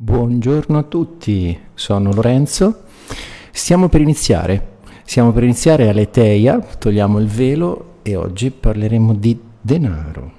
Buongiorno 0.00 0.78
a 0.78 0.84
tutti, 0.84 1.58
sono 1.74 2.12
Lorenzo. 2.12 2.84
Stiamo 3.50 3.88
per 3.88 4.00
iniziare. 4.00 4.76
Stiamo 5.02 5.32
per 5.32 5.42
iniziare 5.42 5.88
all'Eteia, 5.88 6.60
togliamo 6.60 7.18
il 7.18 7.26
velo 7.26 7.96
e 8.02 8.14
oggi 8.14 8.52
parleremo 8.52 9.12
di 9.12 9.36
denaro. 9.60 10.37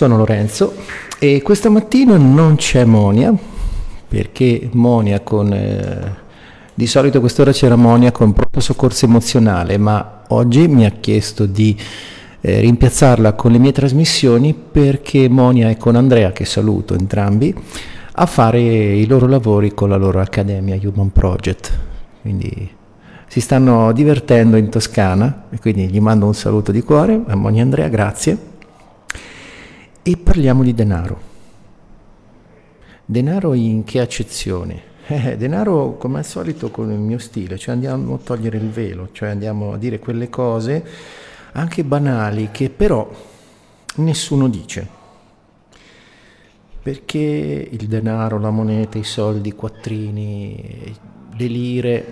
Sono 0.00 0.16
Lorenzo 0.16 0.72
e 1.18 1.42
questa 1.42 1.68
mattina 1.68 2.16
non 2.16 2.56
c'è 2.56 2.84
Monia 2.84 3.34
perché 4.08 4.70
Monia 4.72 5.20
con... 5.20 5.52
Eh, 5.52 6.14
di 6.72 6.86
solito 6.86 7.18
a 7.18 7.20
quest'ora 7.20 7.52
c'era 7.52 7.76
Monia 7.76 8.10
con 8.10 8.32
pronto 8.32 8.60
soccorso 8.60 9.04
emozionale, 9.04 9.76
ma 9.76 10.22
oggi 10.28 10.68
mi 10.68 10.86
ha 10.86 10.90
chiesto 10.92 11.44
di 11.44 11.76
eh, 12.40 12.60
rimpiazzarla 12.60 13.34
con 13.34 13.52
le 13.52 13.58
mie 13.58 13.72
trasmissioni 13.72 14.54
perché 14.54 15.28
Monia 15.28 15.68
è 15.68 15.76
con 15.76 15.96
Andrea, 15.96 16.32
che 16.32 16.46
saluto 16.46 16.94
entrambi, 16.94 17.54
a 18.12 18.24
fare 18.24 18.58
i 18.58 19.04
loro 19.06 19.26
lavori 19.26 19.74
con 19.74 19.90
la 19.90 19.96
loro 19.96 20.18
accademia 20.18 20.80
Human 20.82 21.12
Project. 21.12 21.78
Quindi 22.22 22.70
si 23.26 23.40
stanno 23.42 23.92
divertendo 23.92 24.56
in 24.56 24.70
Toscana 24.70 25.44
e 25.50 25.58
quindi 25.58 25.88
gli 25.88 26.00
mando 26.00 26.24
un 26.24 26.34
saluto 26.34 26.72
di 26.72 26.80
cuore 26.80 27.20
a 27.26 27.34
Monia 27.34 27.60
Andrea, 27.60 27.88
grazie 27.88 28.49
e 30.10 30.16
parliamo 30.16 30.64
di 30.64 30.74
denaro. 30.74 31.28
Denaro 33.04 33.54
in 33.54 33.84
che 33.84 34.00
accezione? 34.00 34.88
Eh, 35.10 35.36
denaro 35.36 35.96
come 35.96 36.18
al 36.18 36.24
solito 36.24 36.70
con 36.70 36.92
il 36.92 36.98
mio 36.98 37.18
stile, 37.18 37.58
cioè 37.58 37.74
andiamo 37.74 38.14
a 38.14 38.18
togliere 38.18 38.58
il 38.58 38.70
velo, 38.70 39.08
cioè 39.10 39.30
andiamo 39.30 39.72
a 39.72 39.76
dire 39.76 39.98
quelle 39.98 40.28
cose 40.28 40.84
anche 41.52 41.82
banali 41.82 42.50
che 42.52 42.70
però 42.70 43.10
nessuno 43.96 44.48
dice. 44.48 44.86
Perché 46.80 47.68
il 47.72 47.88
denaro, 47.88 48.38
la 48.38 48.50
moneta, 48.50 48.98
i 48.98 49.02
soldi, 49.02 49.48
i 49.48 49.54
quattrini, 49.54 50.96
le 51.36 51.46
lire, 51.46 52.06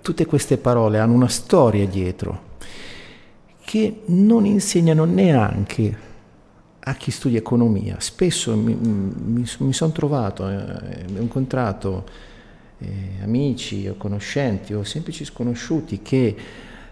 tutte 0.00 0.24
queste 0.24 0.56
parole 0.56 0.98
hanno 0.98 1.12
una 1.12 1.28
storia 1.28 1.86
dietro 1.86 2.54
che 3.62 4.04
non 4.06 4.46
insegnano 4.46 5.04
neanche 5.04 6.05
a 6.88 6.94
chi 6.94 7.10
studia 7.10 7.38
economia. 7.38 7.96
Spesso 7.98 8.56
mi, 8.56 8.74
mi, 8.74 9.44
mi 9.58 9.72
sono 9.72 9.92
trovato, 9.92 10.48
eh, 10.48 11.04
ho 11.16 11.20
incontrato 11.20 12.04
eh, 12.78 13.22
amici 13.22 13.88
o 13.88 13.96
conoscenti 13.96 14.72
o 14.72 14.84
semplici 14.84 15.24
sconosciuti 15.24 16.00
che 16.00 16.36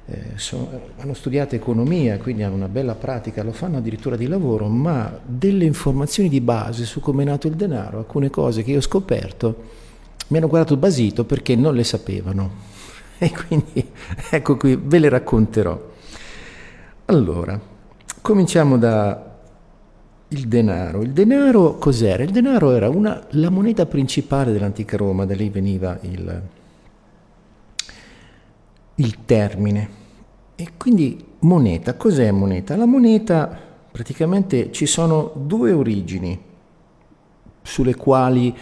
eh, 0.07 0.23
so, 0.35 0.69
hanno 0.99 1.15
studiato 1.15 1.55
economia, 1.55 2.19
quindi 2.19 2.43
hanno 2.43 2.57
una 2.57 2.69
bella 2.69 2.97
pratica, 2.97 3.45
lo 3.45 3.53
fanno 3.53 3.77
addirittura 3.77 4.17
di 4.17 4.27
lavoro, 4.27 4.67
ma 4.67 5.17
delle 5.25 5.65
informazioni 5.65 6.29
di 6.29 6.41
base 6.41 6.85
su 6.85 6.99
come 6.99 7.23
è 7.23 7.27
nato 7.27 7.47
il 7.47 7.55
denaro, 7.55 7.99
alcune 7.99 8.31
cose 8.31 8.65
che 8.65 8.73
io 8.73 8.79
ho 8.79 8.83
scoperto, 8.83 9.63
mi 10.29 10.39
hanno 10.39 10.49
guardato 10.49 10.77
basito 10.77 11.25
perché 11.25 11.55
non 11.55 11.75
le 11.75 11.85
sapevano. 11.85 12.73
E 13.17 13.31
quindi 13.31 13.91
ecco 14.31 14.57
qui, 14.57 14.77
ve 14.77 14.99
le 14.99 15.09
racconterò. 15.09 15.93
Allora, 17.07 17.59
cominciamo 18.21 18.77
da 18.77 19.34
il 20.29 20.49
denaro. 20.49 21.03
Il 21.03 21.13
denaro 21.13 21.79
cos'era? 21.79 22.23
Il 22.23 22.31
denaro 22.31 22.73
era 22.73 22.89
una, 22.89 23.25
la 23.31 23.51
moneta 23.51 23.87
principale 23.87 24.53
dell'antica 24.53 24.97
Roma, 24.97 25.25
da 25.25 25.35
lì 25.35 25.49
veniva 25.49 25.99
il, 26.03 26.43
il 28.97 29.25
termine. 29.25 30.03
E 30.57 30.69
quindi 30.77 31.25
moneta, 31.41 31.95
cos'è 31.95 32.31
moneta? 32.31 32.77
La 32.77 32.87
moneta 32.87 33.59
praticamente 33.91 34.73
ci 34.73 34.87
sono 34.87 35.33
due 35.37 35.73
origini 35.73 36.41
sulle 37.63 37.95
quali 37.95 38.55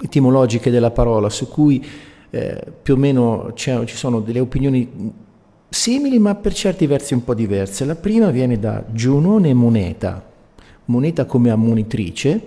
etimologiche 0.00 0.70
della 0.70 0.90
parola, 0.90 1.28
su 1.28 1.48
cui 1.48 1.84
eh, 2.30 2.64
più 2.82 2.94
o 2.94 2.96
meno 2.96 3.52
ci 3.54 3.86
sono 3.86 4.20
delle 4.20 4.40
opinioni 4.40 5.12
simili 5.68 6.18
ma 6.18 6.34
per 6.34 6.54
certi 6.54 6.86
versi 6.86 7.14
un 7.14 7.24
po' 7.24 7.34
diverse. 7.34 7.84
La 7.84 7.94
prima 7.94 8.30
viene 8.30 8.58
da 8.58 8.84
Giunone 8.90 9.54
moneta, 9.54 10.30
moneta 10.86 11.24
come 11.24 11.50
ammonitrice, 11.50 12.46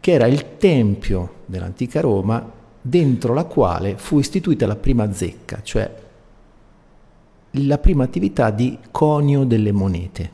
che 0.00 0.12
era 0.12 0.26
il 0.26 0.56
tempio 0.58 1.42
dell'antica 1.46 2.00
Roma 2.00 2.50
dentro 2.80 3.32
la 3.32 3.44
quale 3.44 3.96
fu 3.96 4.18
istituita 4.18 4.66
la 4.66 4.76
prima 4.76 5.12
zecca, 5.12 5.60
cioè 5.62 6.02
la 7.50 7.78
prima 7.78 8.04
attività 8.04 8.50
di 8.50 8.78
conio 8.90 9.44
delle 9.44 9.72
monete. 9.72 10.30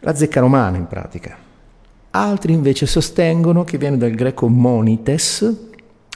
La 0.00 0.14
zecca 0.14 0.40
romana 0.40 0.76
in 0.76 0.86
pratica. 0.86 1.36
Altri 2.10 2.52
invece 2.52 2.86
sostengono 2.86 3.64
che 3.64 3.76
viene 3.76 3.98
dal 3.98 4.12
greco 4.12 4.48
monites, 4.48 5.66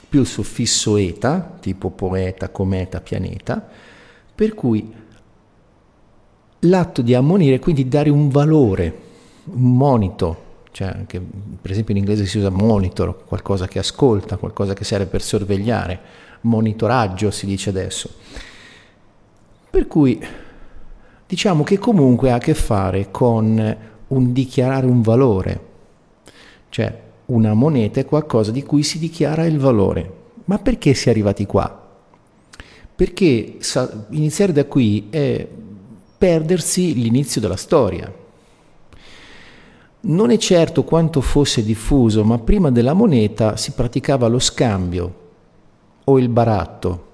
più 0.09 0.21
il 0.21 0.25
suffisso 0.25 0.97
eta, 0.97 1.57
tipo 1.59 1.89
poeta, 1.89 2.49
cometa, 2.49 3.01
pianeta, 3.01 3.67
per 4.33 4.53
cui 4.53 4.91
l'atto 6.63 7.01
di 7.01 7.13
ammonire, 7.13 7.59
quindi 7.59 7.87
dare 7.87 8.09
un 8.09 8.29
valore, 8.29 8.97
un 9.45 9.75
monito, 9.75 10.41
cioè 10.71 10.87
anche 10.87 11.21
per 11.61 11.71
esempio 11.71 11.93
in 11.93 11.99
inglese 11.99 12.25
si 12.25 12.37
usa 12.37 12.49
monitor, 12.49 13.25
qualcosa 13.25 13.67
che 13.67 13.79
ascolta, 13.79 14.37
qualcosa 14.37 14.73
che 14.73 14.83
serve 14.83 15.05
per 15.05 15.21
sorvegliare, 15.21 15.99
monitoraggio 16.41 17.31
si 17.31 17.45
dice 17.45 17.69
adesso. 17.69 18.09
Per 19.69 19.87
cui 19.87 20.21
diciamo 21.25 21.63
che 21.63 21.77
comunque 21.77 22.31
ha 22.31 22.35
a 22.35 22.39
che 22.39 22.53
fare 22.53 23.09
con 23.11 23.77
un 24.07 24.33
dichiarare 24.33 24.85
un 24.85 25.01
valore, 25.01 25.61
cioè 26.69 27.01
una 27.25 27.53
moneta 27.53 27.99
è 27.99 28.05
qualcosa 28.05 28.51
di 28.51 28.63
cui 28.63 28.83
si 28.83 28.99
dichiara 28.99 29.45
il 29.45 29.57
valore. 29.57 30.21
Ma 30.45 30.59
perché 30.59 30.93
si 30.93 31.07
è 31.07 31.11
arrivati 31.11 31.45
qua? 31.45 31.81
Perché 32.95 33.57
iniziare 34.09 34.51
da 34.51 34.65
qui 34.65 35.07
è 35.09 35.47
perdersi 36.23 36.93
l'inizio 36.93 37.41
della 37.41 37.57
storia. 37.57 38.09
Non 39.99 40.31
è 40.31 40.37
certo 40.37 40.85
quanto 40.85 41.19
fosse 41.19 41.65
diffuso, 41.65 42.23
ma 42.23 42.37
prima 42.37 42.71
della 42.71 42.93
moneta 42.93 43.57
si 43.57 43.71
praticava 43.71 44.27
lo 44.27 44.39
scambio 44.39 45.15
o 46.05 46.17
il 46.17 46.29
baratto. 46.29 47.07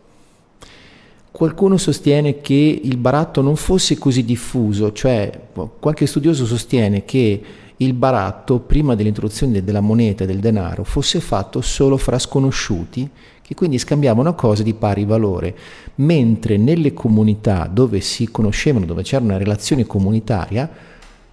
Qualcuno 1.31 1.77
sostiene 1.77 2.39
che 2.39 2.81
il 2.83 2.97
baratto 2.97 3.41
non 3.41 3.55
fosse 3.55 3.97
così 3.97 4.23
diffuso, 4.23 4.91
cioè 4.91 5.47
qualche 5.79 6.05
studioso 6.05 6.45
sostiene 6.45 7.03
che 7.03 7.41
il 7.77 7.93
baratto, 7.93 8.59
prima 8.59 8.93
dell'introduzione 8.93 9.63
della 9.63 9.81
moneta 9.81 10.23
e 10.23 10.27
del 10.27 10.37
denaro, 10.37 10.83
fosse 10.83 11.19
fatto 11.19 11.61
solo 11.61 11.97
fra 11.97 12.19
sconosciuti 12.19 13.09
che 13.49 13.55
quindi 13.55 13.79
scambiavano 13.79 14.35
cose 14.35 14.61
di 14.61 14.75
pari 14.75 15.05
valore, 15.05 15.55
mentre 15.95 16.55
nelle 16.57 16.93
comunità 16.93 17.67
dove 17.67 17.99
si 17.99 18.29
conoscevano, 18.29 18.85
dove 18.85 19.01
c'era 19.01 19.23
una 19.23 19.37
relazione 19.37 19.87
comunitaria, 19.87 20.69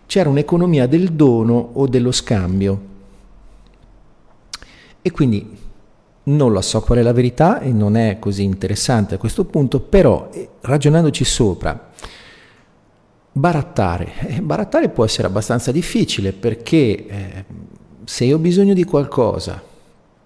c'era 0.06 0.30
un'economia 0.30 0.86
del 0.86 1.12
dono 1.12 1.72
o 1.74 1.86
dello 1.86 2.12
scambio. 2.12 2.80
E 5.02 5.10
quindi 5.10 5.46
non 6.22 6.52
lo 6.52 6.62
so 6.62 6.80
qual 6.80 7.00
è 7.00 7.02
la 7.02 7.12
verità 7.12 7.60
e 7.60 7.70
non 7.70 7.98
è 7.98 8.18
così 8.18 8.44
interessante 8.44 9.16
a 9.16 9.18
questo 9.18 9.44
punto, 9.44 9.80
però 9.80 10.30
eh, 10.32 10.48
ragionandoci 10.62 11.22
sopra, 11.22 11.90
barattare. 13.30 14.12
Eh, 14.20 14.40
barattare 14.40 14.88
può 14.88 15.04
essere 15.04 15.26
abbastanza 15.26 15.70
difficile 15.70 16.32
perché 16.32 17.06
eh, 17.06 17.44
se 18.04 18.24
io 18.24 18.36
ho 18.36 18.40
bisogno 18.40 18.72
di 18.72 18.84
qualcosa 18.84 19.62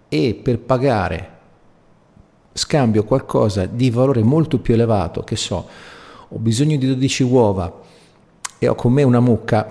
e 0.08 0.40
per 0.40 0.60
pagare 0.60 1.38
scambio 2.60 3.04
qualcosa 3.04 3.64
di 3.64 3.90
valore 3.90 4.22
molto 4.22 4.58
più 4.58 4.74
elevato, 4.74 5.24
che 5.24 5.34
so, 5.34 5.66
ho 6.28 6.38
bisogno 6.38 6.76
di 6.76 6.86
12 6.86 7.22
uova 7.22 7.80
e 8.58 8.68
ho 8.68 8.74
con 8.74 8.92
me 8.92 9.02
una 9.02 9.20
mucca, 9.20 9.70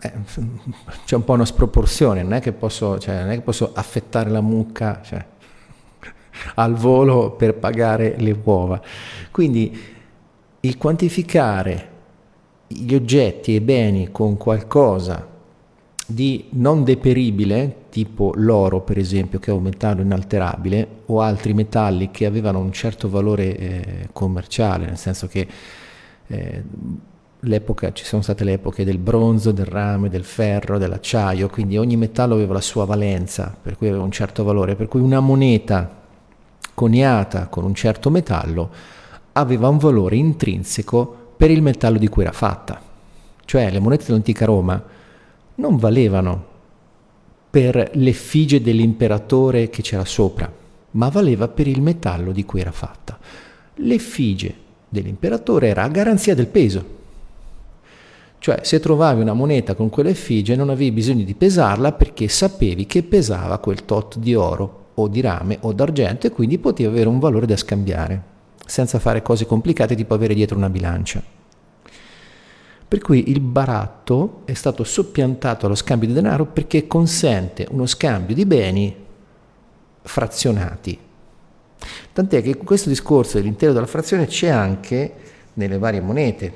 eh, 0.00 0.12
c'è 1.04 1.16
un 1.16 1.24
po' 1.24 1.32
una 1.32 1.44
sproporzione, 1.44 2.22
non 2.22 2.34
è 2.34 2.40
che 2.40 2.52
posso, 2.52 2.98
cioè, 3.00 3.22
non 3.22 3.30
è 3.30 3.34
che 3.34 3.40
posso 3.40 3.72
affettare 3.74 4.30
la 4.30 4.40
mucca 4.40 5.00
cioè, 5.04 5.24
al 6.54 6.74
volo 6.74 7.32
per 7.32 7.54
pagare 7.54 8.14
le 8.18 8.36
uova. 8.44 8.80
Quindi 9.32 9.76
il 10.60 10.78
quantificare 10.78 11.90
gli 12.68 12.94
oggetti 12.94 13.52
e 13.52 13.56
i 13.56 13.60
beni 13.60 14.12
con 14.12 14.36
qualcosa 14.36 15.26
di 16.06 16.46
non 16.50 16.84
deperibile, 16.84 17.81
tipo 17.92 18.32
l'oro 18.36 18.80
per 18.80 18.96
esempio, 18.96 19.38
che 19.38 19.50
è 19.50 19.54
un 19.54 19.64
metallo 19.64 20.00
inalterabile, 20.00 20.88
o 21.06 21.20
altri 21.20 21.52
metalli 21.52 22.10
che 22.10 22.24
avevano 22.24 22.58
un 22.58 22.72
certo 22.72 23.10
valore 23.10 23.56
eh, 23.58 24.08
commerciale, 24.14 24.86
nel 24.86 24.96
senso 24.96 25.26
che 25.26 25.46
eh, 26.26 26.64
ci 27.92 28.04
sono 28.04 28.22
state 28.22 28.44
le 28.44 28.54
epoche 28.54 28.84
del 28.84 28.96
bronzo, 28.96 29.52
del 29.52 29.66
rame, 29.66 30.08
del 30.08 30.24
ferro, 30.24 30.78
dell'acciaio, 30.78 31.50
quindi 31.50 31.76
ogni 31.76 31.96
metallo 31.96 32.32
aveva 32.32 32.54
la 32.54 32.62
sua 32.62 32.86
valenza, 32.86 33.54
per 33.60 33.76
cui 33.76 33.88
aveva 33.88 34.04
un 34.04 34.10
certo 34.10 34.42
valore, 34.42 34.74
per 34.74 34.88
cui 34.88 35.00
una 35.00 35.20
moneta 35.20 36.00
coniata 36.72 37.48
con 37.48 37.64
un 37.64 37.74
certo 37.74 38.08
metallo 38.08 38.70
aveva 39.32 39.68
un 39.68 39.76
valore 39.76 40.16
intrinseco 40.16 41.34
per 41.36 41.50
il 41.50 41.60
metallo 41.60 41.98
di 41.98 42.08
cui 42.08 42.22
era 42.22 42.32
fatta. 42.32 42.80
Cioè 43.44 43.70
le 43.70 43.80
monete 43.80 44.06
dell'antica 44.06 44.46
Roma 44.46 44.82
non 45.56 45.76
valevano 45.76 46.51
per 47.52 47.90
l'effigie 47.96 48.62
dell'imperatore 48.62 49.68
che 49.68 49.82
c'era 49.82 50.06
sopra, 50.06 50.50
ma 50.92 51.10
valeva 51.10 51.48
per 51.48 51.66
il 51.66 51.82
metallo 51.82 52.32
di 52.32 52.46
cui 52.46 52.62
era 52.62 52.72
fatta. 52.72 53.18
L'effigie 53.74 54.54
dell'imperatore 54.88 55.68
era 55.68 55.82
a 55.82 55.88
garanzia 55.88 56.34
del 56.34 56.46
peso. 56.46 57.00
Cioè, 58.38 58.60
se 58.62 58.80
trovavi 58.80 59.20
una 59.20 59.34
moneta 59.34 59.74
con 59.74 59.90
quell'effigie 59.90 60.56
non 60.56 60.70
avevi 60.70 60.92
bisogno 60.92 61.24
di 61.24 61.34
pesarla 61.34 61.92
perché 61.92 62.26
sapevi 62.26 62.86
che 62.86 63.02
pesava 63.02 63.58
quel 63.58 63.84
tot 63.84 64.16
di 64.16 64.34
oro 64.34 64.86
o 64.94 65.08
di 65.08 65.20
rame 65.20 65.58
o 65.60 65.74
d'argento 65.74 66.26
e 66.26 66.30
quindi 66.30 66.56
poteva 66.56 66.90
avere 66.90 67.10
un 67.10 67.18
valore 67.18 67.44
da 67.44 67.58
scambiare, 67.58 68.22
senza 68.64 68.98
fare 68.98 69.20
cose 69.20 69.44
complicate 69.44 69.94
tipo 69.94 70.14
avere 70.14 70.32
dietro 70.32 70.56
una 70.56 70.70
bilancia. 70.70 71.22
Per 72.92 73.00
cui 73.00 73.30
il 73.30 73.40
baratto 73.40 74.42
è 74.44 74.52
stato 74.52 74.84
soppiantato 74.84 75.64
allo 75.64 75.74
scambio 75.74 76.08
di 76.08 76.12
denaro 76.12 76.44
perché 76.44 76.86
consente 76.86 77.66
uno 77.70 77.86
scambio 77.86 78.34
di 78.34 78.44
beni 78.44 78.94
frazionati. 80.02 80.98
Tant'è 82.12 82.42
che 82.42 82.58
questo 82.58 82.90
discorso 82.90 83.38
dell'intero 83.38 83.72
della 83.72 83.86
frazione 83.86 84.26
c'è 84.26 84.48
anche 84.48 85.14
nelle 85.54 85.78
varie 85.78 86.02
monete. 86.02 86.52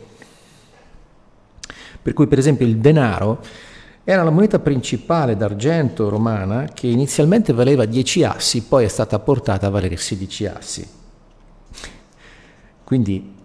Per 2.03 2.13
cui 2.13 2.27
per 2.27 2.37
esempio 2.37 2.67
il 2.67 2.77
denaro 2.81 3.41
era 4.05 4.23
la 4.23 4.29
moneta 4.29 4.59
principale 4.59 5.39
d'argento 5.39 6.11
romana 6.11 6.65
che 6.65 6.87
inizialmente 6.87 7.55
valeva 7.55 7.87
10 7.87 8.25
assi, 8.25 8.65
poi 8.65 8.85
è 8.85 8.89
stata 8.89 9.19
portata 9.21 9.69
a 9.69 9.71
valere 9.71 9.97
16 9.97 10.47
assi. 10.49 10.89
Quindi 12.85 13.36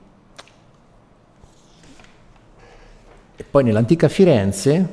E 3.41 3.43
poi 3.49 3.63
nell'antica 3.63 4.07
Firenze, 4.07 4.89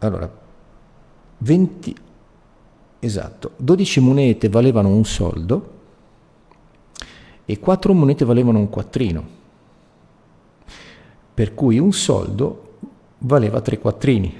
allora, 0.00 0.30
20, 1.38 1.96
esatto, 2.98 3.52
12 3.56 4.00
monete 4.00 4.50
valevano 4.50 4.90
un 4.90 5.06
soldo 5.06 5.78
e 7.46 7.58
4 7.58 7.94
monete 7.94 8.26
valevano 8.26 8.58
un 8.58 8.68
quattrino, 8.68 9.24
per 11.32 11.54
cui 11.54 11.78
un 11.78 11.90
soldo 11.90 12.76
valeva 13.20 13.62
3 13.62 13.78
quattrini. 13.78 14.38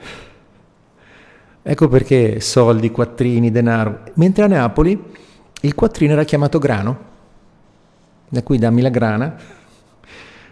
Ecco 1.62 1.88
perché 1.88 2.41
soldi, 2.41 2.91
quattrini, 2.91 3.50
denaro. 3.50 4.03
Mentre 4.17 4.44
a 4.44 4.49
Napoli 4.49 5.03
il 5.62 5.75
quattrino 5.75 6.12
era 6.12 6.25
chiamato 6.25 6.59
grano, 6.59 6.99
da 8.29 8.43
cui 8.43 8.59
dammi 8.59 8.83
la 8.83 8.91
grana, 8.91 9.59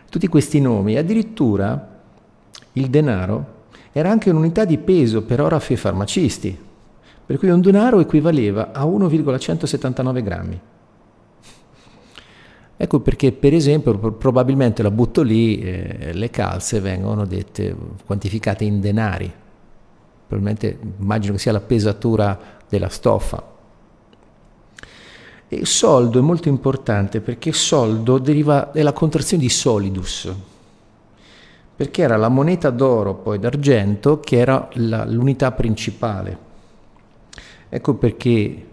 tutti 0.09 0.27
questi 0.29 0.61
nomi, 0.61 0.97
addirittura 0.97 1.97
il 2.73 2.89
denaro 2.89 3.57
era 3.93 4.11
anche 4.11 4.31
un'unità 4.31 4.65
di 4.65 4.79
peso 4.79 5.23
per 5.23 5.41
orafi 5.41 5.73
e 5.73 5.77
farmacisti, 5.77 6.59
per 7.27 7.39
cui 7.39 7.51
un 7.51 7.61
denaro 7.61 8.01
equivaleva 8.01 8.73
a 8.73 8.85
1,179 8.85 10.23
grammi. 10.23 10.61
Ecco 12.81 13.01
perché, 13.01 13.33
per 13.33 13.55
esempio, 13.55 13.99
probabilmente 14.13 14.85
la 14.85 14.93
butto 14.93 15.23
lì, 15.23 15.59
eh, 15.59 16.13
le 16.13 16.31
calze 16.31 16.79
vengono 16.79 17.27
dette, 17.27 17.75
quantificate 18.07 18.65
in 18.65 18.81
denari. 18.81 19.31
Probabilmente 20.29 20.79
immagino 21.01 21.33
che 21.33 21.41
sia 21.41 21.51
la 21.51 21.61
pesatura 21.61 22.39
della 22.69 22.89
stoffa. 22.89 23.57
E 25.51 25.65
soldo 25.65 26.19
è 26.19 26.23
molto 26.23 26.49
importante 26.49 27.23
perché 27.23 27.53
soldo 27.53 28.19
deriva 28.19 28.71
dalla 28.73 28.93
contrazione 28.93 29.43
di 29.43 29.49
solidus, 29.49 30.31
perché 31.75 32.03
era 32.03 32.19
la 32.19 32.29
moneta 32.29 32.69
d'oro 32.69 33.15
poi 33.15 33.39
d'argento 33.39 34.21
che 34.21 34.37
era 34.37 34.69
la, 34.75 35.07
l'unità 35.07 35.53
principale. 35.53 36.47
Ecco 37.71 37.95
perché 37.95 38.67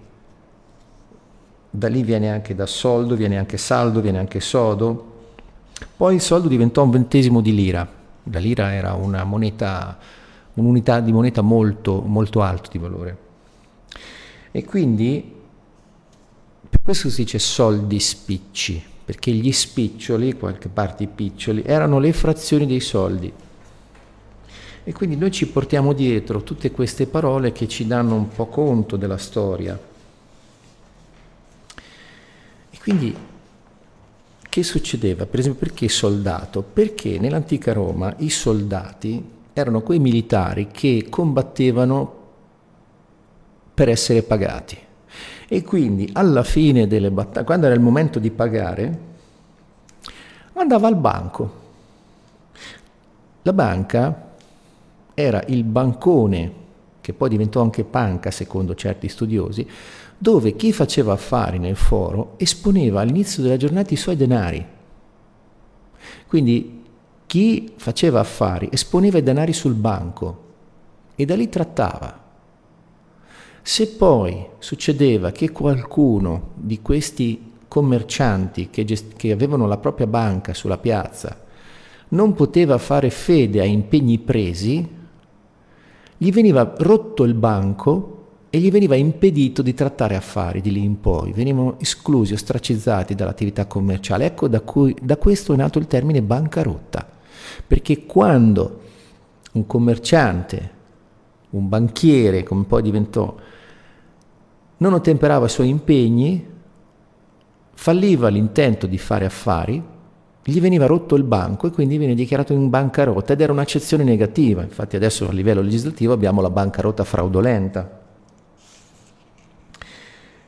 da 1.70 1.88
lì 1.88 2.04
viene 2.04 2.30
anche 2.30 2.56
da 2.56 2.66
soldo, 2.66 3.16
viene 3.16 3.38
anche 3.38 3.58
saldo, 3.58 4.02
viene 4.02 4.20
anche 4.20 4.42
sodo. 4.42 5.14
Poi 5.96 6.16
il 6.16 6.22
soldo 6.22 6.50
diventò 6.50 6.84
un 6.84 6.90
ventesimo 6.90 7.40
di 7.40 7.54
lira. 7.54 7.88
La 8.24 8.40
lira 8.40 8.74
era 8.74 8.94
una 8.94 9.24
moneta, 9.24 9.98
un'unità 10.56 11.00
di 11.00 11.14
moneta 11.14 11.42
molto, 11.42 12.02
molto 12.02 12.42
alta 12.42 12.70
di 12.70 12.78
valore. 12.78 13.18
E 14.52 14.64
quindi 14.66 15.35
questo 16.82 17.10
si 17.10 17.24
dice 17.24 17.40
soldi 17.40 18.00
spicci, 18.00 18.84
perché 19.06 19.32
gli 19.32 19.52
spiccioli, 19.52 20.34
qualche 20.34 20.68
parte 20.68 21.04
i 21.04 21.08
piccioli, 21.08 21.64
erano 21.66 22.00
le 22.00 22.14
frazioni 22.14 22.66
dei 22.66 22.80
soldi. 22.80 23.32
E 24.84 24.94
quindi 24.94 25.16
noi 25.16 25.32
ci 25.32 25.48
portiamo 25.48 25.94
dietro 25.94 26.44
tutte 26.44 26.72
queste 26.72 27.08
parole 27.08 27.52
che 27.52 27.68
ci 27.68 27.88
danno 27.88 28.16
un 28.16 28.30
po' 28.30 28.46
conto 28.48 28.98
della 28.98 29.18
storia. 29.18 29.80
E 32.70 32.78
quindi 32.80 33.16
che 34.56 34.64
succedeva? 34.64 35.26
Per 35.26 35.40
esempio, 35.40 35.68
perché 35.68 35.90
soldato? 35.90 36.62
Perché 36.62 37.20
nell'antica 37.20 37.74
Roma 37.74 38.14
i 38.20 38.30
soldati 38.30 39.22
erano 39.52 39.82
quei 39.82 40.00
militari 40.00 40.70
che 40.72 41.08
combattevano 41.10 42.24
per 43.74 43.90
essere 43.90 44.24
pagati. 44.24 44.85
E 45.48 45.64
quindi 45.64 46.10
alla 46.14 46.44
fine 46.44 46.88
delle 46.88 47.12
battaglie, 47.12 47.46
quando 47.46 47.66
era 47.68 47.76
il 47.76 47.82
momento 47.82 48.20
di 48.20 48.32
pagare, 48.32 49.00
andava 50.54 50.88
al 50.88 50.96
banco. 50.96 51.64
La 53.44 53.54
banca 53.54 54.34
era 55.14 55.44
il 55.48 55.64
bancone, 55.64 56.64
che 57.00 57.14
poi 57.14 57.30
diventò 57.30 57.62
anche 57.62 57.84
panca 57.84 58.32
secondo 58.32 58.74
certi 58.74 59.08
studiosi, 59.08 59.68
dove 60.18 60.56
chi 60.56 60.72
faceva 60.72 61.14
affari 61.14 61.60
nel 61.60 61.76
foro 61.76 62.34
esponeva 62.38 63.02
all'inizio 63.02 63.44
della 63.44 63.58
giornata 63.58 63.94
i 63.94 63.98
suoi 63.98 64.16
denari. 64.16 64.66
Quindi 66.28 66.84
chi 67.28 67.74
faceva 67.76 68.20
affari 68.20 68.70
esponeva 68.72 69.20
i 69.20 69.24
denari 69.24 69.54
sul 69.54 69.74
banco 69.74 70.44
e 71.16 71.26
da 71.26 71.36
lì 71.36 71.50
trattava. 71.50 72.24
Se 73.68 73.88
poi 73.88 74.46
succedeva 74.60 75.32
che 75.32 75.50
qualcuno 75.50 76.52
di 76.54 76.84
questi 76.84 77.54
commercianti 77.68 78.70
che, 78.70 78.86
gest- 78.86 79.16
che 79.16 79.32
avevano 79.32 79.66
la 79.66 79.78
propria 79.78 80.06
banca 80.06 80.54
sulla 80.54 80.78
piazza 80.78 81.44
non 82.10 82.34
poteva 82.34 82.78
fare 82.78 83.10
fede 83.10 83.62
a 83.62 83.64
impegni 83.64 84.20
presi, 84.20 84.88
gli 86.16 86.32
veniva 86.32 86.76
rotto 86.78 87.24
il 87.24 87.34
banco 87.34 88.28
e 88.52 88.60
gli 88.60 88.70
veniva 88.70 88.94
impedito 88.94 89.64
di 89.64 89.74
trattare 89.74 90.16
affari 90.16 90.62
di 90.62 90.72
lì 90.72 90.84
in 90.84 91.00
poi, 91.00 91.34
venivano 91.34 91.80
esclusi, 91.80 92.34
ostracizzati 92.34 93.16
dall'attività 93.16 93.66
commerciale. 93.66 94.26
Ecco 94.26 94.48
da, 94.48 94.62
cui, 94.62 94.96
da 95.02 95.18
questo 95.18 95.54
è 95.54 95.56
nato 95.56 95.80
il 95.80 95.88
termine 95.88 96.22
bancarotta, 96.22 97.10
perché 97.66 98.06
quando 98.06 98.82
un 99.54 99.66
commerciante, 99.66 100.72
un 101.50 101.68
banchiere, 101.68 102.44
come 102.44 102.66
poi 102.66 102.84
diventò 102.84 103.36
non 104.78 104.94
ottemperava 104.94 105.46
i 105.46 105.50
suoi 105.50 105.70
impegni, 105.70 106.54
falliva 107.74 108.30
l'intento 108.30 108.88
di 108.88 108.98
fare 108.98 109.26
affari, 109.26 109.84
gli 110.48 110.62
veniva 110.62 110.86
rotto 110.86 111.16
il 111.16 111.24
banco 111.24 111.68
e 111.68 111.72
quindi 111.72 111.98
viene 111.98 112.14
dichiarato 112.14 112.54
in 112.54 112.70
bancarotta 112.70 113.34
ed 113.34 113.42
era 113.42 113.52
un'accezione 113.52 114.04
negativa. 114.04 114.62
Infatti 114.62 114.96
adesso 114.96 115.28
a 115.28 115.32
livello 115.32 115.62
legislativo 115.62 116.14
abbiamo 116.14 116.40
la 116.40 116.52
bancarotta 116.52 117.04
fraudolenta. 117.04 118.04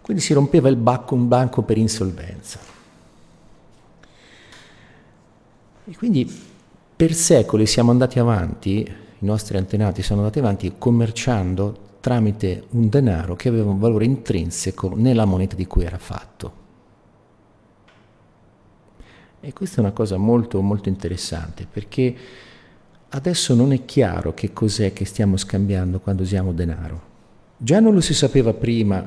Quindi 0.02 0.22
si 0.22 0.34
rompeva 0.34 0.70
il 0.70 0.76
bacco, 0.76 1.16
un 1.16 1.28
banco 1.28 1.64
per 1.64 1.78
insolvenza. 1.78 2.60
E 5.86 5.96
quindi 5.96 6.32
per 6.96 7.14
secoli 7.14 7.66
siamo 7.66 7.90
andati 7.90 8.20
avanti, 8.20 8.80
i 8.82 9.26
nostri 9.26 9.58
antenati 9.58 10.04
sono 10.04 10.20
andati 10.20 10.40
avanti 10.40 10.74
commerciando 10.78 11.86
tramite 12.08 12.68
un 12.70 12.88
denaro 12.88 13.36
che 13.36 13.50
aveva 13.50 13.70
un 13.70 13.80
valore 13.80 14.06
intrinseco 14.06 14.94
nella 14.96 15.26
moneta 15.26 15.58
di 15.58 15.68
cui 15.68 15.84
era 15.84 15.98
fatto. 15.98 16.54
E 19.42 19.52
questa 19.52 19.78
è 19.78 19.80
una 19.82 19.92
cosa 19.92 20.16
molto, 20.16 20.62
molto 20.62 20.88
interessante 20.88 21.68
perché 21.70 22.16
adesso 23.10 23.54
non 23.56 23.74
è 23.74 23.84
chiaro 23.84 24.34
che 24.34 24.54
cos'è 24.54 24.94
che 24.94 25.04
stiamo 25.04 25.36
scambiando 25.36 26.00
quando 26.00 26.24
usiamo 26.24 26.54
denaro. 26.54 27.02
Già 27.58 27.82
non 27.82 27.94
lo 27.94 28.00
si 28.00 28.14
sapeva 28.14 28.54
prima, 28.54 29.04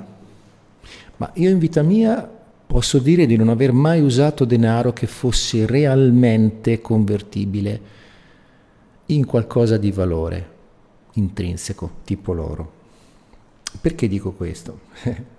ma 1.17 1.31
io 1.37 1.49
in 1.49 1.59
vita 1.59 1.81
mia 1.81 2.31
posso 2.67 2.99
dire 2.99 3.25
di 3.25 3.37
non 3.37 3.49
aver 3.49 3.73
mai 3.73 4.03
usato 4.03 4.45
denaro 4.45 4.93
che 4.93 5.07
fosse 5.07 5.65
realmente 5.65 6.83
convertibile 6.83 7.81
in 9.07 9.25
qualcosa 9.25 9.79
di 9.79 9.91
valore 9.91 10.49
intrinseco, 11.15 11.91
tipo 12.05 12.35
l'oro. 12.35 12.80
Perché 13.81 14.09
dico 14.09 14.33
questo? 14.33 14.81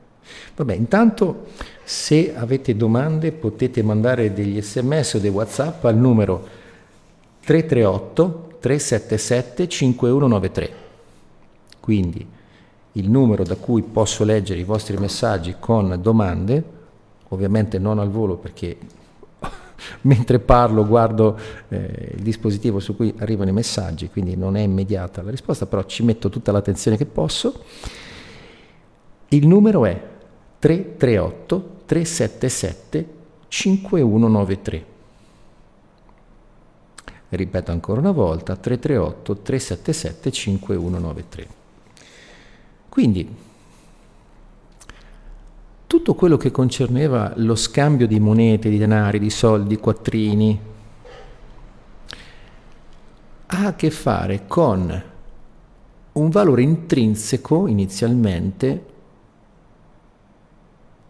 Vabbè, 0.56 0.74
intanto 0.74 1.48
se 1.84 2.36
avete 2.36 2.76
domande 2.76 3.32
potete 3.32 3.82
mandare 3.84 4.34
degli 4.34 4.62
sms 4.62 5.16
o 5.16 5.20
dei 5.20 5.30
whatsapp 5.30 5.84
al 5.86 5.98
numero 5.98 6.48
338 7.44 8.58
377 8.60 9.68
5193. 9.68 10.74
Quindi 11.80 12.28
il 12.94 13.10
numero 13.10 13.44
da 13.44 13.56
cui 13.56 13.82
posso 13.82 14.24
leggere 14.24 14.60
i 14.60 14.64
vostri 14.64 14.98
messaggi 14.98 15.56
con 15.60 15.98
domande, 16.02 16.64
ovviamente 17.30 17.80
non 17.80 18.00
al 18.00 18.10
volo 18.10 18.36
perché 18.36 18.78
mentre 20.02 20.40
parlo 20.40 20.86
guardo 20.86 21.38
eh, 21.70 22.14
il 22.16 22.22
dispositivo 22.22 22.80
su 22.80 22.96
cui 22.96 23.14
arrivano 23.18 23.50
i 23.50 23.54
messaggi, 23.54 24.10
quindi 24.10 24.36
non 24.36 24.56
è 24.56 24.62
immediata 24.62 25.22
la 25.24 25.32
risposta, 25.32 25.66
però 25.66 25.84
ci 25.86 26.04
metto 26.04 26.30
tutta 26.30 26.52
l'attenzione 26.52 26.98
che 26.98 27.06
posso. 27.06 27.64
Il 29.34 29.48
numero 29.48 29.86
è 29.86 29.98
338 30.60 31.84
377 31.86 33.08
5193. 33.48 34.86
Ripeto 37.30 37.72
ancora 37.72 38.02
una 38.02 38.12
volta, 38.12 38.58
338 38.58 39.38
377 39.38 40.32
5193. 40.32 41.48
Quindi, 42.90 43.36
tutto 45.88 46.14
quello 46.14 46.36
che 46.36 46.52
concerneva 46.52 47.32
lo 47.38 47.56
scambio 47.56 48.08
di 48.08 48.20
monete, 48.20 48.70
di 48.70 48.78
denari, 48.78 49.18
di 49.18 49.30
soldi, 49.30 49.78
quattrini, 49.78 50.60
ha 53.48 53.66
a 53.66 53.76
che 53.76 53.92
fare 53.92 54.46
con 54.46 55.04
un 56.12 56.30
valore 56.30 56.64
intrinseco 56.64 57.68
inizialmente 57.68 58.90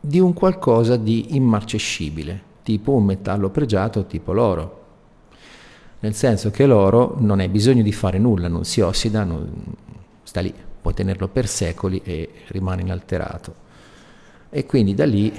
di 0.04 0.20
un 0.20 0.34
qualcosa 0.34 0.98
di 0.98 1.36
immarcescibile, 1.36 2.42
tipo 2.64 2.94
un 2.94 3.06
metallo 3.06 3.52
pregiato 3.52 4.06
tipo 4.06 4.34
l'oro. 4.34 4.80
Nel 6.00 6.16
senso 6.16 6.50
che 6.50 6.66
l'oro 6.66 7.16
non 7.20 7.40
hai 7.40 7.48
bisogno 7.48 7.84
di 7.84 7.92
fare 7.92 8.18
nulla, 8.18 8.48
non 8.48 8.66
si 8.66 8.82
ossida, 8.82 9.24
non, 9.24 9.48
sta 10.24 10.42
lì, 10.42 10.52
puoi 10.82 10.96
tenerlo 10.96 11.28
per 11.28 11.48
secoli 11.48 12.02
e 12.04 12.30
rimane 12.48 12.82
inalterato. 12.82 13.54
E 14.50 14.66
quindi 14.66 14.96
da 14.96 15.06
lì 15.06 15.32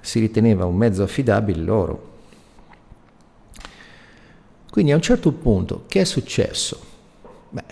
si 0.00 0.20
riteneva 0.20 0.66
un 0.66 0.76
mezzo 0.76 1.02
affidabile 1.02 1.62
l'oro. 1.62 2.12
Quindi 4.70 4.92
a 4.92 4.96
un 4.96 5.02
certo 5.02 5.32
punto, 5.32 5.84
che 5.86 6.02
è 6.02 6.04
successo? 6.04 6.78
Beh, 7.48 7.62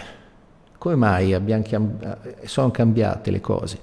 come 0.78 0.94
mai 0.94 1.30
cambi- 1.68 2.06
sono 2.44 2.70
cambiate 2.70 3.30
le 3.30 3.40
cose? 3.40 3.78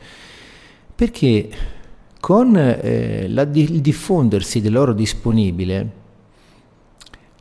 Perché 0.96 1.78
con 2.20 2.56
eh, 2.56 3.28
la, 3.30 3.44
il 3.54 3.82
diffondersi 3.82 4.62
dell'oro 4.62 4.94
disponibile 4.94 5.98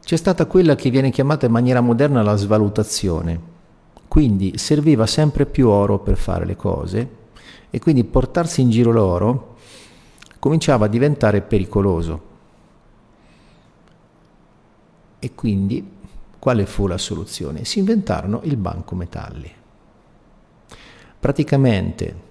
c'è 0.09 0.17
stata 0.17 0.47
quella 0.47 0.75
che 0.75 0.89
viene 0.89 1.11
chiamata 1.11 1.45
in 1.45 1.53
maniera 1.53 1.83
moderna 1.83 2.23
la 2.23 2.37
svalutazione. 2.37 3.57
Quindi 4.09 4.57
serviva 4.57 5.05
sempre 5.07 5.45
più 5.45 5.69
oro 5.69 5.99
per 5.99 6.17
fare 6.17 6.47
le 6.47 6.57
cose 6.57 7.17
e 7.69 7.79
quindi 7.79 8.05
portarsi 8.05 8.63
in 8.63 8.71
giro 8.71 8.91
l'oro 8.91 9.57
cominciava 10.39 10.87
a 10.87 10.89
diventare 10.89 11.43
pericoloso. 11.43 12.23
E 15.19 15.35
quindi 15.35 15.87
quale 16.39 16.65
fu 16.65 16.87
la 16.87 16.97
soluzione? 16.97 17.67
Si 17.67 17.79
inventarono 17.79 18.41
il 18.45 18.57
banco 18.57 18.95
metalli. 18.95 19.53
Praticamente 21.21 22.28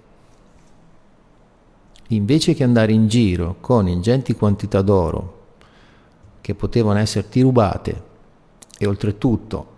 invece 2.08 2.54
che 2.54 2.64
andare 2.64 2.92
in 2.92 3.08
giro 3.08 3.56
con 3.60 3.88
ingenti 3.88 4.34
quantità 4.34 4.80
d'oro 4.82 5.36
che 6.40 6.54
potevano 6.54 6.98
esserti 6.98 7.40
rubate 7.42 8.02
e 8.78 8.86
oltretutto 8.86 9.76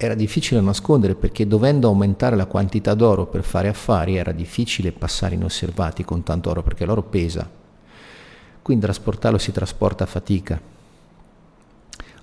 era 0.00 0.14
difficile 0.14 0.60
nascondere 0.60 1.16
perché 1.16 1.46
dovendo 1.46 1.88
aumentare 1.88 2.36
la 2.36 2.46
quantità 2.46 2.94
d'oro 2.94 3.26
per 3.26 3.42
fare 3.42 3.66
affari 3.68 4.16
era 4.16 4.30
difficile 4.30 4.92
passare 4.92 5.34
inosservati 5.34 6.04
con 6.04 6.22
tanto 6.22 6.50
oro 6.50 6.62
perché 6.62 6.84
l'oro 6.84 7.02
pesa, 7.02 7.50
quindi 8.62 8.84
trasportarlo 8.84 9.38
si 9.38 9.50
trasporta 9.50 10.04
a 10.04 10.06
fatica. 10.06 10.60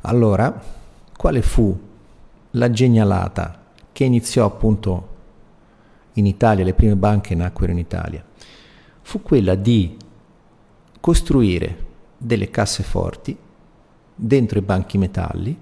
Allora, 0.01 0.63
quale 1.17 1.41
fu 1.41 1.77
la 2.51 2.71
genialata 2.71 3.61
che 3.91 4.05
iniziò 4.05 4.45
appunto 4.45 5.13
in 6.13 6.25
Italia, 6.25 6.63
le 6.63 6.73
prime 6.73 6.95
banche 6.95 7.35
nacquero 7.35 7.73
in 7.73 7.77
Italia? 7.77 8.23
Fu 9.05 9.21
quella 9.21 9.53
di 9.53 9.95
costruire 10.99 11.85
delle 12.17 12.49
casseforti 12.49 13.37
dentro 14.15 14.57
i 14.57 14.63
banchi 14.63 14.97
metalli 14.97 15.55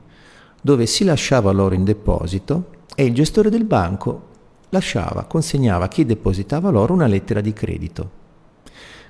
dove 0.62 0.86
si 0.86 1.04
lasciava 1.04 1.52
l'oro 1.52 1.76
in 1.76 1.84
deposito 1.84 2.70
e 2.96 3.04
il 3.04 3.14
gestore 3.14 3.50
del 3.50 3.66
banco 3.66 4.30
lasciava, 4.70 5.26
consegnava 5.26 5.86
a 5.86 5.88
chi 5.90 6.06
depositava 6.06 6.70
l'oro 6.70 6.94
una 6.94 7.06
lettera 7.06 7.42
di 7.42 7.52
credito. 7.52 8.12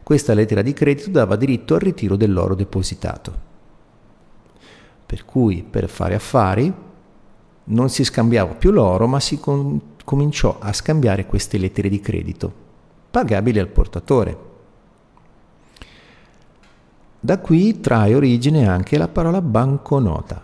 Questa 0.02 0.34
lettera 0.34 0.64
di 0.64 0.74
credito 0.74 1.12
dava 1.12 1.36
diritto 1.36 1.76
al 1.76 1.82
ritiro 1.82 2.16
dell'oro 2.16 2.56
depositato. 2.56 3.40
Per 5.06 5.26
cui 5.26 5.64
per 5.64 5.88
fare 5.88 6.16
affari 6.16 6.74
non 7.66 7.90
si 7.90 8.04
scambiava 8.04 8.56
più 8.56 8.72
l'oro, 8.72 9.06
ma 9.06 9.20
si 9.20 9.38
com- 9.38 9.80
cominciò 10.04 10.58
a 10.60 10.74
scambiare 10.74 11.28
queste 11.28 11.60
lettere 11.60 11.88
di 11.88 12.00
credito 12.00 12.63
pagabili 13.14 13.60
al 13.60 13.68
portatore. 13.68 14.38
Da 17.20 17.38
qui 17.38 17.80
trae 17.80 18.16
origine 18.16 18.68
anche 18.68 18.98
la 18.98 19.08
parola 19.08 19.40
banconota, 19.40 20.44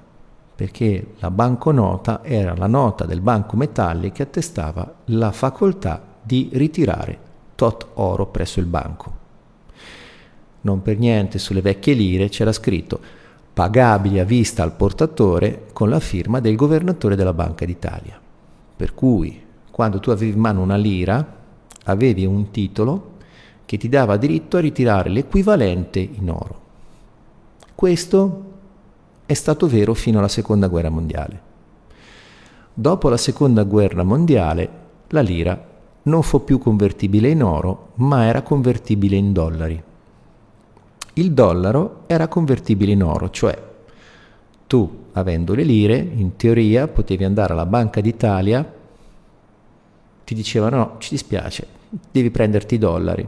perché 0.53 1.13
la 1.17 1.31
banconota 1.31 2.23
era 2.23 2.53
la 2.55 2.67
nota 2.67 3.05
del 3.05 3.21
banco 3.21 3.57
metalli 3.57 4.11
che 4.11 4.21
attestava 4.21 4.97
la 5.05 5.31
facoltà 5.31 5.99
di 6.21 6.51
ritirare 6.53 7.17
tot 7.55 7.87
oro 7.95 8.27
presso 8.27 8.59
il 8.59 8.67
banco. 8.67 9.13
Non 10.61 10.83
per 10.83 10.99
niente 10.99 11.39
sulle 11.39 11.61
vecchie 11.61 11.95
lire 11.95 12.29
c'era 12.29 12.51
scritto 12.51 12.99
pagabili 13.51 14.19
a 14.19 14.25
vista 14.25 14.61
al 14.61 14.73
portatore 14.73 15.65
con 15.73 15.89
la 15.89 15.99
firma 15.99 16.39
del 16.39 16.55
governatore 16.55 17.15
della 17.15 17.33
Banca 17.33 17.65
d'Italia. 17.65 18.21
Per 18.75 18.93
cui 18.93 19.43
quando 19.71 19.99
tu 19.99 20.11
avevi 20.11 20.33
in 20.33 20.39
mano 20.39 20.61
una 20.61 20.75
lira, 20.75 21.37
avevi 21.85 22.25
un 22.25 22.51
titolo 22.51 23.17
che 23.65 23.77
ti 23.77 23.89
dava 23.89 24.17
diritto 24.17 24.57
a 24.57 24.61
ritirare 24.61 25.09
l'equivalente 25.09 25.99
in 25.99 26.29
oro. 26.29 26.61
Questo 27.75 28.43
è 29.25 29.33
stato 29.33 29.67
vero 29.67 29.93
fino 29.93 30.17
alla 30.17 30.27
seconda 30.27 30.67
guerra 30.67 30.89
mondiale. 30.89 31.41
Dopo 32.73 33.09
la 33.09 33.17
seconda 33.17 33.63
guerra 33.63 34.03
mondiale 34.03 34.69
la 35.09 35.21
lira 35.21 35.67
non 36.03 36.23
fu 36.23 36.43
più 36.43 36.57
convertibile 36.57 37.29
in 37.29 37.43
oro, 37.43 37.91
ma 37.95 38.25
era 38.25 38.41
convertibile 38.41 39.15
in 39.15 39.33
dollari. 39.33 39.83
Il 41.13 41.31
dollaro 41.33 42.03
era 42.07 42.27
convertibile 42.27 42.93
in 42.93 43.03
oro, 43.03 43.29
cioè 43.29 43.67
tu, 44.69 45.05
avendo 45.13 45.55
le 45.55 45.63
lire, 45.63 45.97
in 45.97 46.35
teoria 46.35 46.87
potevi 46.87 47.23
andare 47.23 47.53
alla 47.53 47.65
Banca 47.65 48.01
d'Italia, 48.01 48.71
ti 50.29 50.35
dicevano 50.35 50.77
no, 50.77 50.95
ci 50.99 51.09
dispiace, 51.09 51.65
devi 52.11 52.29
prenderti 52.29 52.75
i 52.75 52.77
dollari. 52.77 53.27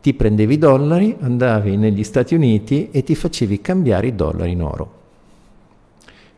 Ti 0.00 0.14
prendevi 0.14 0.54
i 0.54 0.58
dollari, 0.58 1.16
andavi 1.20 1.76
negli 1.76 2.02
Stati 2.02 2.34
Uniti 2.34 2.90
e 2.90 3.04
ti 3.04 3.14
facevi 3.14 3.60
cambiare 3.60 4.08
i 4.08 4.16
dollari 4.16 4.50
in 4.50 4.62
oro. 4.62 4.92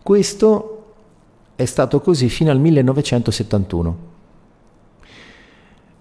Questo 0.02 0.92
è 1.56 1.64
stato 1.64 2.02
così 2.02 2.28
fino 2.28 2.50
al 2.50 2.60
1971. 2.60 3.96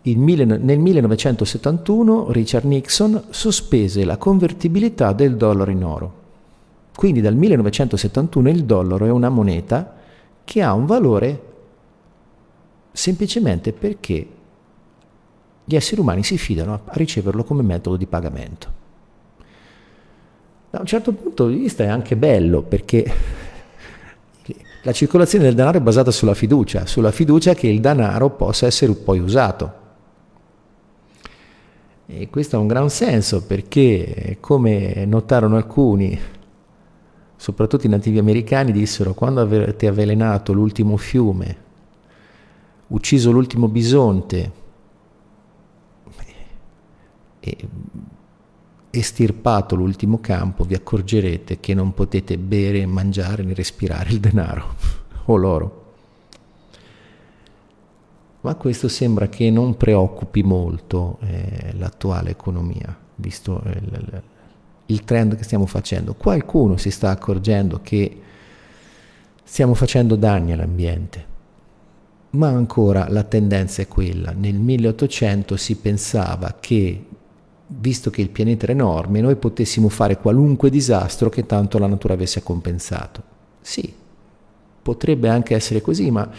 nel 0.04 0.80
1971 0.80 2.32
Richard 2.32 2.66
Nixon 2.66 3.24
sospese 3.30 4.04
la 4.04 4.18
convertibilità 4.18 5.14
del 5.14 5.38
dollaro 5.38 5.72
in 5.72 5.84
oro. 5.86 6.14
Quindi 6.94 7.22
dal 7.22 7.36
1971 7.36 8.50
il 8.50 8.66
dollaro 8.66 9.06
è 9.06 9.12
una 9.12 9.30
moneta 9.30 9.96
che 10.44 10.62
ha 10.62 10.74
un 10.74 10.86
valore 10.86 11.48
semplicemente 12.98 13.74
perché 13.74 14.27
gli 15.63 15.75
esseri 15.75 16.01
umani 16.01 16.24
si 16.24 16.38
fidano 16.38 16.74
a 16.74 16.82
riceverlo 16.94 17.44
come 17.44 17.62
metodo 17.62 17.96
di 17.96 18.08
pagamento. 18.08 18.86
Da 20.72 20.80
un 20.80 20.86
certo 20.86 21.13
punto 21.13 21.48
di 21.48 21.58
vista 21.58 21.84
è 21.84 21.88
anche 21.88 22.16
bello 22.16 22.63
perché 22.63 23.06
la 24.82 24.92
circolazione 24.92 25.46
del 25.46 25.54
denaro 25.54 25.77
è 25.77 25.82
basata 25.82 26.10
sulla 26.10 26.34
fiducia, 26.34 26.88
sulla 26.88 27.12
fiducia 27.12 27.54
che 27.54 27.68
il 27.68 27.82
denaro 27.82 28.32
possa 28.32 28.66
essere 28.66 28.94
poi 28.94 29.20
usato. 29.20 29.86
E 32.08 32.30
questo 32.30 32.56
ha 32.56 32.60
un 32.60 32.68
gran 32.68 32.89
senso 32.89 33.46
perché, 33.46 34.38
come 34.39 35.06
notarono 35.06 35.58
alcuni, 35.58 36.18
soprattutto 37.36 37.86
i 37.86 37.89
nativi 37.89 38.18
americani, 38.18 38.72
dissero 38.72 39.13
quando 39.13 39.42
avete 39.42 39.88
avvelenato 39.88 40.54
l'ultimo 40.54 40.96
fiume, 40.98 41.66
ucciso 42.88 43.32
l'ultimo 43.32 43.67
bisonte 43.67 44.51
e 47.39 47.58
estirpato 48.89 49.75
l'ultimo 49.75 50.20
campo, 50.20 50.63
vi 50.63 50.74
accorgerete 50.74 51.60
che 51.60 51.74
non 51.74 51.94
potete 51.94 52.38
bere, 52.38 52.86
mangiare 52.86 53.44
né 53.44 53.53
respirare 53.53 54.10
il 54.10 54.20
denaro 54.20 54.75
o 55.25 55.36
l'oro 55.36 55.86
ma 58.48 58.56
questo 58.56 58.88
sembra 58.88 59.27
che 59.27 59.51
non 59.51 59.75
preoccupi 59.75 60.41
molto 60.41 61.17
eh, 61.22 61.74
l'attuale 61.77 62.29
economia, 62.29 62.96
visto 63.15 63.62
il, 63.65 63.89
il, 63.91 64.24
il 64.86 65.03
trend 65.03 65.36
che 65.36 65.44
stiamo 65.44 65.65
facendo. 65.65 66.13
Qualcuno 66.13 66.77
si 66.77 66.89
sta 66.89 67.10
accorgendo 67.10 67.82
che 67.82 68.22
stiamo 69.44 69.74
facendo 69.74 70.15
danni 70.15 70.53
all'ambiente, 70.53 71.27
ma 72.32 72.48
ancora 72.48 73.08
la 73.10 73.24
tendenza 73.24 73.82
è 73.82 73.88
quella. 73.88 74.32
Nel 74.32 74.56
1800 74.56 75.56
si 75.56 75.76
pensava 75.76 76.56
che, 76.60 77.06
visto 77.68 78.10
che 78.10 78.22
il 78.22 78.30
pianeta 78.30 78.64
era 78.64 78.74
enorme, 78.74 79.22
noi 79.22 79.36
potessimo 79.36 79.90
fare 79.90 80.18
qualunque 80.18 80.70
disastro 80.70 81.30
che 81.30 81.46
tanto 81.46 81.78
la 81.78 81.88
natura 81.88 82.14
avesse 82.14 82.44
compensato. 82.44 83.22
Sì, 83.62 83.94
potrebbe 84.82 85.30
anche 85.30 85.56
essere 85.56 85.82
così, 85.82 86.12
ma 86.12 86.30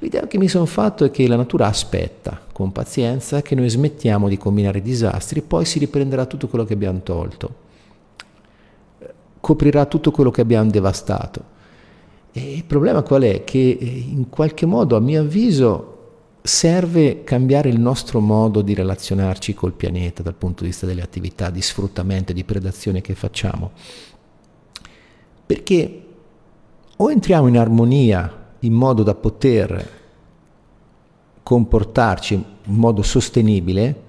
L'idea 0.00 0.26
che 0.26 0.38
mi 0.38 0.48
sono 0.48 0.64
fatto 0.64 1.04
è 1.04 1.10
che 1.10 1.28
la 1.28 1.36
natura 1.36 1.66
aspetta 1.66 2.40
con 2.52 2.72
pazienza 2.72 3.42
che 3.42 3.54
noi 3.54 3.68
smettiamo 3.68 4.28
di 4.28 4.38
combinare 4.38 4.80
disastri, 4.80 5.42
poi 5.42 5.66
si 5.66 5.78
riprenderà 5.78 6.24
tutto 6.24 6.48
quello 6.48 6.64
che 6.64 6.72
abbiamo 6.72 7.02
tolto, 7.02 7.54
coprirà 9.40 9.84
tutto 9.84 10.10
quello 10.10 10.30
che 10.30 10.40
abbiamo 10.40 10.70
devastato. 10.70 11.49
E 12.32 12.52
il 12.52 12.64
problema 12.64 13.02
qual 13.02 13.22
è? 13.22 13.44
Che 13.44 13.78
eh, 13.80 13.84
in 13.84 14.28
qualche 14.28 14.66
modo, 14.66 14.96
a 14.96 15.00
mio 15.00 15.20
avviso, 15.22 15.86
serve 16.42 17.22
cambiare 17.24 17.68
il 17.68 17.78
nostro 17.78 18.20
modo 18.20 18.62
di 18.62 18.74
relazionarci 18.74 19.54
col 19.54 19.72
pianeta 19.72 20.22
dal 20.22 20.34
punto 20.34 20.62
di 20.62 20.70
vista 20.70 20.86
delle 20.86 21.02
attività 21.02 21.50
di 21.50 21.60
sfruttamento 21.60 22.30
e 22.30 22.34
di 22.34 22.44
predazione 22.44 23.00
che 23.00 23.14
facciamo. 23.14 23.72
Perché 25.44 26.04
o 26.96 27.10
entriamo 27.10 27.46
in 27.46 27.58
armonia 27.58 28.52
in 28.60 28.72
modo 28.72 29.02
da 29.02 29.14
poter 29.14 29.98
comportarci 31.42 32.34
in 32.34 32.74
modo 32.74 33.02
sostenibile, 33.02 34.08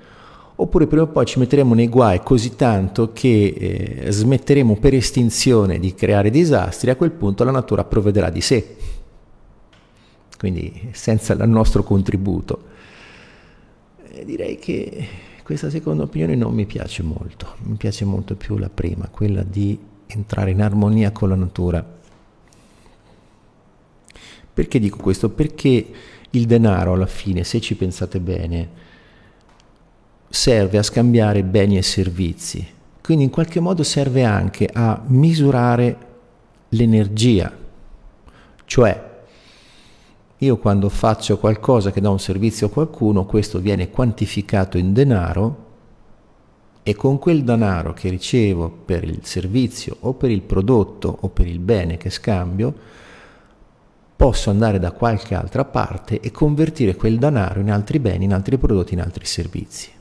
oppure 0.61 0.87
prima 0.87 1.03
o 1.03 1.07
poi 1.07 1.25
ci 1.25 1.39
metteremo 1.39 1.73
nei 1.73 1.87
guai 1.87 2.21
così 2.21 2.55
tanto 2.55 3.11
che 3.13 4.03
eh, 4.05 4.11
smetteremo 4.11 4.75
per 4.75 4.93
estinzione 4.93 5.79
di 5.79 5.93
creare 5.93 6.29
disastri, 6.29 6.89
a 6.89 6.95
quel 6.95 7.11
punto 7.11 7.43
la 7.43 7.51
natura 7.51 7.83
provvederà 7.83 8.29
di 8.29 8.41
sé, 8.41 8.75
quindi 10.37 10.89
senza 10.91 11.33
il 11.33 11.49
nostro 11.49 11.83
contributo. 11.83 12.69
E 14.11 14.25
direi 14.25 14.57
che 14.57 15.07
questa 15.43 15.69
seconda 15.69 16.03
opinione 16.03 16.35
non 16.35 16.53
mi 16.53 16.65
piace 16.65 17.01
molto, 17.01 17.55
mi 17.63 17.75
piace 17.75 18.05
molto 18.05 18.35
più 18.35 18.57
la 18.57 18.69
prima, 18.69 19.07
quella 19.09 19.43
di 19.43 19.77
entrare 20.07 20.51
in 20.51 20.61
armonia 20.61 21.11
con 21.11 21.29
la 21.29 21.35
natura 21.35 21.99
perché 24.53 24.79
dico 24.79 24.97
questo? 24.97 25.29
Perché 25.29 25.87
il 26.29 26.45
denaro 26.45 26.93
alla 26.93 27.07
fine, 27.07 27.43
se 27.43 27.61
ci 27.61 27.75
pensate 27.75 28.19
bene, 28.19 28.69
serve 30.31 30.77
a 30.77 30.83
scambiare 30.83 31.43
beni 31.43 31.77
e 31.77 31.81
servizi, 31.81 32.65
quindi 33.01 33.25
in 33.25 33.29
qualche 33.29 33.59
modo 33.59 33.83
serve 33.83 34.23
anche 34.23 34.67
a 34.71 35.01
misurare 35.07 35.97
l'energia, 36.69 37.51
cioè 38.63 39.09
io 40.37 40.57
quando 40.57 40.87
faccio 40.87 41.37
qualcosa 41.37 41.91
che 41.91 42.01
dà 42.01 42.09
un 42.09 42.19
servizio 42.19 42.67
a 42.67 42.71
qualcuno, 42.71 43.25
questo 43.25 43.59
viene 43.59 43.89
quantificato 43.89 44.77
in 44.77 44.93
denaro 44.93 45.69
e 46.81 46.95
con 46.95 47.19
quel 47.19 47.43
denaro 47.43 47.93
che 47.93 48.09
ricevo 48.09 48.69
per 48.69 49.03
il 49.03 49.19
servizio 49.23 49.97
o 49.99 50.13
per 50.13 50.31
il 50.31 50.41
prodotto 50.41 51.15
o 51.19 51.27
per 51.27 51.45
il 51.45 51.59
bene 51.59 51.97
che 51.97 52.09
scambio, 52.09 52.73
posso 54.15 54.49
andare 54.49 54.79
da 54.79 54.91
qualche 54.91 55.35
altra 55.35 55.65
parte 55.65 56.21
e 56.21 56.31
convertire 56.31 56.95
quel 56.95 57.19
denaro 57.19 57.59
in 57.59 57.69
altri 57.69 57.99
beni, 57.99 58.23
in 58.23 58.33
altri 58.33 58.57
prodotti, 58.57 58.93
in 58.93 59.01
altri 59.01 59.25
servizi. 59.25 59.99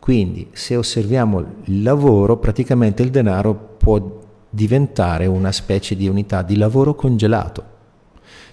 Quindi 0.00 0.48
se 0.52 0.76
osserviamo 0.76 1.38
il 1.64 1.82
lavoro, 1.82 2.38
praticamente 2.38 3.02
il 3.02 3.10
denaro 3.10 3.54
può 3.54 4.18
diventare 4.48 5.26
una 5.26 5.52
specie 5.52 5.94
di 5.94 6.08
unità 6.08 6.42
di 6.42 6.56
lavoro 6.56 6.94
congelato, 6.94 7.64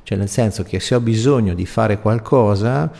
cioè 0.03 0.17
nel 0.17 0.29
senso 0.29 0.63
che 0.63 0.79
se 0.79 0.93
ho 0.93 0.99
bisogno 0.99 1.53
di 1.53 1.65
fare 1.65 1.99
qualcosa, 1.99 2.91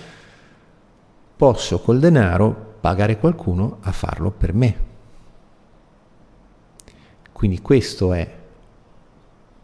posso 1.35 1.79
col 1.81 1.99
denaro 1.99 2.75
pagare 2.79 3.19
qualcuno 3.19 3.77
a 3.81 3.91
farlo 3.91 4.31
per 4.31 4.53
me. 4.53 4.85
Quindi 7.31 7.61
questo 7.61 8.13
è 8.13 8.35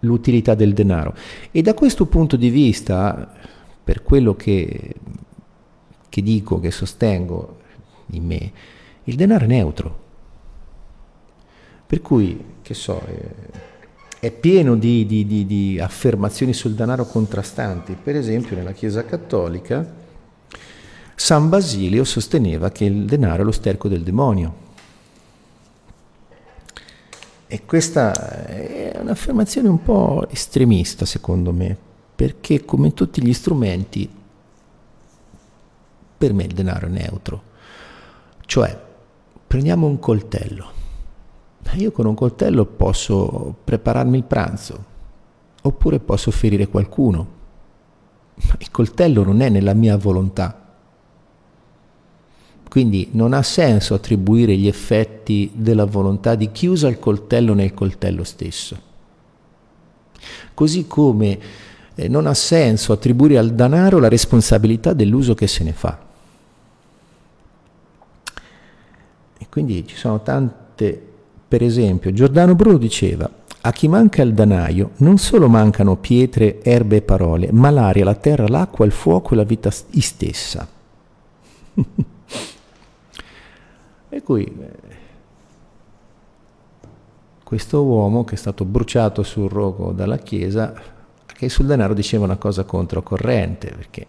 l'utilità 0.01 0.53
del 0.55 0.73
denaro. 0.73 1.15
E 1.51 1.61
da 1.61 1.73
questo 1.73 2.05
punto 2.05 2.35
di 2.35 2.49
vista, 2.49 3.31
per 3.83 4.03
quello 4.03 4.35
che, 4.35 4.93
che 6.09 6.21
dico, 6.21 6.59
che 6.59 6.69
sostengo 6.69 7.57
in 8.07 8.25
me, 8.25 8.51
il 9.05 9.15
denaro 9.15 9.45
è 9.45 9.47
neutro. 9.47 10.01
Per 11.85 12.01
cui, 12.01 12.43
che 12.61 12.73
so, 12.73 13.01
è 14.19 14.31
pieno 14.31 14.75
di, 14.75 15.05
di, 15.05 15.25
di, 15.25 15.45
di 15.45 15.79
affermazioni 15.79 16.53
sul 16.53 16.73
denaro 16.73 17.05
contrastanti. 17.05 17.97
Per 18.01 18.15
esempio, 18.15 18.55
nella 18.55 18.71
Chiesa 18.71 19.03
Cattolica, 19.03 19.85
San 21.13 21.49
Basilio 21.49 22.03
sosteneva 22.05 22.71
che 22.71 22.85
il 22.85 23.05
denaro 23.05 23.41
è 23.41 23.45
lo 23.45 23.51
sterco 23.51 23.89
del 23.89 24.01
demonio. 24.01 24.61
E 27.47 27.65
questa 27.65 28.47
è 28.47 28.97
un'affermazione 28.99 29.67
un 29.67 29.83
po' 29.83 30.25
estremista 30.29 31.05
secondo 31.05 31.51
me, 31.51 31.77
perché 32.15 32.65
come 32.65 32.93
tutti 32.93 33.21
gli 33.21 33.33
strumenti, 33.33 34.09
per 36.17 36.33
me 36.33 36.43
il 36.43 36.53
denaro 36.53 36.87
è 36.87 36.89
neutro. 36.89 37.43
Cioè, 38.45 38.79
prendiamo 39.53 39.85
un 39.85 39.99
coltello. 39.99 40.71
Io 41.73 41.91
con 41.91 42.07
un 42.07 42.15
coltello 42.15 42.65
posso 42.65 43.53
prepararmi 43.63 44.17
il 44.17 44.23
pranzo, 44.23 44.83
oppure 45.61 45.99
posso 45.99 46.31
ferire 46.31 46.67
qualcuno. 46.67 47.27
Ma 48.33 48.55
il 48.57 48.71
coltello 48.71 49.23
non 49.23 49.41
è 49.41 49.49
nella 49.49 49.75
mia 49.75 49.95
volontà 49.95 50.57
quindi 52.67 53.09
non 53.11 53.33
ha 53.33 53.43
senso 53.43 53.93
attribuire 53.93 54.55
gli 54.57 54.65
effetti 54.65 55.51
della 55.53 55.85
volontà 55.85 56.33
di 56.33 56.51
chi 56.51 56.65
usa 56.65 56.87
il 56.87 56.97
coltello 56.97 57.53
nel 57.53 57.75
coltello 57.75 58.23
stesso. 58.23 58.75
Così 60.55 60.87
come 60.87 61.39
eh, 61.93 62.07
non 62.07 62.25
ha 62.25 62.33
senso 62.33 62.91
attribuire 62.91 63.37
al 63.37 63.53
denaro 63.53 63.99
la 63.99 64.09
responsabilità 64.09 64.93
dell'uso 64.93 65.35
che 65.35 65.45
se 65.45 65.63
ne 65.63 65.73
fa. 65.73 66.12
E 69.43 69.47
quindi 69.49 69.85
ci 69.85 69.97
sono 69.97 70.21
tante, 70.21 71.01
per 71.45 71.61
esempio, 71.61 72.13
Giordano 72.13 72.55
Bruno 72.55 72.77
diceva, 72.77 73.29
a 73.59 73.71
chi 73.73 73.89
manca 73.89 74.21
il 74.21 74.33
danaio 74.33 74.91
non 74.97 75.17
solo 75.17 75.49
mancano 75.49 75.97
pietre, 75.97 76.63
erbe 76.63 76.95
e 76.97 77.01
parole, 77.01 77.51
ma 77.51 77.69
l'aria, 77.69 78.05
la 78.05 78.15
terra, 78.15 78.47
l'acqua, 78.47 78.85
il 78.85 78.93
fuoco 78.93 79.33
e 79.33 79.35
la 79.35 79.43
vita 79.43 79.69
stessa. 79.69 80.65
Per 84.07 84.23
cui 84.23 84.45
eh, 84.45 84.71
questo 87.43 87.83
uomo 87.83 88.23
che 88.23 88.35
è 88.35 88.37
stato 88.37 88.63
bruciato 88.63 89.23
sul 89.23 89.49
rogo 89.49 89.91
dalla 89.91 90.19
Chiesa, 90.19 90.73
che 91.25 91.49
sul 91.49 91.65
denaro 91.65 91.93
diceva 91.93 92.23
una 92.23 92.37
cosa 92.37 92.63
controcorrente, 92.63 93.73
perché 93.75 94.07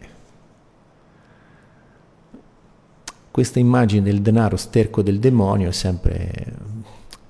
questa 3.34 3.58
immagine 3.58 4.02
del 4.02 4.22
denaro 4.22 4.56
sterco 4.56 5.02
del 5.02 5.18
demonio 5.18 5.70
è 5.70 5.72
sempre, 5.72 6.54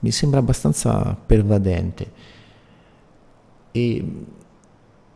mi 0.00 0.10
sembra 0.10 0.40
abbastanza 0.40 1.16
pervadente. 1.16 2.10
E 3.70 4.04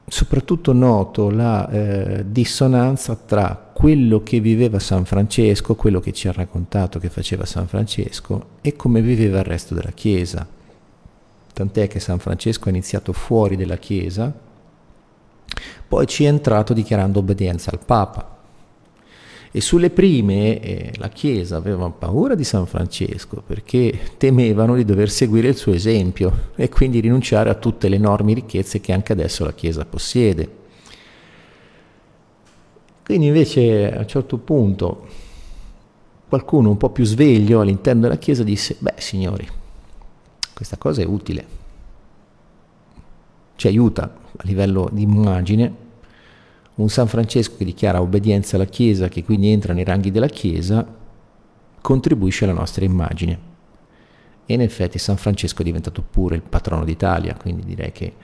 soprattutto 0.07 0.73
noto 0.73 1.29
la 1.29 1.69
eh, 1.69 2.25
dissonanza 2.27 3.17
tra 3.17 3.71
quello 3.71 4.23
che 4.23 4.41
viveva 4.41 4.79
San 4.79 5.05
Francesco, 5.05 5.75
quello 5.75 6.01
che 6.01 6.15
ci 6.15 6.27
ha 6.27 6.33
raccontato 6.33 6.99
che 6.99 7.11
faceva 7.11 7.45
San 7.45 7.67
Francesco 7.67 8.53
e 8.63 8.75
come 8.75 9.03
viveva 9.03 9.41
il 9.41 9.45
resto 9.45 9.75
della 9.75 9.93
Chiesa. 9.93 10.49
Tant'è 11.53 11.87
che 11.87 12.01
San 12.01 12.19
Francesco 12.19 12.69
ha 12.69 12.71
iniziato 12.71 13.13
fuori 13.13 13.57
della 13.57 13.77
Chiesa, 13.77 14.33
poi 15.87 16.07
ci 16.07 16.25
è 16.25 16.29
entrato 16.29 16.73
dichiarando 16.73 17.19
obbedienza 17.19 17.71
al 17.71 17.81
Papa 17.85 18.37
e 19.51 19.61
sulle 19.61 19.91
prime 19.91 20.61
eh, 20.61 20.93
la 20.97 21.09
Chiesa 21.09 21.57
aveva 21.57 21.89
paura 21.89 22.35
di 22.35 22.45
San 22.45 22.67
Francesco 22.67 23.43
perché 23.47 24.13
temevano 24.19 24.75
di 24.75 24.85
dover 24.85 25.11
seguire 25.11 25.49
il 25.49 25.57
suo 25.57 25.73
esempio 25.73 26.51
e 26.55 26.69
quindi 26.69 27.01
rinunciare 27.01 27.49
a 27.49 27.55
tutte 27.55 27.89
le 27.89 27.97
enormi 27.97 28.35
ricchezze 28.35 28.81
che 28.81 28.93
anche 28.93 29.13
adesso 29.13 29.45
la 29.45 29.55
Chiesa 29.55 29.85
possiede. 29.87 30.57
Quindi 33.03 33.27
invece 33.27 33.91
a 33.91 34.01
un 34.01 34.07
certo 34.07 34.37
punto 34.37 35.07
qualcuno 36.29 36.69
un 36.69 36.77
po' 36.77 36.91
più 36.91 37.05
sveglio 37.05 37.61
all'interno 37.61 38.03
della 38.03 38.19
Chiesa 38.19 38.43
disse, 38.43 38.77
beh 38.79 38.95
signori, 38.99 39.49
questa 40.53 40.77
cosa 40.77 41.01
è 41.01 41.07
utile, 41.07 41.47
ci 43.57 43.67
aiuta 43.67 44.03
a 44.37 44.43
livello 44.43 44.91
di 44.93 45.03
immagine 45.03 45.87
un 46.79 46.89
San 46.89 47.09
Francesco 47.09 47.57
che 47.57 47.65
dichiara 47.65 48.01
obbedienza 48.01 48.57
alla 48.57 48.65
Chiesa, 48.65 49.09
che 49.09 49.25
quindi 49.25 49.49
entra 49.51 49.73
nei 49.73 49.85
ranghi 49.85 50.11
della 50.11 50.29
Chiesa, 50.29 50.87
contribuisce 51.81 52.45
alla 52.45 52.53
nostra 52.53 52.85
immagine. 52.85 53.47
E 54.47 54.55
in 54.55 54.61
effetti 54.61 54.99
San 54.99 55.17
Francesco 55.17 55.61
è 55.61 55.65
diventato 55.65 56.03
pure 56.03 56.37
il 56.37 56.43
patrono 56.43 56.85
d'Italia, 56.85 57.35
quindi 57.35 57.65
direi 57.65 57.93
che 57.93 58.15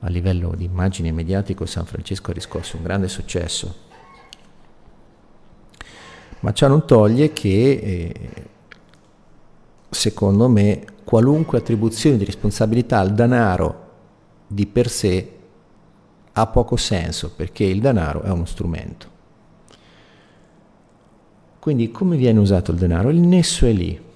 a 0.00 0.08
livello 0.08 0.54
di 0.56 0.64
immagine 0.64 1.12
mediatico 1.12 1.66
San 1.66 1.84
Francesco 1.84 2.30
ha 2.30 2.34
riscosso 2.34 2.76
un 2.76 2.82
grande 2.82 3.08
successo. 3.08 3.88
Ma 6.40 6.52
ciò 6.52 6.66
non 6.66 6.86
toglie 6.86 7.32
che, 7.32 7.70
eh, 7.70 8.46
secondo 9.88 10.48
me, 10.48 10.84
qualunque 11.04 11.58
attribuzione 11.58 12.16
di 12.16 12.24
responsabilità 12.24 12.98
al 12.98 13.14
denaro 13.14 13.88
di 14.46 14.66
per 14.66 14.88
sé 14.88 15.39
ha 16.32 16.46
poco 16.46 16.76
senso 16.76 17.30
perché 17.30 17.64
il 17.64 17.80
denaro 17.80 18.22
è 18.22 18.30
uno 18.30 18.44
strumento. 18.44 19.08
Quindi 21.58 21.90
come 21.90 22.16
viene 22.16 22.38
usato 22.38 22.70
il 22.70 22.78
denaro? 22.78 23.10
Il 23.10 23.20
nesso 23.20 23.66
è 23.66 23.72
lì. 23.72 24.08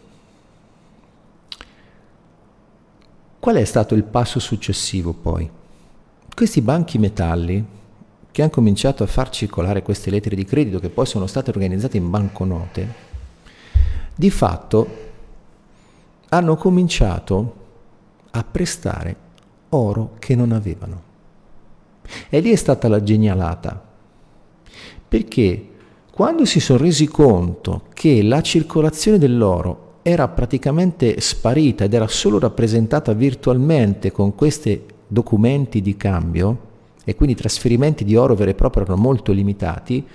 Qual 3.38 3.56
è 3.56 3.64
stato 3.64 3.94
il 3.94 4.04
passo 4.04 4.38
successivo 4.38 5.12
poi? 5.12 5.48
Questi 6.34 6.62
banchi 6.62 6.98
metalli 6.98 7.64
che 8.30 8.42
hanno 8.42 8.50
cominciato 8.50 9.02
a 9.02 9.06
far 9.06 9.28
circolare 9.28 9.82
queste 9.82 10.10
lettere 10.10 10.34
di 10.34 10.44
credito 10.44 10.80
che 10.80 10.88
poi 10.88 11.06
sono 11.06 11.26
state 11.26 11.50
organizzate 11.50 11.98
in 11.98 12.08
banconote, 12.08 12.94
di 14.14 14.30
fatto 14.30 15.02
hanno 16.30 16.56
cominciato 16.56 17.56
a 18.30 18.42
prestare 18.42 19.16
oro 19.68 20.16
che 20.18 20.34
non 20.34 20.50
avevano. 20.50 21.12
E 22.28 22.40
lì 22.40 22.50
è 22.50 22.56
stata 22.56 22.88
la 22.88 23.02
genialata, 23.02 23.82
perché 25.08 25.68
quando 26.12 26.44
si 26.44 26.60
sono 26.60 26.78
resi 26.78 27.06
conto 27.06 27.86
che 27.92 28.22
la 28.22 28.40
circolazione 28.40 29.18
dell'oro 29.18 29.98
era 30.02 30.28
praticamente 30.28 31.20
sparita 31.20 31.84
ed 31.84 31.94
era 31.94 32.06
solo 32.06 32.38
rappresentata 32.38 33.12
virtualmente 33.14 34.12
con 34.12 34.34
questi 34.34 34.82
documenti 35.06 35.80
di 35.80 35.96
cambio, 35.96 36.72
e 37.04 37.14
quindi 37.14 37.34
i 37.34 37.38
trasferimenti 37.38 38.04
di 38.04 38.16
oro 38.16 38.34
vero 38.34 38.50
e 38.50 38.54
proprio 38.54 38.84
erano 38.84 39.00
molto 39.00 39.32
limitati, 39.32 40.06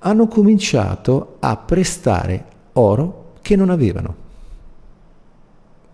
hanno 0.00 0.26
cominciato 0.28 1.36
a 1.40 1.56
prestare 1.56 2.44
oro 2.72 3.34
che 3.42 3.56
non 3.56 3.70
avevano 3.70 4.22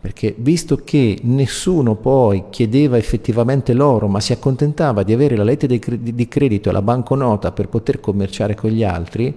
perché 0.00 0.34
visto 0.38 0.80
che 0.82 1.18
nessuno 1.22 1.94
poi 1.94 2.44
chiedeva 2.48 2.96
effettivamente 2.96 3.74
l'oro, 3.74 4.08
ma 4.08 4.18
si 4.20 4.32
accontentava 4.32 5.02
di 5.02 5.12
avere 5.12 5.36
la 5.36 5.44
lettera 5.44 5.76
di 5.76 6.28
credito 6.28 6.70
e 6.70 6.72
la 6.72 6.80
banconota 6.80 7.52
per 7.52 7.68
poter 7.68 8.00
commerciare 8.00 8.54
con 8.54 8.70
gli 8.70 8.82
altri, 8.82 9.36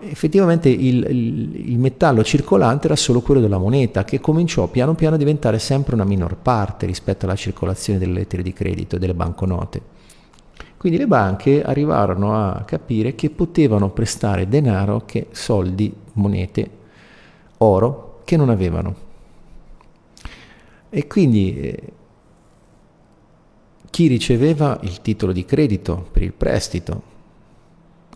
effettivamente 0.00 0.68
il, 0.68 1.06
il, 1.08 1.70
il, 1.70 1.78
metallo 1.78 2.24
circolante 2.24 2.86
era 2.86 2.96
solo 2.96 3.20
quello 3.20 3.40
della 3.40 3.58
moneta, 3.58 4.02
che 4.04 4.18
cominciò 4.18 4.66
piano 4.66 4.94
piano 4.94 5.14
a 5.14 5.18
diventare 5.18 5.60
sempre 5.60 5.94
una 5.94 6.04
minor 6.04 6.36
parte 6.36 6.86
rispetto 6.86 7.24
alla 7.24 7.36
circolazione 7.36 8.00
delle 8.00 8.12
lettere 8.12 8.42
di 8.42 8.52
credito 8.52 8.96
e 8.96 8.98
delle 8.98 9.14
banconote. 9.14 9.80
Quindi 10.76 10.98
le 10.98 11.06
banche 11.06 11.62
arrivarono 11.62 12.36
a 12.36 12.64
capire 12.66 13.14
che 13.14 13.30
potevano 13.30 13.90
prestare 13.90 14.48
denaro, 14.48 15.02
che 15.06 15.28
soldi, 15.30 15.94
monete, 16.14 16.70
oro, 17.58 18.20
che 18.24 18.36
non 18.36 18.50
avevano. 18.50 19.12
E 20.96 21.08
quindi 21.08 21.58
eh, 21.58 21.92
chi 23.90 24.06
riceveva 24.06 24.78
il 24.82 25.00
titolo 25.00 25.32
di 25.32 25.44
credito 25.44 26.06
per 26.12 26.22
il 26.22 26.32
prestito 26.32 27.02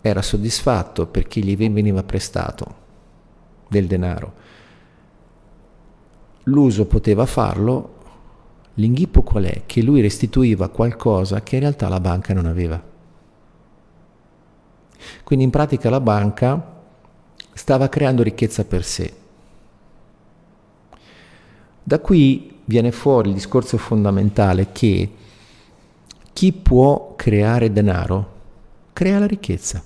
era 0.01 0.21
soddisfatto 0.21 1.05
perché 1.07 1.41
gli 1.41 1.57
veniva 1.57 2.03
prestato 2.03 2.75
del 3.67 3.85
denaro. 3.85 4.33
L'uso 6.43 6.85
poteva 6.85 7.25
farlo, 7.25 7.95
l'inghippo 8.75 9.23
qual 9.23 9.43
è? 9.43 9.63
Che 9.65 9.81
lui 9.81 9.99
restituiva 9.99 10.69
qualcosa 10.69 11.43
che 11.43 11.55
in 11.55 11.61
realtà 11.61 11.89
la 11.89 11.99
banca 11.99 12.33
non 12.33 12.45
aveva. 12.45 12.81
Quindi 15.25 15.43
in 15.43 15.51
pratica 15.51 15.89
la 15.89 15.99
banca 15.99 16.81
stava 17.51 17.89
creando 17.89 18.23
ricchezza 18.23 18.63
per 18.63 18.85
sé. 18.85 19.13
Da 21.83 21.99
qui 21.99 22.55
viene 22.69 22.91
fuori 22.91 23.29
il 23.29 23.33
discorso 23.33 23.77
fondamentale 23.77 24.71
che 24.71 25.11
chi 26.31 26.53
può 26.53 27.15
creare 27.15 27.73
denaro 27.73 28.37
crea 28.93 29.17
la 29.17 29.25
ricchezza. 29.25 29.81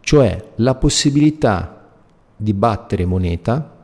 Cioè 0.00 0.44
la 0.56 0.74
possibilità 0.74 1.88
di 2.34 2.52
battere 2.52 3.04
moneta 3.04 3.76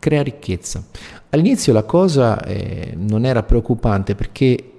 crea 0.00 0.22
ricchezza. 0.22 0.84
All'inizio 1.30 1.72
la 1.72 1.84
cosa 1.84 2.42
eh, 2.42 2.92
non 2.96 3.24
era 3.24 3.44
preoccupante 3.44 4.16
perché 4.16 4.72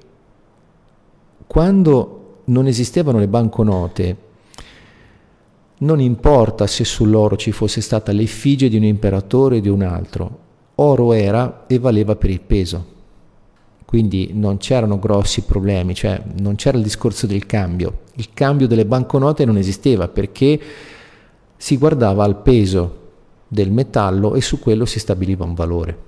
quando 1.48 2.42
non 2.46 2.68
esistevano 2.68 3.20
le 3.20 3.30
banconote 3.30 4.27
non 5.80 6.00
importa 6.00 6.66
se 6.66 6.84
sull'oro 6.84 7.36
ci 7.36 7.52
fosse 7.52 7.82
stata 7.82 8.12
l'effigie 8.12 8.70
di 8.70 8.78
un 8.78 8.84
imperatore 8.84 9.58
o 9.58 9.60
di 9.60 9.70
un 9.70 9.84
altro, 9.84 10.40
oro 10.76 11.13
era 11.13 11.66
e 11.68 11.78
valeva 11.78 12.16
per 12.16 12.30
il 12.32 12.42
peso. 12.42 12.96
Quindi 13.86 14.32
non 14.34 14.58
c'erano 14.58 15.00
grossi 15.00 15.44
problemi, 15.44 15.94
cioè 15.94 16.22
non 16.40 16.56
c'era 16.56 16.78
il 16.78 16.84
discorso 16.84 17.28
del 17.28 17.46
cambio. 17.46 18.00
Il 18.16 18.30
cambio 18.34 18.68
delle 18.68 18.86
banconote 18.86 19.46
non 19.46 19.58
esisteva 19.58 20.08
perché 20.08 20.60
si 21.56 21.78
guardava 21.78 22.24
al 22.24 22.42
peso 22.42 23.06
del 23.48 23.72
metallo 23.72 24.34
e 24.34 24.42
su 24.42 24.60
quello 24.60 24.86
si 24.86 25.00
stabiliva 25.00 25.46
un 25.46 25.54
valore. 25.54 26.06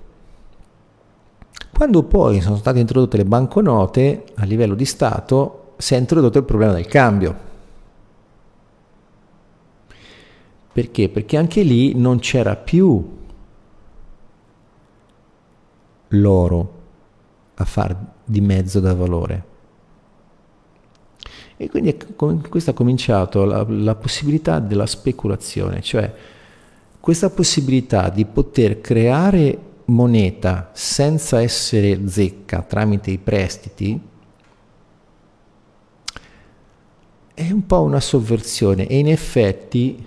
Quando 1.71 2.03
poi 2.03 2.41
sono 2.41 2.57
state 2.57 2.79
introdotte 2.79 3.17
le 3.17 3.25
banconote 3.25 4.25
a 4.35 4.45
livello 4.45 4.75
di 4.75 4.85
Stato, 4.85 5.73
si 5.77 5.93
è 5.93 5.97
introdotto 5.97 6.39
il 6.39 6.43
problema 6.43 6.73
del 6.73 6.87
cambio 6.87 7.47
Perché? 10.79 11.09
Perché 11.09 11.35
anche 11.35 11.61
lì 11.61 11.93
non 11.93 12.19
c'era 12.19 12.55
più 12.55 13.17
l'oro 16.07 16.73
a 17.55 17.65
far 17.65 18.13
di 18.23 18.39
mezzo 18.39 18.79
da 18.79 18.93
valore. 18.93 19.43
E 21.57 21.69
quindi 21.69 21.97
questo 22.47 22.69
ha 22.69 22.73
cominciato 22.73 23.43
la, 23.43 23.65
la 23.67 23.95
possibilità 23.95 24.59
della 24.59 24.85
speculazione, 24.85 25.81
cioè 25.81 26.13
questa 27.01 27.29
possibilità 27.29 28.07
di 28.07 28.23
poter 28.23 28.79
creare 28.79 29.57
moneta 29.87 30.69
senza 30.71 31.41
essere 31.41 32.07
zecca 32.07 32.61
tramite 32.61 33.11
i 33.11 33.17
prestiti 33.17 33.99
è 37.33 37.51
un 37.51 37.65
po' 37.65 37.81
una 37.81 37.99
sovversione 37.99 38.87
e 38.87 38.97
in 38.97 39.09
effetti 39.09 40.05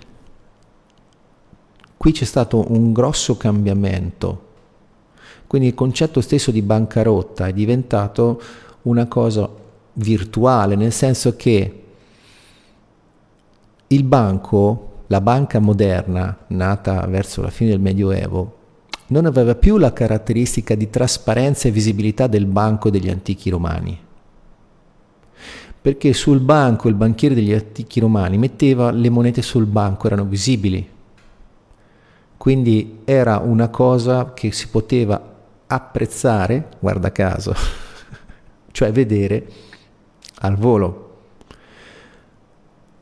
Qui 2.03 2.11
c'è 2.11 2.25
stato 2.25 2.65
un 2.67 2.91
grosso 2.91 3.37
cambiamento, 3.37 4.41
quindi 5.47 5.69
il 5.69 5.73
concetto 5.73 6.19
stesso 6.19 6.51
di 6.51 6.61
bancarotta 6.61 7.47
è 7.47 7.53
diventato 7.53 8.41
una 8.81 9.07
cosa 9.07 9.49
virtuale, 9.93 10.75
nel 10.75 10.91
senso 10.91 11.37
che 11.37 11.83
il 13.87 14.03
banco, 14.03 15.03
la 15.07 15.21
banca 15.21 15.59
moderna, 15.59 16.39
nata 16.47 17.05
verso 17.07 17.41
la 17.41 17.49
fine 17.49 17.69
del 17.69 17.79
Medioevo, 17.79 18.57
non 19.07 19.25
aveva 19.25 19.55
più 19.55 19.77
la 19.77 19.93
caratteristica 19.93 20.75
di 20.75 20.89
trasparenza 20.89 21.69
e 21.69 21.71
visibilità 21.71 22.27
del 22.27 22.47
banco 22.47 22.89
degli 22.89 23.09
antichi 23.09 23.49
romani. 23.49 23.97
Perché 25.81 26.11
sul 26.11 26.41
banco 26.41 26.89
il 26.89 26.95
banchiere 26.95 27.33
degli 27.33 27.53
antichi 27.53 28.01
romani 28.01 28.37
metteva 28.37 28.91
le 28.91 29.09
monete 29.09 29.41
sul 29.41 29.67
banco, 29.67 30.07
erano 30.07 30.25
visibili. 30.25 30.91
Quindi 32.43 32.99
era 33.05 33.37
una 33.37 33.69
cosa 33.69 34.33
che 34.33 34.51
si 34.51 34.67
poteva 34.67 35.33
apprezzare, 35.65 36.71
guarda 36.79 37.09
caso, 37.13 37.55
cioè 38.69 38.91
vedere 38.91 39.47
al 40.39 40.57
volo. 40.57 41.19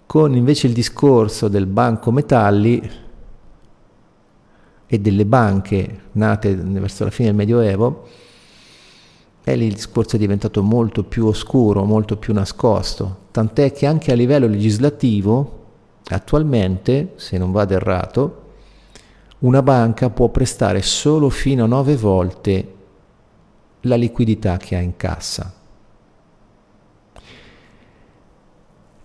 Con 0.06 0.36
invece 0.36 0.68
il 0.68 0.74
discorso 0.74 1.48
del 1.48 1.66
banco 1.66 2.12
metalli 2.12 2.88
e 4.86 5.00
delle 5.00 5.26
banche 5.26 6.02
nate 6.12 6.54
verso 6.54 7.06
la 7.06 7.10
fine 7.10 7.30
del 7.30 7.38
Medioevo, 7.38 8.08
e 9.44 9.56
lì 9.56 9.66
il 9.66 9.74
discorso 9.74 10.18
è 10.18 10.20
diventato 10.20 10.62
molto 10.62 11.04
più 11.04 11.26
oscuro, 11.26 11.84
molto 11.84 12.16
più 12.16 12.32
nascosto, 12.32 13.22
tant'è 13.32 13.72
che 13.72 13.88
anche 13.88 14.12
a 14.12 14.16
livello 14.16 14.46
legislativo, 14.46 15.64
attualmente, 16.10 17.14
se 17.16 17.40
non 17.40 17.52
vado 17.52 17.74
errato, 17.74 18.41
una 19.42 19.62
banca 19.62 20.10
può 20.10 20.30
prestare 20.30 20.82
solo 20.82 21.30
fino 21.30 21.64
a 21.64 21.68
nove 21.68 21.96
volte 21.96 22.76
la 23.82 23.96
liquidità 23.96 24.58
che 24.58 24.76
ha 24.76 24.80
in 24.80 24.96
cassa. 24.96 25.54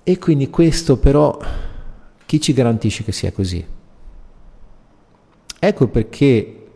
E 0.03 0.19
quindi 0.19 0.51
questo 0.51 0.99
però, 0.99 1.39
chi 2.27 2.41
ci 2.41 2.53
garantisce 2.53 3.03
che 3.03 3.13
sia 3.13 3.33
così? 3.33 3.65
Ecco 5.59 5.89
perché 5.89 6.67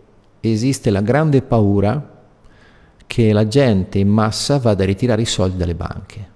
esiste 0.40 0.90
la 0.90 1.03
grande 1.03 1.42
paura 1.42 2.18
che 3.07 3.33
la 3.33 3.46
gente 3.46 3.99
in 3.99 4.09
massa 4.09 4.59
vada 4.59 4.83
a 4.83 4.87
ritirare 4.87 5.23
i 5.23 5.27
soldi 5.27 5.59
dalle 5.59 5.75
banche. 5.75 6.29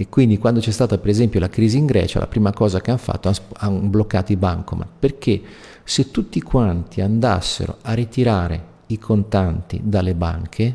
E 0.00 0.08
quindi 0.08 0.38
quando 0.38 0.60
c'è 0.60 0.70
stata 0.70 0.96
per 0.96 1.10
esempio 1.10 1.40
la 1.40 1.50
crisi 1.50 1.76
in 1.76 1.84
Grecia, 1.84 2.20
la 2.20 2.26
prima 2.26 2.54
cosa 2.54 2.80
che 2.80 2.88
hanno 2.88 2.98
fatto 2.98 3.30
hanno 3.58 3.80
bloccato 3.80 4.32
i 4.32 4.36
bancomat, 4.36 4.88
perché 4.98 5.42
se 5.84 6.10
tutti 6.10 6.40
quanti 6.40 7.02
andassero 7.02 7.76
a 7.82 7.92
ritirare 7.92 8.64
i 8.86 8.98
contanti 8.98 9.78
dalle 9.84 10.14
banche, 10.14 10.74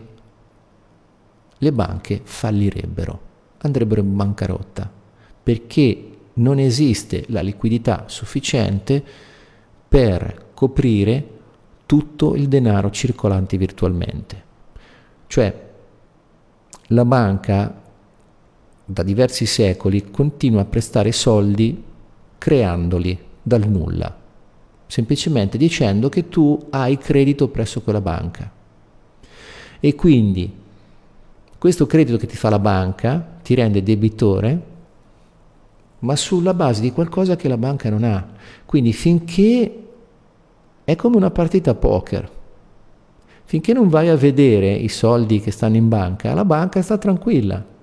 le 1.58 1.72
banche 1.72 2.22
fallirebbero, 2.24 3.20
andrebbero 3.58 4.02
in 4.02 4.16
bancarotta, 4.16 4.88
perché 5.42 6.18
non 6.34 6.60
esiste 6.60 7.26
la 7.30 7.42
liquidità 7.42 8.04
sufficiente 8.06 9.04
per 9.88 10.50
coprire 10.54 11.30
tutto 11.88 12.36
il 12.36 12.48
denaro 12.48 12.92
circolante 12.92 13.58
virtualmente. 13.58 14.44
Cioè 15.26 15.70
la 16.90 17.06
banca 17.06 17.82
da 18.86 19.02
diversi 19.02 19.48
secoli 19.48 20.12
continua 20.12 20.62
a 20.62 20.66
prestare 20.66 21.12
soldi 21.12 21.84
creandoli 22.38 23.18
dal 23.42 23.68
nulla, 23.68 24.16
semplicemente 24.86 25.58
dicendo 25.58 26.08
che 26.10 26.30
tu 26.30 26.68
hai 26.70 26.98
credito 26.98 27.48
presso 27.48 27.82
quella 27.82 28.02
banca. 28.02 28.52
E 29.80 29.96
quindi 29.96 30.52
questo 31.58 31.88
credito 31.88 32.18
che 32.18 32.28
ti 32.28 32.36
fa 32.36 32.50
la 32.50 32.60
banca 32.60 33.38
ti 33.42 33.56
rende 33.56 33.82
debitore, 33.82 34.74
ma 36.00 36.16
sulla 36.16 36.54
base 36.54 36.82
di 36.82 36.92
qualcosa 36.92 37.36
che 37.36 37.48
la 37.48 37.58
banca 37.58 37.90
non 37.90 38.04
ha. 38.04 38.28
Quindi 38.66 38.94
finché 38.94 39.84
è 40.84 40.96
come 40.96 41.16
una 41.16 41.32
partita 41.32 41.74
poker. 41.74 42.30
Finché 43.46 43.74
non 43.74 43.90
vai 43.90 44.10
a 44.10 44.16
vedere 44.16 44.74
i 44.74 44.90
soldi 44.90 45.40
che 45.40 45.52
stanno 45.52 45.76
in 45.76 45.88
banca, 45.88 46.34
la 46.34 46.46
banca 46.46 46.82
sta 46.84 46.98
tranquilla. 46.98 47.74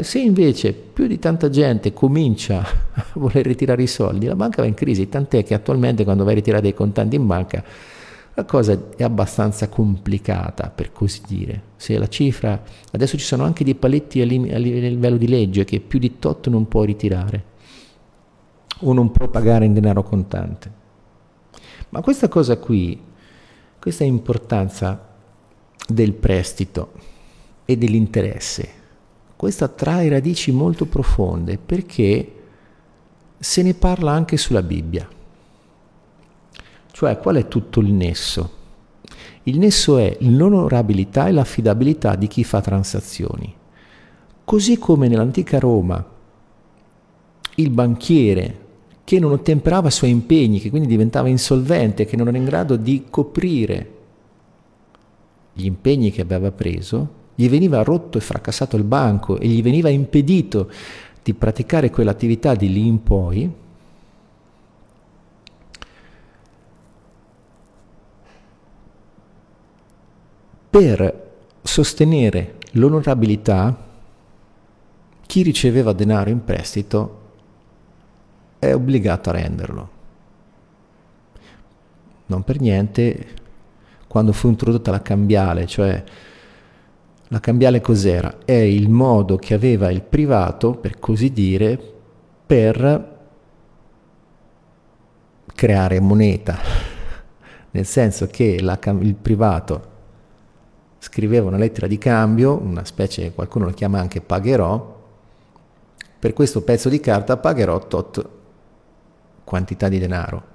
Se 0.00 0.18
invece 0.18 0.72
più 0.72 1.06
di 1.06 1.18
tanta 1.18 1.50
gente 1.50 1.92
comincia 1.92 2.60
a 2.94 3.04
voler 3.14 3.44
ritirare 3.44 3.82
i 3.82 3.88
soldi, 3.88 4.26
la 4.26 4.36
banca 4.36 4.62
va 4.62 4.68
in 4.68 4.74
crisi, 4.74 5.08
tant'è 5.08 5.42
che 5.42 5.54
attualmente 5.54 6.04
quando 6.04 6.24
vai 6.24 6.32
a 6.32 6.36
ritirare 6.36 6.62
dei 6.62 6.74
contanti 6.74 7.16
in 7.16 7.26
banca 7.26 7.64
la 8.36 8.44
cosa 8.44 8.76
è 8.96 9.02
abbastanza 9.04 9.68
complicata, 9.68 10.68
per 10.68 10.92
così 10.92 11.20
dire. 11.26 11.62
Se 11.76 11.96
la 11.98 12.08
cifra, 12.08 12.60
adesso 12.90 13.16
ci 13.16 13.24
sono 13.24 13.44
anche 13.44 13.62
dei 13.62 13.76
paletti 13.76 14.20
a, 14.20 14.24
livello 14.24 15.16
di 15.16 15.28
legge 15.28 15.64
che 15.64 15.80
più 15.80 16.00
di 16.00 16.18
tot 16.18 16.48
non 16.48 16.66
può 16.66 16.82
ritirare 16.82 17.52
o 18.80 18.92
non 18.92 19.12
può 19.12 19.28
pagare 19.28 19.66
in 19.66 19.72
denaro 19.72 20.02
contante. 20.02 20.82
Ma 21.90 22.00
questa 22.00 22.26
cosa 22.26 22.56
qui, 22.56 23.00
questa 23.78 24.02
importanza 24.02 25.12
del 25.86 26.12
prestito 26.14 26.92
e 27.64 27.76
dell'interesse, 27.76 28.82
questa 29.44 29.68
trae 29.68 30.08
radici 30.08 30.52
molto 30.52 30.86
profonde 30.86 31.58
perché 31.58 32.32
se 33.36 33.62
ne 33.62 33.74
parla 33.74 34.10
anche 34.10 34.38
sulla 34.38 34.62
Bibbia. 34.62 35.06
Cioè 36.90 37.18
qual 37.18 37.36
è 37.36 37.46
tutto 37.46 37.80
il 37.80 37.92
nesso? 37.92 38.50
Il 39.42 39.58
nesso 39.58 39.98
è 39.98 40.16
l'onorabilità 40.20 41.26
e 41.26 41.32
l'affidabilità 41.32 42.14
di 42.14 42.26
chi 42.26 42.42
fa 42.42 42.62
transazioni. 42.62 43.54
Così 44.46 44.78
come 44.78 45.08
nell'antica 45.08 45.58
Roma 45.58 46.02
il 47.56 47.68
banchiere 47.68 48.60
che 49.04 49.18
non 49.18 49.32
ottemperava 49.32 49.88
i 49.88 49.92
suoi 49.92 50.08
impegni, 50.08 50.58
che 50.58 50.70
quindi 50.70 50.88
diventava 50.88 51.28
insolvente, 51.28 52.06
che 52.06 52.16
non 52.16 52.28
era 52.28 52.38
in 52.38 52.46
grado 52.46 52.76
di 52.76 53.04
coprire 53.10 53.92
gli 55.52 55.66
impegni 55.66 56.10
che 56.10 56.22
aveva 56.22 56.50
preso, 56.50 57.22
gli 57.34 57.48
veniva 57.48 57.82
rotto 57.82 58.18
e 58.18 58.20
fracassato 58.20 58.76
il 58.76 58.84
banco 58.84 59.38
e 59.38 59.46
gli 59.48 59.62
veniva 59.62 59.88
impedito 59.88 60.70
di 61.22 61.34
praticare 61.34 61.90
quell'attività 61.90 62.54
di 62.54 62.72
lì 62.72 62.86
in 62.86 63.02
poi, 63.02 63.52
per 70.70 71.32
sostenere 71.62 72.56
l'onorabilità, 72.72 73.76
chi 75.26 75.42
riceveva 75.42 75.92
denaro 75.92 76.30
in 76.30 76.44
prestito 76.44 77.22
è 78.58 78.74
obbligato 78.74 79.30
a 79.30 79.32
renderlo. 79.32 79.90
Non 82.26 82.42
per 82.42 82.60
niente, 82.60 83.26
quando 84.08 84.32
fu 84.32 84.48
introdotta 84.48 84.90
la 84.90 85.02
cambiale, 85.02 85.66
cioè 85.66 86.02
la 87.34 87.40
cambiale 87.40 87.80
cos'era? 87.80 88.36
È 88.44 88.52
il 88.52 88.88
modo 88.88 89.36
che 89.38 89.54
aveva 89.54 89.90
il 89.90 90.02
privato, 90.02 90.74
per 90.74 91.00
così 91.00 91.32
dire, 91.32 91.76
per 92.46 93.12
creare 95.52 95.98
moneta, 95.98 96.56
nel 97.72 97.86
senso 97.86 98.28
che 98.28 98.62
la, 98.62 98.78
il 99.00 99.16
privato 99.16 99.92
scriveva 100.98 101.48
una 101.48 101.56
lettera 101.56 101.88
di 101.88 101.98
cambio, 101.98 102.56
una 102.56 102.84
specie, 102.84 103.32
qualcuno 103.32 103.64
lo 103.64 103.72
chiama 103.72 103.98
anche 103.98 104.20
pagherò, 104.20 105.02
per 106.20 106.32
questo 106.34 106.62
pezzo 106.62 106.88
di 106.88 107.00
carta 107.00 107.36
pagherò 107.36 107.84
tot 107.88 108.28
quantità 109.42 109.88
di 109.88 109.98
denaro 109.98 110.52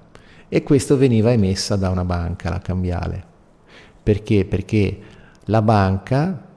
e 0.47 0.63
questo 0.63 0.95
veniva 0.95 1.33
emessa 1.33 1.75
da 1.75 1.89
una 1.89 2.05
banca, 2.05 2.49
la 2.49 2.59
cambiale. 2.59 3.23
Perché? 4.01 4.45
Perché 4.45 4.99
la 5.43 5.61
banca 5.61 6.47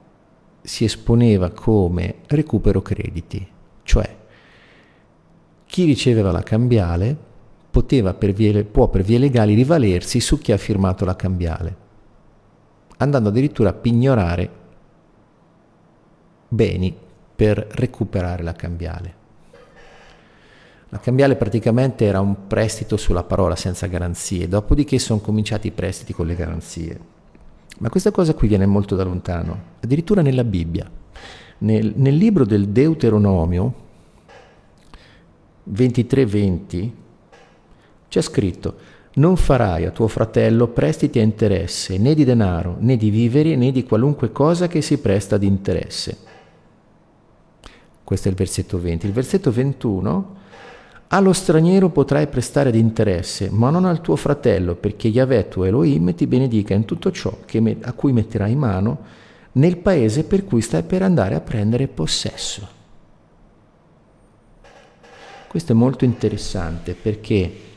si 0.63 0.85
esponeva 0.85 1.51
come 1.51 2.15
recupero 2.27 2.81
crediti, 2.81 3.45
cioè 3.83 4.21
chi 5.65 5.85
riceveva 5.85 6.31
la 6.31 6.43
cambiale 6.43 7.17
poteva 7.71 8.13
per 8.13 8.31
vie, 8.31 8.63
può 8.63 8.87
per 8.89 9.01
vie 9.01 9.17
legali 9.17 9.55
rivalersi 9.55 10.19
su 10.19 10.37
chi 10.37 10.51
ha 10.51 10.57
firmato 10.57 11.03
la 11.03 11.15
cambiale, 11.15 11.75
andando 12.97 13.29
addirittura 13.29 13.69
a 13.69 13.73
pignorare 13.73 14.49
beni 16.47 16.95
per 17.35 17.67
recuperare 17.71 18.43
la 18.43 18.53
cambiale. 18.53 19.21
La 20.89 20.99
cambiale 20.99 21.35
praticamente 21.35 22.05
era 22.05 22.19
un 22.19 22.45
prestito 22.45 22.95
sulla 22.95 23.23
parola 23.23 23.55
senza 23.55 23.87
garanzie, 23.87 24.47
dopodiché 24.47 24.99
sono 24.99 25.21
cominciati 25.21 25.65
i 25.65 25.71
prestiti 25.71 26.13
con 26.13 26.27
le 26.27 26.35
garanzie. 26.35 26.99
Ma 27.79 27.89
questa 27.89 28.11
cosa 28.11 28.33
qui 28.33 28.47
viene 28.47 28.65
molto 28.65 28.95
da 28.95 29.03
lontano, 29.03 29.61
addirittura 29.81 30.21
nella 30.21 30.43
Bibbia. 30.43 30.89
Nel, 31.59 31.93
nel 31.95 32.15
libro 32.15 32.45
del 32.45 32.69
Deuteronomio 32.69 33.73
23:20 35.71 36.91
c'è 38.07 38.21
scritto: 38.21 38.75
non 39.15 39.37
farai 39.37 39.85
a 39.85 39.91
tuo 39.91 40.07
fratello 40.07 40.67
prestiti 40.67 41.19
a 41.19 41.23
interesse 41.23 41.97
né 41.97 42.13
di 42.13 42.23
denaro, 42.23 42.77
né 42.79 42.97
di 42.97 43.09
viveri, 43.09 43.55
né 43.55 43.71
di 43.71 43.83
qualunque 43.83 44.31
cosa 44.31 44.67
che 44.67 44.81
si 44.81 44.99
presta 44.99 45.35
ad 45.35 45.43
interesse. 45.43 46.17
Questo 48.03 48.27
è 48.27 48.31
il 48.31 48.37
versetto 48.37 48.79
20. 48.79 49.05
Il 49.05 49.13
versetto 49.13 49.51
21. 49.51 50.41
Allo 51.07 51.33
straniero 51.33 51.89
potrai 51.89 52.27
prestare 52.27 52.69
ad 52.69 52.75
interesse, 52.75 53.49
ma 53.51 53.69
non 53.69 53.85
al 53.85 54.01
tuo 54.01 54.15
fratello, 54.15 54.75
perché 54.75 55.07
Yahweh 55.07 55.47
tuo 55.47 55.65
Elohim 55.65 56.13
ti 56.15 56.25
benedica 56.25 56.73
in 56.73 56.85
tutto 56.85 57.11
ciò 57.11 57.35
a 57.81 57.93
cui 57.93 58.13
metterai 58.13 58.55
mano 58.55 59.21
nel 59.53 59.77
paese 59.77 60.23
per 60.23 60.43
cui 60.43 60.61
stai 60.61 60.83
per 60.83 61.03
andare 61.03 61.35
a 61.35 61.41
prendere 61.41 61.87
possesso. 61.87 62.67
Questo 65.47 65.71
è 65.71 65.75
molto 65.75 66.03
interessante 66.03 66.95
perché 66.95 67.71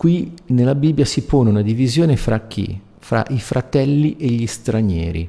Qui 0.00 0.32
nella 0.46 0.74
Bibbia 0.74 1.04
si 1.04 1.24
pone 1.24 1.50
una 1.50 1.60
divisione 1.60 2.16
fra 2.16 2.46
chi? 2.46 2.80
Fra 3.00 3.22
i 3.28 3.38
fratelli 3.38 4.16
e 4.16 4.28
gli 4.28 4.46
stranieri. 4.46 5.28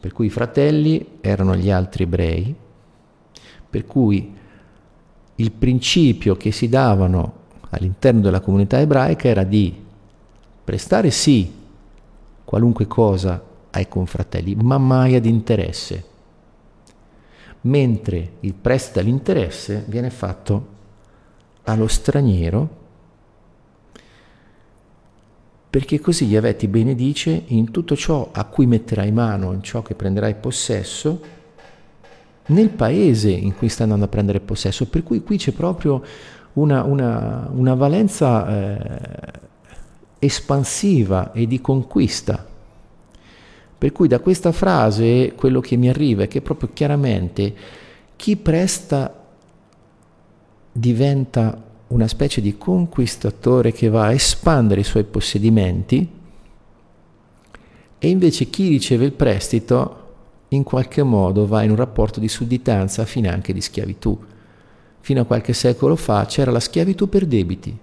Per 0.00 0.12
cui 0.12 0.26
i 0.26 0.30
fratelli 0.30 1.18
erano 1.20 1.54
gli 1.54 1.70
altri 1.70 2.02
ebrei, 2.02 2.52
per 3.70 3.86
cui 3.86 4.34
il 5.40 5.52
principio 5.52 6.36
che 6.36 6.52
si 6.52 6.68
davano 6.68 7.34
all'interno 7.70 8.20
della 8.20 8.40
comunità 8.40 8.80
ebraica 8.80 9.28
era 9.28 9.44
di 9.44 9.74
prestare 10.64 11.10
sì 11.10 11.52
qualunque 12.44 12.86
cosa 12.86 13.42
ai 13.70 13.88
confratelli, 13.88 14.54
ma 14.54 14.78
mai 14.78 15.14
ad 15.14 15.26
interesse, 15.26 16.04
mentre 17.62 18.32
il 18.40 18.54
prestito 18.54 19.00
all'interesse 19.00 19.84
viene 19.86 20.10
fatto 20.10 20.76
allo 21.64 21.86
straniero 21.86 22.86
perché 25.70 26.00
così 26.00 26.24
Yahweh 26.24 26.56
ti 26.56 26.66
benedice 26.66 27.42
in 27.48 27.70
tutto 27.70 27.94
ciò 27.94 28.30
a 28.32 28.44
cui 28.44 28.66
metterai 28.66 29.12
mano, 29.12 29.52
in 29.52 29.62
ciò 29.62 29.82
che 29.82 29.94
prenderai 29.94 30.34
possesso, 30.36 31.20
nel 32.48 32.70
paese 32.70 33.30
in 33.30 33.54
cui 33.54 33.68
stai 33.68 33.84
andando 33.84 34.04
a 34.04 34.08
prendere 34.08 34.40
possesso. 34.40 34.86
Per 34.86 35.02
cui 35.02 35.22
qui 35.22 35.36
c'è 35.36 35.52
proprio 35.52 36.02
una, 36.54 36.82
una, 36.84 37.48
una 37.52 37.74
valenza 37.74 38.48
eh, 38.48 39.32
espansiva 40.18 41.32
e 41.32 41.46
di 41.46 41.60
conquista. 41.60 42.46
Per 43.78 43.92
cui 43.92 44.08
da 44.08 44.18
questa 44.18 44.52
frase 44.52 45.32
quello 45.36 45.60
che 45.60 45.76
mi 45.76 45.88
arriva 45.88 46.24
è 46.24 46.28
che 46.28 46.40
proprio 46.40 46.70
chiaramente 46.72 47.54
chi 48.16 48.36
presta 48.36 49.14
diventa 50.72 51.62
una 51.88 52.08
specie 52.08 52.40
di 52.40 52.58
conquistatore 52.58 53.72
che 53.72 53.88
va 53.88 54.06
a 54.06 54.12
espandere 54.12 54.80
i 54.80 54.84
suoi 54.84 55.04
possedimenti 55.04 56.16
e 58.00 58.08
invece 58.08 58.50
chi 58.50 58.68
riceve 58.68 59.04
il 59.04 59.12
prestito 59.12 59.97
in 60.48 60.62
qualche 60.62 61.02
modo 61.02 61.46
va 61.46 61.62
in 61.62 61.70
un 61.70 61.76
rapporto 61.76 62.20
di 62.20 62.28
sudditanza, 62.28 63.04
fino 63.04 63.30
anche 63.30 63.52
di 63.52 63.60
schiavitù. 63.60 64.18
Fino 65.00 65.20
a 65.20 65.24
qualche 65.24 65.52
secolo 65.52 65.96
fa 65.96 66.24
c'era 66.26 66.50
la 66.50 66.60
schiavitù 66.60 67.08
per 67.08 67.26
debiti. 67.26 67.76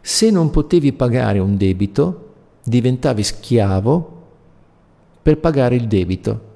Se 0.00 0.30
non 0.30 0.50
potevi 0.50 0.92
pagare 0.92 1.38
un 1.38 1.56
debito, 1.56 2.34
diventavi 2.62 3.22
schiavo 3.22 4.26
per 5.22 5.38
pagare 5.38 5.74
il 5.76 5.86
debito. 5.86 6.46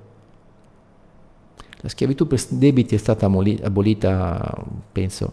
La 1.81 1.89
schiavitù 1.89 2.27
per 2.27 2.41
debiti 2.49 2.95
è 2.95 2.99
stata 2.99 3.27
abolita, 3.27 4.65
penso, 4.93 5.33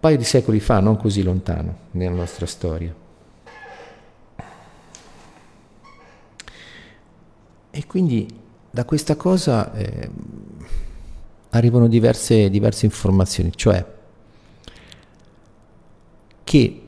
paio 0.00 0.16
di 0.16 0.24
secoli 0.24 0.58
fa, 0.58 0.80
non 0.80 0.96
così 0.96 1.22
lontano 1.22 1.76
nella 1.92 2.16
nostra 2.16 2.46
storia. 2.46 2.94
E 7.70 7.86
quindi 7.86 8.40
da 8.72 8.86
questa 8.86 9.16
cosa 9.16 9.70
eh, 9.74 10.10
arrivano 11.50 11.88
diverse, 11.88 12.48
diverse 12.48 12.86
informazioni, 12.86 13.52
cioè 13.54 13.84
che 16.42 16.82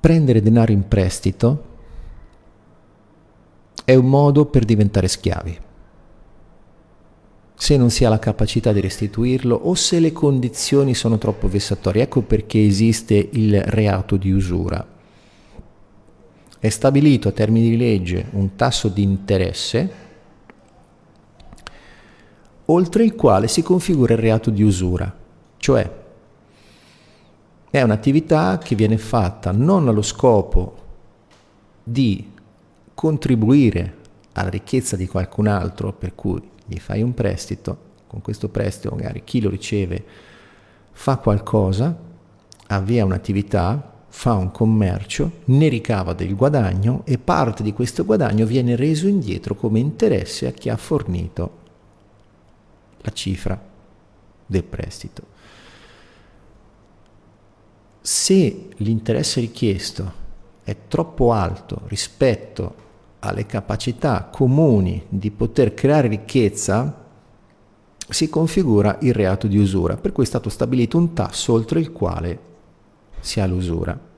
prendere 0.00 0.42
denaro 0.42 0.72
in 0.72 0.88
prestito 0.88 1.70
è 3.84 3.94
un 3.94 4.06
modo 4.06 4.46
per 4.46 4.64
diventare 4.64 5.06
schiavi 5.06 5.60
se 7.54 7.76
non 7.76 7.90
si 7.90 8.04
ha 8.04 8.08
la 8.08 8.18
capacità 8.18 8.72
di 8.72 8.80
restituirlo 8.80 9.54
o 9.54 9.74
se 9.74 10.00
le 10.00 10.10
condizioni 10.10 10.94
sono 10.94 11.16
troppo 11.16 11.46
vessatorie. 11.46 12.02
Ecco 12.02 12.22
perché 12.22 12.60
esiste 12.60 13.14
il 13.14 13.62
reato 13.62 14.16
di 14.16 14.32
usura. 14.32 14.84
È 16.58 16.68
stabilito 16.68 17.28
a 17.28 17.30
termini 17.30 17.70
di 17.70 17.76
legge 17.76 18.26
un 18.32 18.56
tasso 18.56 18.88
di 18.88 19.04
interesse 19.04 20.01
oltre 22.66 23.04
il 23.04 23.14
quale 23.14 23.48
si 23.48 23.62
configura 23.62 24.14
il 24.14 24.20
reato 24.20 24.50
di 24.50 24.62
usura, 24.62 25.14
cioè 25.56 26.00
è 27.70 27.80
un'attività 27.80 28.58
che 28.58 28.74
viene 28.74 28.98
fatta 28.98 29.50
non 29.50 29.88
allo 29.88 30.02
scopo 30.02 30.76
di 31.82 32.30
contribuire 32.94 33.96
alla 34.32 34.50
ricchezza 34.50 34.96
di 34.96 35.06
qualcun 35.06 35.46
altro, 35.46 35.92
per 35.92 36.14
cui 36.14 36.40
gli 36.66 36.78
fai 36.78 37.02
un 37.02 37.14
prestito, 37.14 37.90
con 38.06 38.20
questo 38.20 38.48
prestito 38.48 38.94
magari 38.94 39.22
chi 39.24 39.40
lo 39.40 39.48
riceve 39.48 40.04
fa 40.92 41.16
qualcosa, 41.16 41.96
avvia 42.66 43.04
un'attività, 43.04 43.90
fa 44.08 44.34
un 44.34 44.50
commercio, 44.50 45.30
ne 45.46 45.68
ricava 45.68 46.12
del 46.12 46.36
guadagno 46.36 47.00
e 47.06 47.16
parte 47.16 47.62
di 47.62 47.72
questo 47.72 48.04
guadagno 48.04 48.44
viene 48.44 48.76
reso 48.76 49.08
indietro 49.08 49.54
come 49.54 49.78
interesse 49.78 50.46
a 50.46 50.50
chi 50.50 50.68
ha 50.68 50.76
fornito 50.76 51.60
la 53.02 53.12
cifra 53.12 53.60
del 54.46 54.64
prestito. 54.64 55.22
Se 58.00 58.68
l'interesse 58.76 59.40
richiesto 59.40 60.20
è 60.64 60.76
troppo 60.88 61.32
alto 61.32 61.82
rispetto 61.86 62.80
alle 63.20 63.46
capacità 63.46 64.24
comuni 64.24 65.04
di 65.08 65.30
poter 65.30 65.74
creare 65.74 66.08
ricchezza, 66.08 67.00
si 68.08 68.28
configura 68.28 68.98
il 69.02 69.14
reato 69.14 69.46
di 69.46 69.56
usura, 69.56 69.96
per 69.96 70.12
cui 70.12 70.24
è 70.24 70.26
stato 70.26 70.48
stabilito 70.48 70.98
un 70.98 71.12
tasso 71.12 71.52
oltre 71.52 71.80
il 71.80 71.92
quale 71.92 72.38
si 73.20 73.40
ha 73.40 73.46
l'usura. 73.46 74.10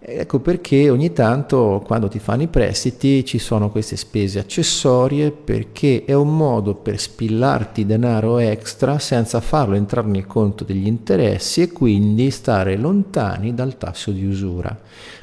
Ecco 0.00 0.38
perché 0.38 0.90
ogni 0.90 1.12
tanto 1.12 1.82
quando 1.84 2.06
ti 2.06 2.20
fanno 2.20 2.42
i 2.42 2.46
prestiti 2.46 3.24
ci 3.24 3.38
sono 3.38 3.68
queste 3.68 3.96
spese 3.96 4.38
accessorie 4.38 5.32
perché 5.32 6.04
è 6.04 6.14
un 6.14 6.36
modo 6.36 6.76
per 6.76 7.00
spillarti 7.00 7.84
denaro 7.84 8.38
extra 8.38 9.00
senza 9.00 9.40
farlo 9.40 9.74
entrare 9.74 10.06
nel 10.06 10.24
conto 10.24 10.62
degli 10.62 10.86
interessi 10.86 11.62
e 11.62 11.72
quindi 11.72 12.30
stare 12.30 12.76
lontani 12.76 13.54
dal 13.54 13.76
tasso 13.76 14.12
di 14.12 14.24
usura. 14.24 14.78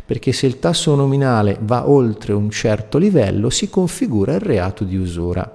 Perché 0.06 0.34
se 0.34 0.46
il 0.46 0.60
tasso 0.60 0.94
nominale 0.94 1.58
va 1.62 1.90
oltre 1.90 2.34
un 2.34 2.50
certo 2.50 2.98
livello 2.98 3.50
si 3.50 3.70
configura 3.70 4.34
il 4.34 4.42
reato 4.42 4.84
di 4.84 4.98
usura. 4.98 5.50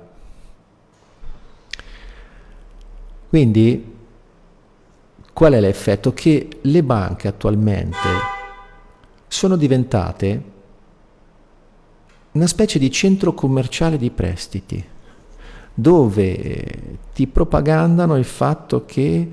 Quindi 3.29 3.95
qual 5.35 5.53
è 5.53 5.61
l'effetto? 5.61 6.15
Che 6.15 6.49
le 6.63 6.83
banche 6.83 7.29
attualmente 7.29 8.39
sono 9.33 9.55
diventate 9.55 10.43
una 12.33 12.49
specie 12.49 12.81
di 12.81 12.91
centro 12.91 13.33
commerciale 13.33 13.97
di 13.97 14.11
prestiti, 14.11 14.85
dove 15.73 16.99
ti 17.15 17.29
propagandano 17.29 18.17
il 18.17 18.25
fatto 18.25 18.85
che 18.85 19.31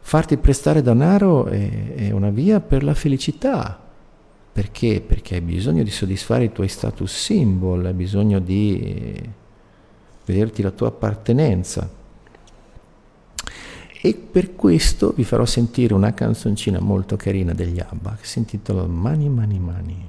farti 0.00 0.36
prestare 0.38 0.82
denaro 0.82 1.46
è, 1.46 1.94
è 1.94 2.10
una 2.10 2.30
via 2.30 2.58
per 2.58 2.82
la 2.82 2.94
felicità. 2.94 3.80
Perché? 4.52 5.00
Perché 5.00 5.36
hai 5.36 5.40
bisogno 5.40 5.84
di 5.84 5.90
soddisfare 5.90 6.44
i 6.44 6.52
tuoi 6.52 6.68
status 6.68 7.14
symbol, 7.14 7.86
hai 7.86 7.92
bisogno 7.92 8.40
di 8.40 9.22
vederti 10.24 10.62
la 10.62 10.72
tua 10.72 10.88
appartenenza 10.88 11.88
e 14.06 14.12
per 14.12 14.54
questo 14.54 15.14
vi 15.16 15.24
farò 15.24 15.46
sentire 15.46 15.94
una 15.94 16.12
canzoncina 16.12 16.78
molto 16.78 17.16
carina 17.16 17.54
degli 17.54 17.80
ABBA 17.80 18.16
che 18.20 18.26
si 18.26 18.38
intitola 18.38 18.84
Money 18.84 19.28
Money 19.28 19.58
Money. 19.58 20.08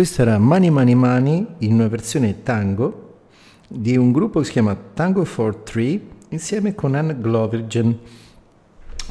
Bene, 0.00 0.12
questo 0.12 0.22
era 0.22 0.38
Mani 0.38 0.70
Mani 0.70 0.94
Mani 0.94 1.46
in 1.58 1.74
una 1.74 1.86
versione 1.86 2.42
tango 2.42 3.18
di 3.68 3.98
un 3.98 4.12
gruppo 4.12 4.38
che 4.38 4.46
si 4.46 4.52
chiama 4.52 4.74
Tango 4.74 5.26
for 5.26 5.56
Three 5.56 6.00
insieme 6.30 6.74
con 6.74 6.94
Anne 6.94 7.18
Glovergen, 7.20 7.98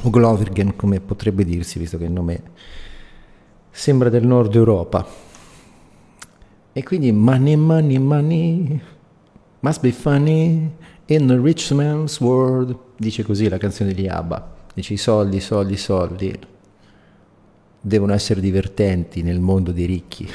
o 0.02 0.10
Glovergen 0.10 0.74
come 0.74 0.98
potrebbe 0.98 1.44
dirsi 1.44 1.78
visto 1.78 1.96
che 1.96 2.06
il 2.06 2.10
nome 2.10 2.42
sembra 3.70 4.08
del 4.08 4.26
nord 4.26 4.52
Europa. 4.56 5.06
E 6.72 6.82
quindi 6.82 7.12
Money 7.12 7.54
Money 7.54 7.98
Money 7.98 8.80
must 9.60 9.80
be 9.82 9.92
funny 9.92 10.72
in 11.06 11.26
the 11.28 11.38
rich 11.38 11.70
man's 11.70 12.18
world, 12.18 12.76
dice 12.96 13.22
così 13.22 13.48
la 13.48 13.58
canzone 13.58 13.92
di 13.92 14.08
ABBA, 14.08 14.56
dice 14.74 14.94
i 14.94 14.96
soldi, 14.96 15.38
soldi, 15.38 15.76
soldi 15.76 16.36
devono 17.80 18.12
essere 18.12 18.40
divertenti 18.40 19.22
nel 19.22 19.38
mondo 19.38 19.70
dei 19.70 19.86
ricchi. 19.86 20.28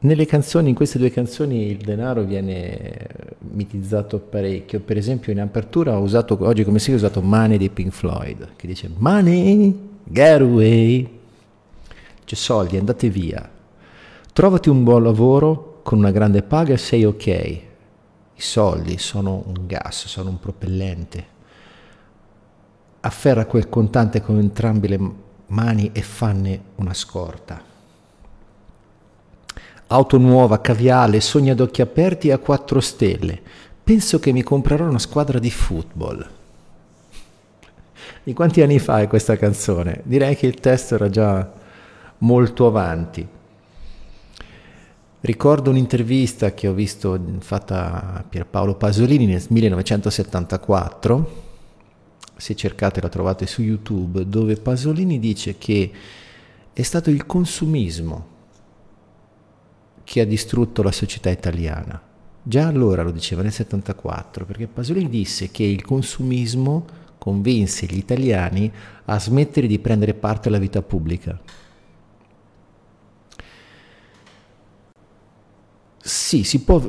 Nelle 0.00 0.26
canzoni, 0.26 0.68
in 0.68 0.74
queste 0.74 0.98
due 0.98 1.10
canzoni, 1.10 1.70
il 1.70 1.78
denaro 1.78 2.22
viene 2.22 3.34
mitizzato 3.50 4.18
parecchio. 4.18 4.80
Per 4.80 4.96
esempio, 4.96 5.32
in 5.32 5.40
apertura 5.40 5.98
ho 5.98 6.02
usato 6.02 6.38
oggi 6.40 6.64
come 6.64 6.78
si 6.78 6.92
è 6.92 6.94
usato 6.94 7.20
Money 7.20 7.58
dei 7.58 7.70
Pink 7.70 7.92
Floyd, 7.92 8.50
che 8.56 8.66
dice 8.66 8.88
Money, 8.96 9.76
get 10.04 10.40
away. 10.40 11.18
C'è 12.24 12.34
soldi, 12.34 12.76
andate 12.76 13.08
via. 13.08 13.50
Trovati 14.32 14.68
un 14.68 14.84
buon 14.84 15.02
lavoro 15.02 15.80
con 15.82 15.98
una 15.98 16.10
grande 16.12 16.42
paga 16.42 16.74
e 16.74 16.78
sei 16.78 17.04
ok. 17.04 17.26
I 17.26 18.40
soldi 18.40 18.98
sono 18.98 19.42
un 19.46 19.66
gas, 19.66 20.06
sono 20.06 20.30
un 20.30 20.38
propellente 20.38 21.36
afferra 23.00 23.46
quel 23.46 23.68
contante 23.68 24.20
con 24.20 24.38
entrambe 24.38 24.88
le 24.88 25.00
mani 25.48 25.90
e 25.92 26.02
fanne 26.02 26.60
una 26.76 26.94
scorta. 26.94 27.62
Auto 29.90 30.18
nuova, 30.18 30.60
caviale, 30.60 31.20
sogna 31.20 31.52
ad 31.52 31.60
occhi 31.60 31.80
aperti 31.80 32.30
a 32.30 32.38
quattro 32.38 32.80
stelle. 32.80 33.40
Penso 33.82 34.18
che 34.18 34.32
mi 34.32 34.42
comprerò 34.42 34.86
una 34.86 34.98
squadra 34.98 35.38
di 35.38 35.50
football. 35.50 36.28
Di 38.22 38.34
quanti 38.34 38.60
anni 38.60 38.78
fa 38.78 39.00
è 39.00 39.06
questa 39.06 39.36
canzone? 39.36 40.02
Direi 40.04 40.36
che 40.36 40.46
il 40.46 40.60
testo 40.60 40.96
era 40.96 41.08
già 41.08 41.50
molto 42.18 42.66
avanti. 42.66 43.26
Ricordo 45.20 45.70
un'intervista 45.70 46.52
che 46.52 46.68
ho 46.68 46.74
visto 46.74 47.18
fatta 47.38 48.16
a 48.16 48.24
Pierpaolo 48.28 48.74
Pasolini 48.74 49.24
nel 49.24 49.42
1974 49.48 51.46
se 52.38 52.54
cercate 52.54 53.00
la 53.00 53.08
trovate 53.08 53.46
su 53.46 53.62
YouTube, 53.62 54.26
dove 54.26 54.56
Pasolini 54.56 55.18
dice 55.18 55.58
che 55.58 55.90
è 56.72 56.82
stato 56.82 57.10
il 57.10 57.26
consumismo 57.26 58.36
che 60.04 60.20
ha 60.20 60.24
distrutto 60.24 60.82
la 60.82 60.92
società 60.92 61.28
italiana. 61.28 62.00
Già 62.40 62.66
allora 62.66 63.02
lo 63.02 63.10
diceva 63.10 63.42
nel 63.42 63.52
74, 63.52 64.46
perché 64.46 64.68
Pasolini 64.68 65.08
disse 65.08 65.50
che 65.50 65.64
il 65.64 65.84
consumismo 65.84 66.86
convinse 67.18 67.84
gli 67.86 67.98
italiani 67.98 68.72
a 69.04 69.18
smettere 69.18 69.66
di 69.66 69.78
prendere 69.80 70.14
parte 70.14 70.48
alla 70.48 70.58
vita 70.58 70.80
pubblica. 70.80 71.38
Sì, 75.98 76.44
si 76.44 76.62
può... 76.62 76.80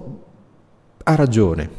ha 1.04 1.16
ragione, 1.16 1.70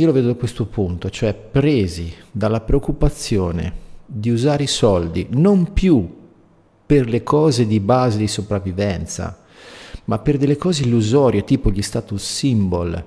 io 0.00 0.06
lo 0.06 0.12
vedo 0.12 0.28
da 0.28 0.34
questo 0.34 0.64
punto, 0.66 1.10
cioè 1.10 1.34
presi 1.34 2.12
dalla 2.30 2.60
preoccupazione 2.60 3.88
di 4.06 4.30
usare 4.30 4.62
i 4.62 4.66
soldi 4.66 5.26
non 5.30 5.72
più 5.72 6.18
per 6.86 7.06
le 7.06 7.22
cose 7.22 7.66
di 7.66 7.80
base 7.80 8.16
di 8.16 8.26
sopravvivenza, 8.26 9.38
ma 10.06 10.18
per 10.18 10.38
delle 10.38 10.56
cose 10.56 10.84
illusorie 10.84 11.44
tipo 11.44 11.70
gli 11.70 11.82
status 11.82 12.24
symbol, 12.24 13.04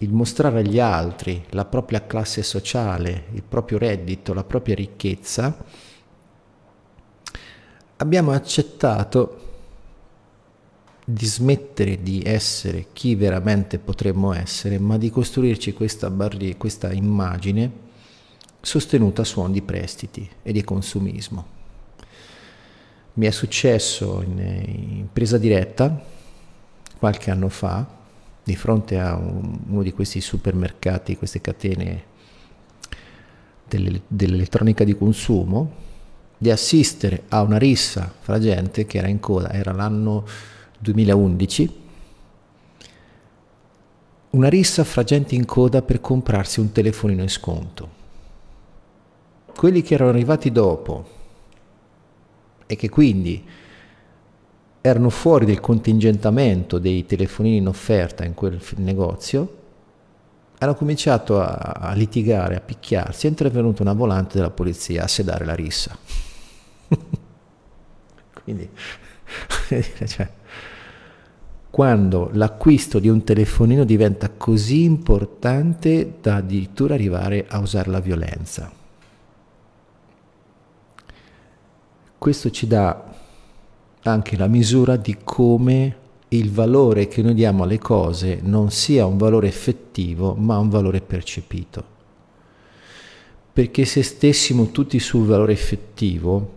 il 0.00 0.12
mostrare 0.12 0.60
agli 0.60 0.78
altri 0.78 1.42
la 1.50 1.64
propria 1.64 2.06
classe 2.06 2.42
sociale, 2.42 3.24
il 3.32 3.42
proprio 3.42 3.78
reddito, 3.78 4.34
la 4.34 4.44
propria 4.44 4.74
ricchezza, 4.74 5.56
abbiamo 7.96 8.30
accettato 8.32 9.45
di 11.08 11.24
smettere 11.24 12.02
di 12.02 12.20
essere 12.24 12.86
chi 12.92 13.14
veramente 13.14 13.78
potremmo 13.78 14.32
essere, 14.32 14.80
ma 14.80 14.98
di 14.98 15.08
costruirci 15.08 15.72
questa, 15.72 16.10
barri- 16.10 16.56
questa 16.56 16.92
immagine 16.92 17.70
sostenuta 18.60 19.22
a 19.22 19.24
suon 19.24 19.52
di 19.52 19.62
prestiti 19.62 20.28
e 20.42 20.50
di 20.50 20.64
consumismo. 20.64 21.46
Mi 23.14 23.26
è 23.26 23.30
successo 23.30 24.20
in, 24.20 24.38
in 24.38 25.06
presa 25.12 25.38
diretta 25.38 26.04
qualche 26.98 27.30
anno 27.30 27.50
fa, 27.50 27.86
di 28.42 28.56
fronte 28.56 28.98
a 28.98 29.14
un, 29.14 29.58
uno 29.68 29.82
di 29.84 29.92
questi 29.92 30.20
supermercati, 30.20 31.16
queste 31.16 31.40
catene 31.40 32.02
dell'elettronica 33.68 34.82
di 34.82 34.96
consumo, 34.96 35.72
di 36.36 36.50
assistere 36.50 37.22
a 37.28 37.42
una 37.42 37.58
rissa 37.58 38.12
fra 38.18 38.40
gente 38.40 38.86
che 38.86 38.98
era 38.98 39.06
in 39.06 39.20
coda, 39.20 39.52
era 39.52 39.70
l'anno 39.70 40.54
2011, 40.78 41.84
una 44.30 44.48
rissa 44.48 44.84
fra 44.84 45.02
gente 45.02 45.34
in 45.34 45.44
coda 45.44 45.82
per 45.82 46.00
comprarsi 46.00 46.60
un 46.60 46.72
telefonino 46.72 47.22
in 47.22 47.28
sconto. 47.28 47.88
Quelli 49.54 49.82
che 49.82 49.94
erano 49.94 50.10
arrivati 50.10 50.52
dopo 50.52 51.08
e 52.66 52.76
che 52.76 52.88
quindi 52.88 53.44
erano 54.80 55.10
fuori 55.10 55.46
del 55.46 55.60
contingentamento 55.60 56.78
dei 56.78 57.06
telefonini 57.06 57.56
in 57.56 57.66
offerta 57.66 58.24
in 58.24 58.34
quel 58.34 58.60
negozio, 58.76 59.64
hanno 60.58 60.74
cominciato 60.74 61.40
a, 61.40 61.92
litigare, 61.94 62.56
a 62.56 62.60
picchiarsi, 62.60 63.26
è 63.26 63.30
intervenuta 63.30 63.82
una 63.82 63.92
volante 63.92 64.36
della 64.36 64.50
polizia 64.50 65.04
a 65.04 65.08
sedare 65.08 65.44
la 65.44 65.54
rissa. 65.54 65.96
quindi, 68.42 68.68
cioè, 70.06 70.30
quando 71.76 72.30
l'acquisto 72.32 72.98
di 72.98 73.10
un 73.10 73.22
telefonino 73.22 73.84
diventa 73.84 74.30
così 74.30 74.84
importante 74.84 76.14
da 76.22 76.36
addirittura 76.36 76.94
arrivare 76.94 77.44
a 77.46 77.58
usare 77.58 77.90
la 77.90 78.00
violenza. 78.00 78.72
Questo 82.16 82.50
ci 82.50 82.66
dà 82.66 83.04
anche 84.04 84.36
la 84.38 84.46
misura 84.46 84.96
di 84.96 85.18
come 85.22 85.96
il 86.28 86.50
valore 86.50 87.08
che 87.08 87.20
noi 87.20 87.34
diamo 87.34 87.64
alle 87.64 87.78
cose 87.78 88.40
non 88.42 88.70
sia 88.70 89.04
un 89.04 89.18
valore 89.18 89.46
effettivo, 89.46 90.34
ma 90.34 90.56
un 90.56 90.70
valore 90.70 91.02
percepito. 91.02 91.84
Perché 93.52 93.84
se 93.84 94.02
stessimo 94.02 94.70
tutti 94.70 94.98
sul 94.98 95.26
valore 95.26 95.52
effettivo, 95.52 96.54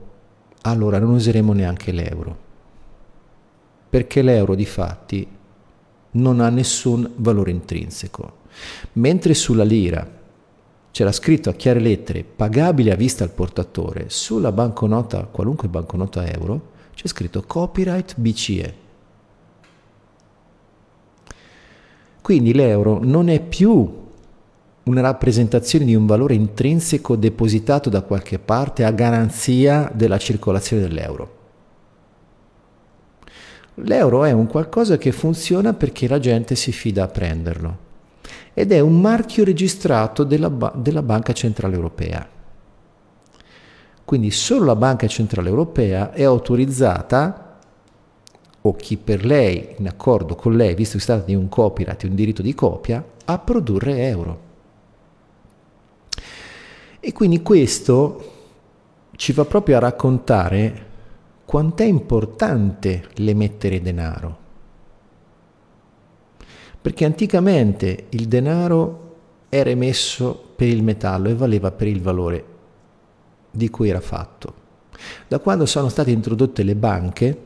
allora 0.61 0.97
non 0.97 1.09
useremo 1.09 1.51
neanche 1.51 1.91
l'euro 1.91 2.47
perché 3.89 4.21
l'euro 4.21 4.55
di 4.55 4.65
fatti 4.65 5.27
non 6.11 6.39
ha 6.39 6.49
nessun 6.49 7.11
valore 7.15 7.51
intrinseco. 7.51 8.37
Mentre 8.93 9.33
sulla 9.33 9.63
lira 9.63 10.17
c'era 10.91 11.11
scritto 11.11 11.49
a 11.49 11.53
chiare 11.53 11.79
lettere 11.79 12.23
pagabile 12.23 12.91
a 12.91 12.95
vista 12.95 13.23
al 13.23 13.31
portatore, 13.31 14.05
sulla 14.09 14.51
banconota, 14.51 15.23
qualunque 15.25 15.67
banconota 15.67 16.27
euro, 16.31 16.71
c'è 16.93 17.07
scritto 17.07 17.43
copyright 17.45 18.15
BCE. 18.17 18.73
Quindi 22.21 22.53
l'euro 22.53 22.99
non 23.01 23.29
è 23.29 23.39
più 23.41 24.07
una 24.83 25.01
rappresentazione 25.01 25.85
di 25.85 25.95
un 25.95 26.05
valore 26.05 26.33
intrinseco 26.33 27.15
depositato 27.15 27.89
da 27.89 28.01
qualche 28.01 28.39
parte 28.39 28.83
a 28.83 28.91
garanzia 28.91 29.91
della 29.93 30.17
circolazione 30.17 30.81
dell'euro. 30.81 31.37
L'euro 33.84 34.23
è 34.23 34.32
un 34.32 34.47
qualcosa 34.47 34.97
che 34.97 35.11
funziona 35.11 35.73
perché 35.73 36.07
la 36.07 36.19
gente 36.19 36.55
si 36.55 36.71
fida 36.71 37.03
a 37.03 37.07
prenderlo 37.07 37.88
ed 38.53 38.71
è 38.71 38.80
un 38.80 38.99
marchio 38.99 39.43
registrato 39.43 40.23
della, 40.23 40.49
della 40.75 41.01
Banca 41.01 41.34
Centrale 41.34 41.75
Europea. 41.75 42.27
Quindi 44.03 44.32
solo 44.32 44.65
la 44.65 44.75
Banca 44.75 45.07
Centrale 45.07 45.49
Europea 45.49 46.11
è 46.11 46.23
autorizzata, 46.23 47.59
o 48.61 48.75
chi 48.75 48.97
per 48.97 49.23
lei, 49.23 49.75
in 49.77 49.88
accordo 49.88 50.36
con 50.36 50.55
lei, 50.55 50.75
visto 50.75 50.95
che 50.95 50.99
si 50.99 51.05
tratta 51.05 51.25
di 51.25 51.36
un 51.36 51.47
copyright, 51.47 52.03
un 52.03 52.15
diritto 52.15 52.41
di 52.41 52.53
copia, 52.53 53.01
a 53.25 53.38
produrre 53.38 54.07
euro. 54.07 54.39
E 56.99 57.13
quindi 57.13 57.41
questo 57.41 58.32
ci 59.15 59.32
va 59.32 59.45
proprio 59.45 59.77
a 59.77 59.80
raccontare 59.80 60.88
quanto 61.49 61.81
è 61.81 61.87
importante 61.87 63.09
l'emettere 63.15 63.81
denaro. 63.81 64.37
Perché 66.79 67.05
anticamente 67.05 68.05
il 68.09 68.27
denaro 68.27 69.15
era 69.49 69.71
emesso 69.71 70.51
per 70.55 70.67
il 70.67 70.83
metallo 70.83 71.27
e 71.27 71.33
valeva 71.33 71.71
per 71.71 71.87
il 71.87 72.03
valore 72.03 72.45
di 73.49 73.67
cui 73.71 73.89
era 73.89 73.99
fatto. 73.99 74.53
Da 75.27 75.39
quando 75.39 75.65
sono 75.65 75.89
state 75.89 76.11
introdotte 76.11 76.61
le 76.61 76.75
banche, 76.75 77.41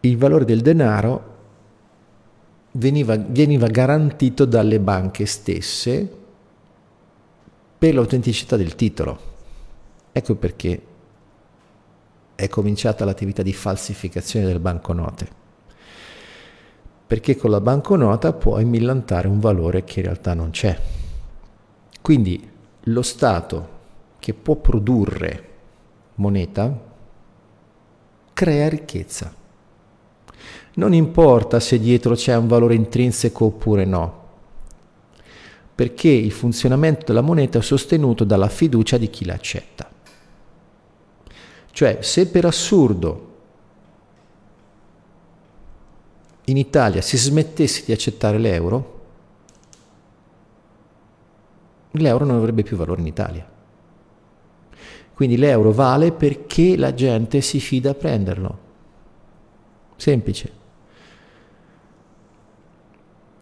il 0.00 0.18
valore 0.18 0.44
del 0.44 0.60
denaro 0.60 1.36
veniva, 2.72 3.16
veniva 3.16 3.68
garantito 3.68 4.44
dalle 4.44 4.80
banche 4.80 5.24
stesse 5.24 6.10
per 7.78 7.94
l'autenticità 7.94 8.58
del 8.58 8.74
titolo. 8.74 9.18
Ecco 10.12 10.34
perché 10.34 10.94
è 12.36 12.48
cominciata 12.48 13.04
l'attività 13.04 13.42
di 13.42 13.52
falsificazione 13.52 14.46
delle 14.46 14.60
banconote. 14.60 15.28
Perché 17.06 17.36
con 17.36 17.50
la 17.50 17.60
banconota 17.60 18.32
puoi 18.32 18.64
millantare 18.64 19.26
un 19.26 19.40
valore 19.40 19.84
che 19.84 20.00
in 20.00 20.06
realtà 20.06 20.34
non 20.34 20.50
c'è. 20.50 20.78
Quindi 22.02 22.48
lo 22.80 23.02
Stato 23.02 23.74
che 24.20 24.34
può 24.34 24.56
produrre 24.56 25.48
moneta 26.16 26.84
crea 28.32 28.68
ricchezza. 28.68 29.32
Non 30.74 30.92
importa 30.92 31.58
se 31.58 31.78
dietro 31.78 32.14
c'è 32.14 32.36
un 32.36 32.46
valore 32.46 32.74
intrinseco 32.74 33.46
oppure 33.46 33.86
no, 33.86 34.24
perché 35.74 36.08
il 36.08 36.32
funzionamento 36.32 37.06
della 37.06 37.22
moneta 37.22 37.58
è 37.58 37.62
sostenuto 37.62 38.24
dalla 38.24 38.48
fiducia 38.48 38.98
di 38.98 39.08
chi 39.08 39.24
l'accetta. 39.24 39.88
Cioè, 41.76 41.98
se 42.00 42.26
per 42.28 42.46
assurdo 42.46 43.34
in 46.44 46.56
Italia 46.56 47.02
si 47.02 47.18
smettesse 47.18 47.82
di 47.84 47.92
accettare 47.92 48.38
l'euro, 48.38 49.00
l'euro 51.90 52.24
non 52.24 52.36
avrebbe 52.36 52.62
più 52.62 52.78
valore 52.78 53.02
in 53.02 53.06
Italia. 53.06 53.46
Quindi 55.12 55.36
l'euro 55.36 55.70
vale 55.70 56.12
perché 56.12 56.78
la 56.78 56.94
gente 56.94 57.42
si 57.42 57.60
fida 57.60 57.90
a 57.90 57.94
prenderlo. 57.94 58.58
Semplice. 59.96 60.50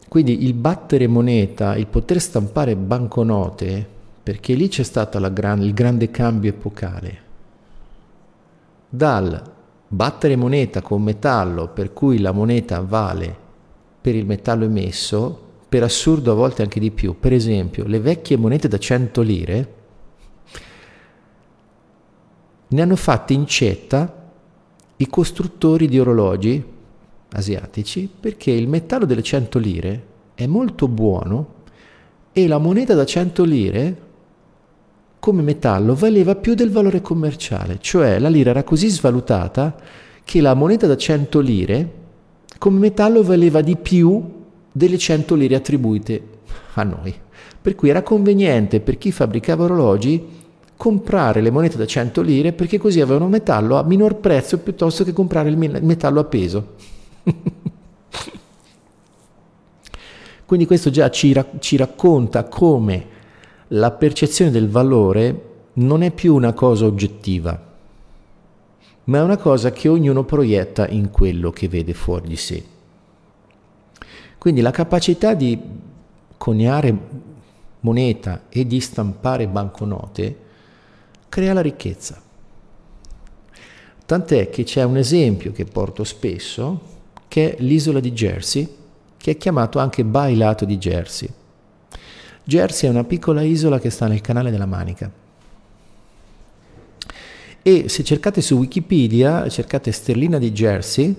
Quindi 0.09 0.43
il 0.43 0.55
battere 0.55 1.07
moneta, 1.07 1.76
il 1.76 1.87
poter 1.87 2.20
stampare 2.20 2.74
banconote, 2.74 3.89
perché 4.24 4.55
lì 4.55 4.66
c'è 4.66 4.82
stato 4.82 5.20
gran, 5.32 5.62
il 5.62 5.72
grande 5.72 6.11
cambio 6.11 6.51
epocale, 6.51 7.23
dal 8.95 9.42
battere 9.88 10.36
moneta 10.36 10.80
con 10.80 11.03
metallo, 11.03 11.68
per 11.68 11.92
cui 11.92 12.20
la 12.20 12.32
moneta 12.32 12.80
vale 12.80 13.42
per 14.01 14.14
il 14.14 14.26
metallo 14.26 14.64
emesso, 14.64 15.40
per 15.68 15.82
assurdo 15.82 16.32
a 16.32 16.34
volte 16.34 16.62
anche 16.62 16.78
di 16.78 16.90
più. 16.90 17.18
Per 17.18 17.32
esempio, 17.32 17.86
le 17.86 17.99
vecchie 17.99 18.36
monete 18.36 18.68
da 18.68 18.78
100 18.78 19.20
lire 19.22 19.74
ne 22.68 22.82
hanno 22.82 22.97
fatte 22.97 23.32
incetta 23.32 24.22
i 24.97 25.07
costruttori 25.09 25.88
di 25.88 25.99
orologi 25.99 26.72
asiatici 27.32 28.09
perché 28.20 28.53
il 28.53 28.68
metallo 28.68 29.05
delle 29.05 29.22
100 29.22 29.59
lire 29.59 30.07
è 30.34 30.47
molto 30.47 30.88
buono 30.88 31.62
e 32.32 32.47
la 32.47 32.59
moneta 32.59 32.95
da 32.95 33.05
100 33.05 33.45
lire 33.45 33.97
come 35.24 35.40
metallo 35.40 35.94
valeva 35.94 36.34
più 36.34 36.52
del 36.52 36.70
valore 36.70 37.00
commerciale, 37.00 37.78
cioè 37.80 38.18
la 38.18 38.28
lira 38.28 38.50
era 38.50 38.62
così 38.62 38.90
svalutata 38.90 39.74
che 40.22 40.42
la 40.42 40.52
moneta 40.52 40.86
da 40.86 40.98
100 40.98 41.40
lire 41.40 41.92
come 42.58 42.78
metallo 42.78 43.22
valeva 43.22 43.62
di 43.62 43.74
più 43.74 44.22
delle 44.70 44.98
100 44.98 45.34
lire 45.34 45.54
attribuite 45.54 46.28
a 46.74 46.82
noi. 46.82 47.14
Per 47.58 47.74
cui 47.74 47.88
era 47.88 48.02
conveniente 48.02 48.80
per 48.80 48.98
chi 48.98 49.12
fabbricava 49.12 49.64
orologi 49.64 50.22
comprare 50.76 51.40
le 51.40 51.50
monete 51.50 51.78
da 51.78 51.86
100 51.86 52.20
lire 52.20 52.52
perché 52.52 52.76
così 52.76 53.00
avevano 53.00 53.28
metallo 53.28 53.78
a 53.78 53.82
minor 53.82 54.16
prezzo 54.16 54.58
piuttosto 54.58 55.04
che 55.04 55.14
comprare 55.14 55.48
il 55.48 55.56
metallo 55.56 56.20
a 56.20 56.24
peso. 56.24 56.74
Quindi 60.44 60.66
questo 60.66 60.90
già 60.90 61.08
ci, 61.08 61.34
ci 61.60 61.78
racconta 61.78 62.44
come 62.44 63.12
la 63.68 63.90
percezione 63.90 64.50
del 64.50 64.68
valore 64.68 65.52
non 65.74 66.02
è 66.02 66.10
più 66.10 66.34
una 66.34 66.52
cosa 66.52 66.84
oggettiva, 66.84 67.72
ma 69.04 69.18
è 69.18 69.22
una 69.22 69.36
cosa 69.36 69.72
che 69.72 69.88
ognuno 69.88 70.24
proietta 70.24 70.88
in 70.88 71.10
quello 71.10 71.50
che 71.50 71.68
vede 71.68 71.94
fuori 71.94 72.28
di 72.28 72.36
sé. 72.36 72.64
Quindi 74.38 74.60
la 74.60 74.70
capacità 74.70 75.34
di 75.34 75.58
coniare 76.36 76.98
moneta 77.80 78.42
e 78.48 78.66
di 78.66 78.80
stampare 78.80 79.46
banconote 79.46 80.36
crea 81.28 81.52
la 81.52 81.62
ricchezza. 81.62 82.20
Tant'è 84.06 84.50
che 84.50 84.64
c'è 84.64 84.82
un 84.82 84.98
esempio 84.98 85.52
che 85.52 85.64
porto 85.64 86.04
spesso, 86.04 86.92
che 87.26 87.56
è 87.56 87.62
l'isola 87.62 88.00
di 88.00 88.12
Jersey, 88.12 88.68
che 89.16 89.30
è 89.32 89.36
chiamato 89.38 89.78
anche 89.78 90.04
Bailato 90.04 90.66
di 90.66 90.76
Jersey. 90.76 91.28
Jersey 92.45 92.88
è 92.88 92.92
una 92.92 93.05
piccola 93.05 93.42
isola 93.42 93.78
che 93.80 93.90
sta 93.90 94.07
nel 94.07 94.20
canale 94.20 94.51
della 94.51 94.66
Manica. 94.66 95.11
E 97.62 97.88
se 97.88 98.05
cercate 98.05 98.42
su 98.42 98.57
Wikipedia, 98.57 99.49
cercate 99.49 99.90
sterlina 99.90 100.38
di 100.38 100.53
Jersey, 100.53 101.14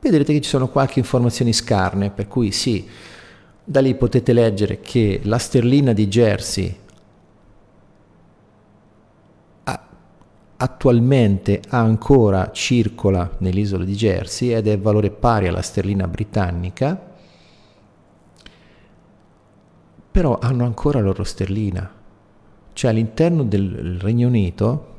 vedrete 0.00 0.32
che 0.32 0.40
ci 0.40 0.48
sono 0.48 0.68
qualche 0.68 1.00
informazioni 1.00 1.52
scarne, 1.52 2.10
per 2.10 2.28
cui 2.28 2.52
sì, 2.52 2.86
da 3.64 3.80
lì 3.80 3.94
potete 3.96 4.32
leggere 4.32 4.80
che 4.80 5.20
la 5.24 5.38
sterlina 5.38 5.92
di 5.92 6.06
Jersey 6.06 6.76
attualmente 10.62 11.60
ancora 11.70 12.52
circola 12.52 13.28
nell'isola 13.38 13.84
di 13.84 13.94
Jersey 13.94 14.54
ed 14.54 14.68
è 14.68 14.78
valore 14.78 15.10
pari 15.10 15.48
alla 15.48 15.60
sterlina 15.60 16.06
britannica, 16.06 17.11
però 20.12 20.38
hanno 20.38 20.64
ancora 20.64 21.00
la 21.00 21.06
loro 21.06 21.24
sterlina. 21.24 21.90
Cioè 22.74 22.90
all'interno 22.90 23.42
del 23.42 23.98
Regno 23.98 24.28
Unito 24.28 24.90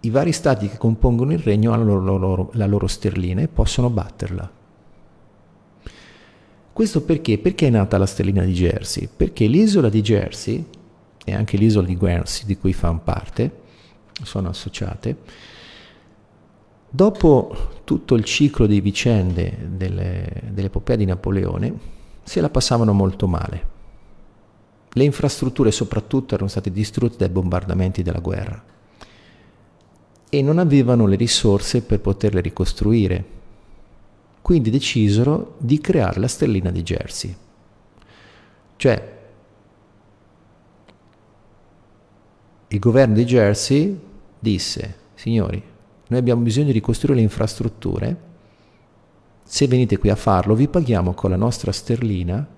i 0.00 0.10
vari 0.10 0.32
stati 0.32 0.68
che 0.68 0.76
compongono 0.76 1.32
il 1.32 1.38
regno 1.38 1.72
hanno 1.72 2.02
la 2.02 2.16
loro, 2.16 2.50
la 2.54 2.66
loro 2.66 2.86
sterlina 2.86 3.40
e 3.40 3.48
possono 3.48 3.88
batterla. 3.88 4.50
Questo 6.72 7.02
perché? 7.02 7.38
Perché 7.38 7.68
è 7.68 7.70
nata 7.70 7.98
la 7.98 8.06
sterlina 8.06 8.44
di 8.44 8.52
Jersey? 8.52 9.08
Perché 9.14 9.46
l'isola 9.46 9.88
di 9.88 10.00
Jersey 10.02 10.64
e 11.24 11.34
anche 11.34 11.56
l'isola 11.56 11.86
di 11.86 11.96
Guernsey 11.96 12.46
di 12.46 12.56
cui 12.56 12.72
fanno 12.72 13.00
parte, 13.04 13.60
sono 14.22 14.48
associate, 14.48 15.16
dopo 16.88 17.80
tutto 17.84 18.14
il 18.14 18.24
ciclo 18.24 18.66
di 18.66 18.80
vicende 18.80 19.68
delle, 19.68 20.42
dell'epopea 20.50 20.96
di 20.96 21.04
Napoleone, 21.04 22.00
se 22.22 22.40
la 22.40 22.50
passavano 22.50 22.92
molto 22.92 23.26
male. 23.26 23.70
Le 24.90 25.04
infrastrutture 25.04 25.70
soprattutto 25.70 26.34
erano 26.34 26.48
state 26.48 26.70
distrutte 26.70 27.16
dai 27.16 27.28
bombardamenti 27.28 28.02
della 28.02 28.20
guerra 28.20 28.62
e 30.34 30.40
non 30.40 30.58
avevano 30.58 31.06
le 31.06 31.16
risorse 31.16 31.82
per 31.82 32.00
poterle 32.00 32.40
ricostruire. 32.40 33.24
Quindi 34.40 34.70
decisero 34.70 35.56
di 35.58 35.78
creare 35.78 36.20
la 36.20 36.26
stellina 36.26 36.70
di 36.70 36.82
Jersey. 36.82 37.36
Cioè, 38.76 39.18
il 42.68 42.78
governo 42.78 43.14
di 43.14 43.24
Jersey 43.24 44.00
disse, 44.38 44.96
signori, 45.14 45.62
noi 46.08 46.18
abbiamo 46.18 46.42
bisogno 46.42 46.66
di 46.66 46.72
ricostruire 46.72 47.18
le 47.18 47.24
infrastrutture, 47.24 48.16
se 49.52 49.66
venite 49.66 49.98
qui 49.98 50.08
a 50.08 50.16
farlo 50.16 50.54
vi 50.54 50.66
paghiamo 50.66 51.12
con 51.12 51.28
la 51.28 51.36
nostra 51.36 51.72
sterlina 51.72 52.48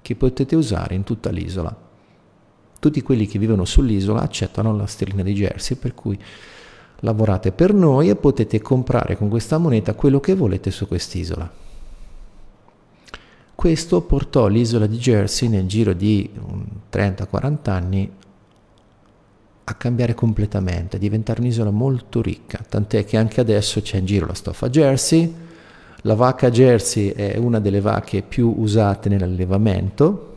che 0.00 0.14
potete 0.14 0.54
usare 0.54 0.94
in 0.94 1.02
tutta 1.02 1.30
l'isola. 1.30 1.76
Tutti 2.78 3.02
quelli 3.02 3.26
che 3.26 3.40
vivono 3.40 3.64
sull'isola 3.64 4.20
accettano 4.20 4.76
la 4.76 4.86
sterlina 4.86 5.24
di 5.24 5.34
Jersey, 5.34 5.76
per 5.76 5.92
cui 5.92 6.16
lavorate 7.00 7.50
per 7.50 7.74
noi 7.74 8.10
e 8.10 8.14
potete 8.14 8.60
comprare 8.60 9.16
con 9.16 9.28
questa 9.28 9.58
moneta 9.58 9.94
quello 9.94 10.20
che 10.20 10.36
volete 10.36 10.70
su 10.70 10.86
quest'isola. 10.86 11.52
Questo 13.56 14.02
portò 14.02 14.46
l'isola 14.46 14.86
di 14.86 14.98
Jersey 14.98 15.48
nel 15.48 15.66
giro 15.66 15.94
di 15.94 16.30
30-40 16.92 17.70
anni 17.70 18.08
a 19.64 19.74
cambiare 19.74 20.14
completamente, 20.14 20.94
a 20.94 21.00
diventare 21.00 21.40
un'isola 21.40 21.70
molto 21.70 22.22
ricca, 22.22 22.64
tant'è 22.68 23.04
che 23.04 23.16
anche 23.16 23.40
adesso 23.40 23.80
c'è 23.82 23.96
in 23.96 24.06
giro 24.06 24.26
la 24.26 24.34
stoffa 24.34 24.68
Jersey, 24.70 25.42
la 26.04 26.14
vacca 26.14 26.50
Jersey 26.50 27.10
è 27.10 27.36
una 27.36 27.60
delle 27.60 27.80
vacche 27.80 28.22
più 28.22 28.54
usate 28.56 29.08
nell'allevamento 29.08 30.32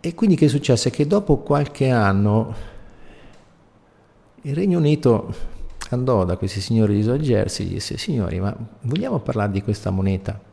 e 0.00 0.14
quindi 0.14 0.36
che 0.36 0.46
è 0.46 0.48
successo? 0.48 0.88
Che 0.90 1.06
dopo 1.06 1.38
qualche 1.38 1.90
anno 1.90 2.54
il 4.42 4.54
Regno 4.54 4.78
Unito 4.78 5.34
andò 5.90 6.24
da 6.24 6.36
questi 6.36 6.60
signori 6.60 6.94
di 6.94 7.00
Isola 7.00 7.18
Jersey 7.18 7.66
e 7.66 7.68
disse 7.70 7.98
signori 7.98 8.40
ma 8.40 8.56
vogliamo 8.82 9.18
parlare 9.18 9.52
di 9.52 9.62
questa 9.62 9.90
moneta? 9.90 10.48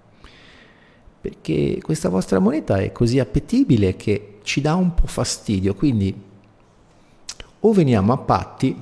perché 1.25 1.79
questa 1.81 2.07
vostra 2.07 2.37
moneta 2.37 2.77
è 2.77 2.91
così 2.91 3.17
appetibile 3.17 3.95
che 3.95 4.37
ci 4.43 4.61
dà 4.61 4.75
un 4.75 4.93
po' 4.93 5.07
fastidio, 5.07 5.73
quindi 5.73 6.13
o 7.61 7.73
veniamo 7.73 8.13
a 8.13 8.17
patti 8.17 8.79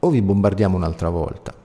o 0.00 0.10
vi 0.10 0.20
bombardiamo 0.20 0.76
un'altra 0.76 1.08
volta. 1.08 1.59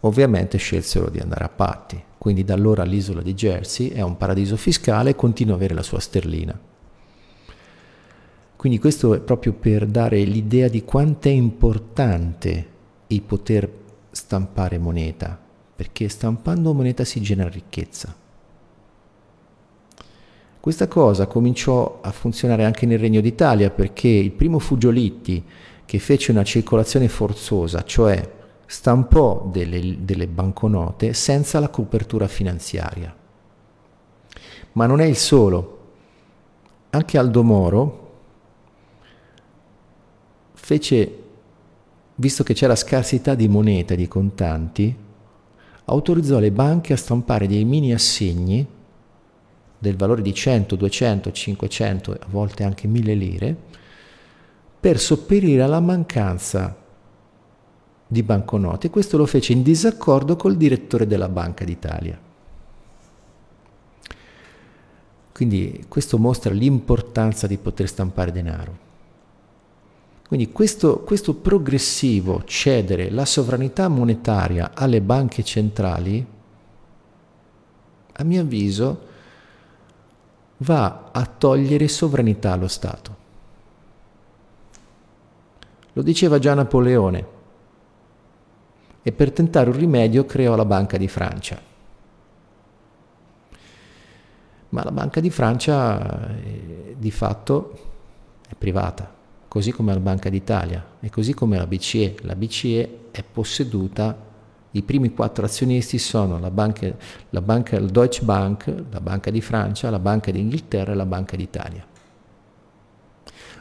Ovviamente 0.00 0.58
scelsero 0.58 1.10
di 1.10 1.18
andare 1.18 1.44
a 1.44 1.48
patti, 1.48 2.00
quindi 2.18 2.44
da 2.44 2.54
allora 2.54 2.84
l'isola 2.84 3.20
di 3.20 3.34
Jersey 3.34 3.88
è 3.88 4.00
un 4.00 4.16
paradiso 4.16 4.56
fiscale 4.56 5.10
e 5.10 5.16
continua 5.16 5.54
ad 5.54 5.60
avere 5.60 5.74
la 5.74 5.82
sua 5.82 5.98
sterlina. 5.98 6.58
Quindi 8.54 8.78
questo 8.78 9.14
è 9.14 9.20
proprio 9.20 9.52
per 9.52 9.86
dare 9.86 10.22
l'idea 10.22 10.68
di 10.68 10.84
quanto 10.84 11.28
è 11.28 11.32
importante 11.32 12.66
il 13.08 13.22
poter 13.22 13.70
stampare 14.10 14.78
moneta, 14.78 15.38
perché 15.74 16.08
stampando 16.08 16.74
moneta 16.74 17.04
si 17.04 17.20
genera 17.20 17.48
ricchezza. 17.48 18.14
Questa 20.60 20.88
cosa 20.88 21.26
cominciò 21.26 22.00
a 22.02 22.10
funzionare 22.10 22.64
anche 22.64 22.84
nel 22.84 22.98
Regno 22.98 23.20
d'Italia 23.20 23.70
perché 23.70 24.08
il 24.08 24.32
primo 24.32 24.58
Fugiolitti 24.58 25.42
che 25.84 25.98
fece 25.98 26.32
una 26.32 26.42
circolazione 26.42 27.08
forzosa, 27.08 27.84
cioè 27.84 28.36
stampò 28.70 29.48
delle, 29.50 30.04
delle 30.04 30.26
banconote 30.26 31.14
senza 31.14 31.58
la 31.58 31.70
copertura 31.70 32.28
finanziaria. 32.28 33.16
Ma 34.72 34.84
non 34.84 35.00
è 35.00 35.06
il 35.06 35.16
solo. 35.16 35.76
Anche 36.90 37.16
Aldo 37.16 37.42
Moro 37.42 38.12
fece, 40.52 41.22
visto 42.16 42.44
che 42.44 42.52
c'era 42.52 42.76
scarsità 42.76 43.34
di 43.34 43.48
moneta 43.48 43.94
e 43.94 43.96
di 43.96 44.06
contanti, 44.06 44.94
autorizzò 45.86 46.38
le 46.38 46.52
banche 46.52 46.92
a 46.92 46.98
stampare 46.98 47.46
dei 47.46 47.64
mini 47.64 47.94
assegni 47.94 48.66
del 49.78 49.96
valore 49.96 50.20
di 50.20 50.34
100, 50.34 50.76
200, 50.76 51.32
500, 51.32 52.12
a 52.12 52.26
volte 52.28 52.64
anche 52.64 52.86
1000 52.86 53.14
lire, 53.14 53.56
per 54.78 54.98
sopperire 54.98 55.62
alla 55.62 55.80
mancanza 55.80 56.77
di 58.08 58.22
banconote. 58.22 58.88
Questo 58.88 59.18
lo 59.18 59.26
fece 59.26 59.52
in 59.52 59.62
disaccordo 59.62 60.34
col 60.34 60.56
direttore 60.56 61.06
della 61.06 61.28
Banca 61.28 61.64
d'Italia. 61.64 62.18
Quindi 65.30 65.84
questo 65.86 66.18
mostra 66.18 66.52
l'importanza 66.52 67.46
di 67.46 67.58
poter 67.58 67.86
stampare 67.86 68.32
denaro. 68.32 68.86
Quindi 70.26 70.50
questo, 70.50 71.00
questo 71.00 71.34
progressivo 71.34 72.42
cedere 72.44 73.10
la 73.10 73.24
sovranità 73.24 73.88
monetaria 73.88 74.72
alle 74.74 75.00
banche 75.00 75.44
centrali, 75.44 76.26
a 78.12 78.24
mio 78.24 78.40
avviso, 78.40 79.06
va 80.58 81.10
a 81.12 81.24
togliere 81.24 81.86
sovranità 81.88 82.52
allo 82.52 82.68
Stato. 82.68 83.16
Lo 85.92 86.02
diceva 86.02 86.38
già 86.38 86.52
Napoleone 86.54 87.36
e 89.02 89.12
per 89.12 89.32
tentare 89.32 89.70
un 89.70 89.76
rimedio 89.76 90.24
creò 90.24 90.54
la 90.56 90.64
Banca 90.64 90.96
di 90.96 91.08
Francia. 91.08 91.60
Ma 94.70 94.84
la 94.84 94.90
Banca 94.90 95.20
di 95.20 95.30
Francia 95.30 96.28
eh, 96.36 96.96
di 96.98 97.10
fatto 97.10 97.78
è 98.46 98.54
privata 98.54 99.16
così 99.48 99.72
come 99.72 99.94
la 99.94 100.00
Banca 100.00 100.28
d'Italia 100.28 100.84
e 101.00 101.08
così 101.10 101.32
come 101.32 101.56
la 101.56 101.66
BCE. 101.66 102.16
La 102.22 102.34
BCE 102.34 103.08
è 103.10 103.22
posseduta, 103.22 104.26
i 104.72 104.82
primi 104.82 105.14
quattro 105.14 105.46
azionisti 105.46 105.98
sono 105.98 106.38
la 106.38 106.50
banca, 106.50 106.94
la 107.30 107.40
banca, 107.40 107.76
il 107.76 107.88
Deutsche 107.88 108.24
Bank, 108.24 108.72
la 108.90 109.00
Banca 109.00 109.30
di 109.30 109.40
Francia, 109.40 109.88
la 109.88 109.98
Banca 109.98 110.30
d'Inghilterra 110.30 110.92
e 110.92 110.94
la 110.94 111.06
Banca 111.06 111.36
d'Italia. 111.36 111.86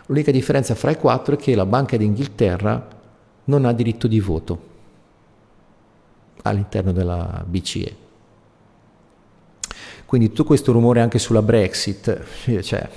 L'unica 0.07 0.31
differenza 0.31 0.75
fra 0.75 0.91
i 0.91 0.97
quattro 0.97 1.35
è 1.35 1.37
che 1.37 1.55
la 1.55 1.65
Banca 1.65 1.95
d'Inghilterra 1.95 2.87
non 3.45 3.63
ha 3.63 3.71
diritto 3.71 4.07
di 4.07 4.19
voto 4.19 4.75
all'interno 6.47 6.91
della 6.91 7.43
BCE. 7.47 8.05
Quindi 10.05 10.29
tutto 10.29 10.45
questo 10.45 10.71
rumore 10.71 11.01
anche 11.01 11.19
sulla 11.19 11.41
Brexit, 11.41 12.23
cioè, 12.61 12.89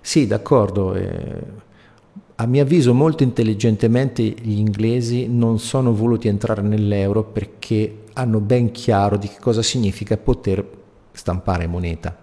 sì, 0.00 0.26
d'accordo. 0.26 0.94
Eh, 0.94 1.42
a 2.36 2.46
mio 2.46 2.62
avviso 2.62 2.92
molto 2.92 3.22
intelligentemente 3.22 4.22
gli 4.22 4.58
inglesi 4.58 5.28
non 5.28 5.58
sono 5.58 5.94
voluti 5.94 6.28
entrare 6.28 6.62
nell'euro 6.62 7.22
perché 7.22 8.02
hanno 8.14 8.40
ben 8.40 8.70
chiaro 8.72 9.16
di 9.16 9.28
che 9.28 9.38
cosa 9.40 9.62
significa 9.62 10.16
poter 10.16 10.68
stampare 11.12 11.66
moneta 11.66 12.14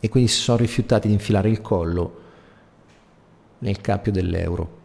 e 0.00 0.08
quindi 0.08 0.28
si 0.28 0.40
sono 0.40 0.58
rifiutati 0.58 1.06
di 1.06 1.14
infilare 1.14 1.48
il 1.48 1.60
collo 1.60 2.20
nel 3.58 3.80
cappio 3.80 4.10
dell'euro. 4.10 4.82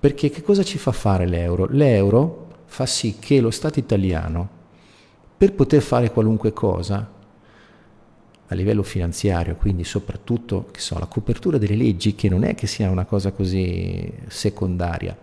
Perché 0.00 0.30
che 0.30 0.42
cosa 0.42 0.62
ci 0.62 0.78
fa 0.78 0.92
fare 0.92 1.26
l'euro? 1.26 1.66
L'euro 1.68 2.39
fa 2.70 2.86
sì 2.86 3.16
che 3.18 3.40
lo 3.40 3.50
Stato 3.50 3.80
italiano, 3.80 4.48
per 5.36 5.54
poter 5.54 5.82
fare 5.82 6.12
qualunque 6.12 6.52
cosa, 6.52 7.18
a 8.46 8.54
livello 8.54 8.84
finanziario, 8.84 9.56
quindi 9.56 9.82
soprattutto 9.82 10.70
so, 10.76 10.96
la 10.98 11.06
copertura 11.06 11.58
delle 11.58 11.74
leggi, 11.74 12.14
che 12.14 12.28
non 12.28 12.44
è 12.44 12.54
che 12.54 12.68
sia 12.68 12.88
una 12.88 13.04
cosa 13.04 13.32
così 13.32 14.12
secondaria, 14.28 15.18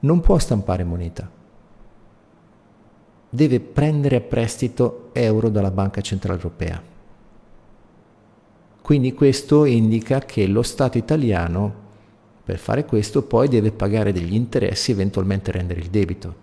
non 0.00 0.20
può 0.20 0.38
stampare 0.38 0.84
moneta. 0.84 1.28
Deve 3.28 3.58
prendere 3.58 4.16
a 4.16 4.20
prestito 4.20 5.10
euro 5.14 5.48
dalla 5.48 5.72
Banca 5.72 6.00
Centrale 6.00 6.40
Europea. 6.40 6.80
Quindi 8.80 9.12
questo 9.12 9.64
indica 9.64 10.20
che 10.20 10.46
lo 10.46 10.62
Stato 10.62 10.98
italiano 10.98 11.86
per 12.48 12.56
fare 12.56 12.86
questo 12.86 13.24
poi 13.24 13.46
deve 13.46 13.72
pagare 13.72 14.10
degli 14.10 14.32
interessi 14.32 14.90
e 14.90 14.94
eventualmente 14.94 15.52
rendere 15.52 15.80
il 15.80 15.88
debito. 15.90 16.34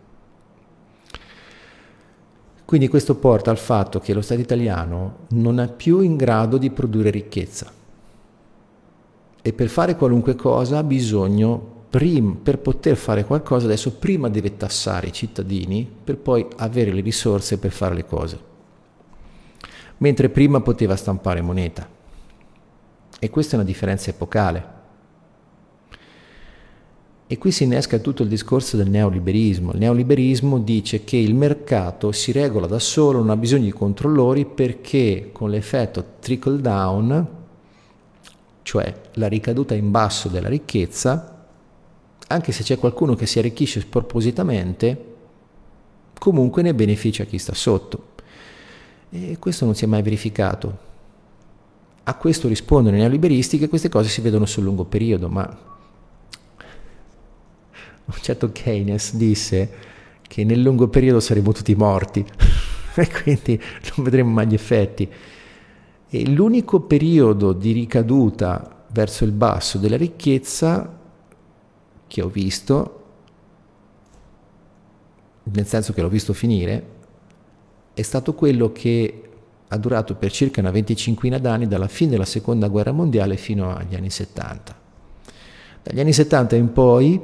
Quindi 2.63 2.87
questo 2.87 3.15
porta 3.15 3.49
al 3.49 3.57
fatto 3.57 3.99
che 3.99 4.13
lo 4.13 4.21
Stato 4.21 4.39
italiano 4.39 5.25
non 5.29 5.59
è 5.59 5.67
più 5.67 6.01
in 6.01 6.15
grado 6.15 6.59
di 6.59 6.69
produrre 6.69 7.09
ricchezza 7.09 7.71
e 9.41 9.53
per 9.53 9.67
fare 9.67 9.95
qualunque 9.95 10.35
cosa 10.35 10.77
ha 10.77 10.83
bisogno, 10.83 11.85
prim, 11.89 12.35
per 12.35 12.59
poter 12.59 12.97
fare 12.97 13.25
qualcosa, 13.25 13.65
adesso 13.65 13.93
prima 13.93 14.29
deve 14.29 14.57
tassare 14.57 15.07
i 15.07 15.11
cittadini 15.11 15.91
per 16.03 16.17
poi 16.17 16.45
avere 16.57 16.93
le 16.93 17.01
risorse 17.01 17.57
per 17.57 17.71
fare 17.71 17.95
le 17.95 18.05
cose. 18.05 18.39
Mentre 19.97 20.29
prima 20.29 20.61
poteva 20.61 20.95
stampare 20.95 21.41
moneta. 21.41 21.89
E 23.17 23.29
questa 23.31 23.53
è 23.53 23.55
una 23.55 23.65
differenza 23.67 24.11
epocale. 24.11 24.74
E 27.27 27.39
qui 27.39 27.51
si 27.51 27.63
innesca 27.63 27.97
tutto 27.97 28.21
il 28.21 28.29
discorso 28.29 28.77
del 28.77 28.87
neoliberismo. 28.87 29.71
Il 29.71 29.79
neoliberismo 29.79 30.59
dice 30.59 31.03
che 31.03 31.17
il 31.17 31.33
mercato 31.33 32.11
si 32.11 32.31
regola 32.31 32.67
da 32.67 32.77
solo, 32.77 33.17
non 33.17 33.31
ha 33.31 33.37
bisogno 33.37 33.63
di 33.63 33.71
controllori 33.71 34.45
perché 34.45 35.29
con 35.31 35.49
l'effetto 35.49 36.05
trickle 36.19 36.61
down, 36.61 37.27
cioè 38.61 39.01
la 39.13 39.27
ricaduta 39.27 39.73
in 39.73 39.89
basso 39.89 40.29
della 40.29 40.49
ricchezza, 40.49 41.47
anche 42.27 42.51
se 42.51 42.61
c'è 42.61 42.77
qualcuno 42.77 43.15
che 43.15 43.25
si 43.25 43.39
arricchisce 43.39 43.79
spropositamente, 43.79 45.13
comunque 46.19 46.61
ne 46.61 46.75
beneficia 46.75 47.23
chi 47.23 47.39
sta 47.39 47.55
sotto. 47.55 48.13
E 49.09 49.37
questo 49.39 49.65
non 49.65 49.73
si 49.73 49.83
è 49.83 49.87
mai 49.87 50.03
verificato. 50.03 50.77
A 52.03 52.13
questo 52.13 52.47
rispondono 52.47 52.97
i 52.97 52.99
neoliberisti 52.99 53.57
che 53.57 53.67
queste 53.67 53.89
cose 53.89 54.09
si 54.09 54.21
vedono 54.21 54.45
sul 54.45 54.63
lungo 54.63 54.85
periodo, 54.85 55.27
ma 55.27 55.73
un 58.05 58.13
certo 58.21 58.51
Keynes 58.51 59.15
disse 59.15 59.93
che 60.21 60.43
nel 60.43 60.61
lungo 60.61 60.87
periodo 60.87 61.19
saremo 61.19 61.51
tutti 61.51 61.73
morti 61.75 62.25
e 62.95 63.09
quindi 63.09 63.61
non 63.95 64.03
vedremo 64.03 64.31
mai 64.31 64.47
gli 64.47 64.53
effetti. 64.53 65.09
E 66.07 66.29
l'unico 66.29 66.81
periodo 66.81 67.53
di 67.53 67.71
ricaduta 67.71 68.85
verso 68.91 69.25
il 69.25 69.31
basso 69.31 69.77
della 69.77 69.97
ricchezza 69.97 70.99
che 72.07 72.21
ho 72.21 72.27
visto, 72.29 73.03
nel 75.43 75.65
senso 75.65 75.93
che 75.93 76.01
l'ho 76.01 76.09
visto 76.09 76.33
finire, 76.33 76.93
è 77.93 78.01
stato 78.01 78.33
quello 78.33 78.71
che 78.71 79.21
ha 79.67 79.77
durato 79.77 80.15
per 80.15 80.31
circa 80.31 80.61
una 80.61 80.71
venticinquina 80.71 81.39
d'anni 81.39 81.67
dalla 81.67 81.87
fine 81.87 82.11
della 82.11 82.25
seconda 82.25 82.67
guerra 82.67 82.91
mondiale 82.91 83.35
fino 83.35 83.75
agli 83.75 83.95
anni 83.95 84.09
70. 84.09 84.83
Dagli 85.81 85.99
anni 85.99 86.13
70 86.13 86.55
in 86.55 86.71
poi 86.71 87.21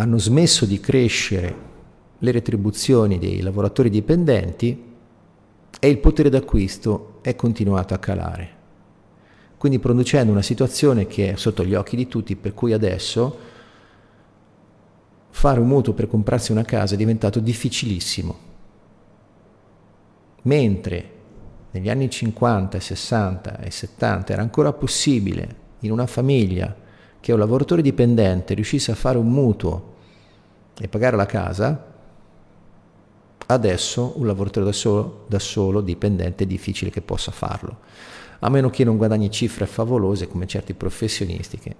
hanno 0.00 0.18
smesso 0.18 0.64
di 0.64 0.80
crescere 0.80 1.68
le 2.18 2.30
retribuzioni 2.30 3.18
dei 3.18 3.42
lavoratori 3.42 3.90
dipendenti 3.90 4.88
e 5.78 5.88
il 5.88 5.98
potere 5.98 6.30
d'acquisto 6.30 7.18
è 7.20 7.36
continuato 7.36 7.92
a 7.92 7.98
calare. 7.98 8.58
Quindi 9.58 9.78
producendo 9.78 10.32
una 10.32 10.40
situazione 10.40 11.06
che 11.06 11.32
è 11.32 11.36
sotto 11.36 11.64
gli 11.64 11.74
occhi 11.74 11.96
di 11.96 12.08
tutti, 12.08 12.34
per 12.34 12.54
cui 12.54 12.72
adesso 12.72 13.48
fare 15.28 15.60
un 15.60 15.68
mutuo 15.68 15.92
per 15.92 16.08
comprarsi 16.08 16.50
una 16.50 16.64
casa 16.64 16.94
è 16.94 16.96
diventato 16.96 17.38
difficilissimo. 17.38 18.48
Mentre 20.42 21.10
negli 21.72 21.90
anni 21.90 22.08
50, 22.08 22.80
60 22.80 23.60
e 23.60 23.70
70 23.70 24.32
era 24.32 24.40
ancora 24.40 24.72
possibile 24.72 25.56
in 25.80 25.92
una 25.92 26.06
famiglia 26.06 26.74
che 27.20 27.32
un 27.32 27.38
lavoratore 27.38 27.82
dipendente 27.82 28.54
riuscisse 28.54 28.90
a 28.90 28.94
fare 28.94 29.18
un 29.18 29.30
mutuo 29.30 29.94
e 30.78 30.88
pagare 30.88 31.16
la 31.16 31.26
casa, 31.26 31.86
adesso 33.46 34.14
un 34.16 34.26
lavoratore 34.26 34.66
da 34.66 34.72
solo, 34.72 35.24
da 35.28 35.38
solo 35.38 35.80
dipendente 35.80 36.44
è 36.44 36.46
difficile 36.46 36.90
che 36.90 37.02
possa 37.02 37.30
farlo, 37.30 37.78
a 38.38 38.48
meno 38.48 38.70
che 38.70 38.84
non 38.84 38.96
guadagni 38.96 39.30
cifre 39.30 39.66
favolose 39.66 40.28
come 40.28 40.46
certi 40.46 40.74
professionisti 40.74 41.58
che 41.58 41.76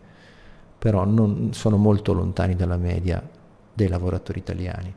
però 0.80 1.05
non, 1.05 1.53
sono 1.53 1.76
molto 1.76 2.14
lontani 2.14 2.57
dalla 2.57 2.78
media 2.78 3.22
dei 3.72 3.86
lavoratori 3.86 4.38
italiani. 4.38 4.95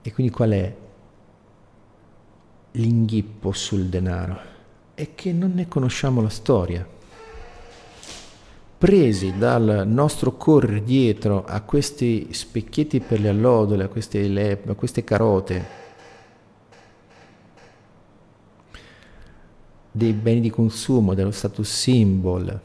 E 0.00 0.12
quindi 0.14 0.32
qual 0.32 0.50
è 0.52 0.76
l'inghippo 2.72 3.52
sul 3.52 3.88
denaro? 3.90 4.49
È 5.00 5.14
che 5.14 5.32
non 5.32 5.52
ne 5.54 5.66
conosciamo 5.66 6.20
la 6.20 6.28
storia. 6.28 6.86
Presi 8.76 9.32
dal 9.38 9.84
nostro 9.86 10.36
correre 10.36 10.84
dietro 10.84 11.42
a 11.46 11.62
questi 11.62 12.28
specchietti 12.32 13.00
per 13.00 13.18
le 13.18 13.30
allodole, 13.30 13.84
a 13.84 13.88
queste, 13.88 14.28
le, 14.28 14.60
a 14.62 14.74
queste 14.74 15.02
carote, 15.02 15.64
dei 19.90 20.12
beni 20.12 20.40
di 20.40 20.50
consumo, 20.50 21.14
dello 21.14 21.30
status 21.30 21.66
symbol, 21.66 22.60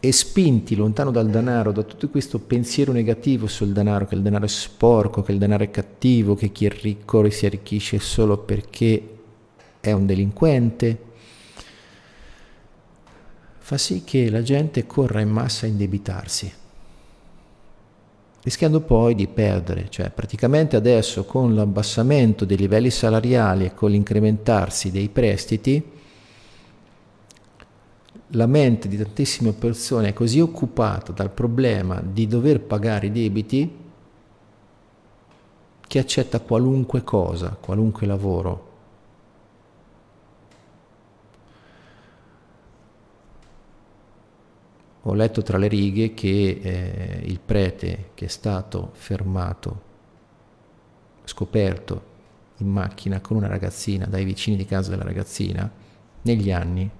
e 0.00 0.10
spinti 0.10 0.74
lontano 0.74 1.10
dal 1.10 1.28
denaro, 1.28 1.70
da 1.70 1.82
tutto 1.82 2.08
questo 2.08 2.38
pensiero 2.38 2.92
negativo 2.92 3.46
sul 3.46 3.72
denaro, 3.72 4.06
che 4.06 4.14
il 4.14 4.22
denaro 4.22 4.46
è 4.46 4.48
sporco, 4.48 5.20
che 5.20 5.32
il 5.32 5.38
denaro 5.38 5.64
è 5.64 5.70
cattivo, 5.70 6.34
che 6.34 6.50
chi 6.50 6.64
è 6.64 6.70
ricco 6.70 7.28
si 7.28 7.44
arricchisce 7.44 7.98
solo 7.98 8.38
perché 8.38 9.16
è 9.80 9.92
un 9.92 10.06
delinquente, 10.06 11.07
fa 13.68 13.76
sì 13.76 14.02
che 14.02 14.30
la 14.30 14.40
gente 14.40 14.86
corra 14.86 15.20
in 15.20 15.28
massa 15.28 15.66
a 15.66 15.68
indebitarsi, 15.68 16.50
rischiando 18.42 18.80
poi 18.80 19.14
di 19.14 19.26
perdere, 19.26 19.90
cioè 19.90 20.08
praticamente 20.08 20.74
adesso 20.74 21.26
con 21.26 21.54
l'abbassamento 21.54 22.46
dei 22.46 22.56
livelli 22.56 22.88
salariali 22.88 23.66
e 23.66 23.74
con 23.74 23.90
l'incrementarsi 23.90 24.90
dei 24.90 25.10
prestiti, 25.10 25.84
la 28.28 28.46
mente 28.46 28.88
di 28.88 28.96
tantissime 28.96 29.52
persone 29.52 30.08
è 30.08 30.12
così 30.14 30.40
occupata 30.40 31.12
dal 31.12 31.30
problema 31.30 32.00
di 32.00 32.26
dover 32.26 32.62
pagare 32.62 33.08
i 33.08 33.12
debiti 33.12 33.76
che 35.86 35.98
accetta 35.98 36.40
qualunque 36.40 37.04
cosa, 37.04 37.54
qualunque 37.60 38.06
lavoro. 38.06 38.67
Ho 45.02 45.14
letto 45.14 45.42
tra 45.42 45.58
le 45.58 45.68
righe 45.68 46.12
che 46.12 46.60
eh, 46.62 47.22
il 47.24 47.40
prete 47.44 48.10
che 48.14 48.26
è 48.26 48.28
stato 48.28 48.90
fermato, 48.92 49.82
scoperto 51.24 52.02
in 52.58 52.68
macchina 52.68 53.20
con 53.20 53.36
una 53.36 53.46
ragazzina 53.46 54.06
dai 54.06 54.24
vicini 54.24 54.56
di 54.56 54.64
casa 54.64 54.90
della 54.90 55.04
ragazzina, 55.04 55.70
negli 56.22 56.50
anni 56.50 56.90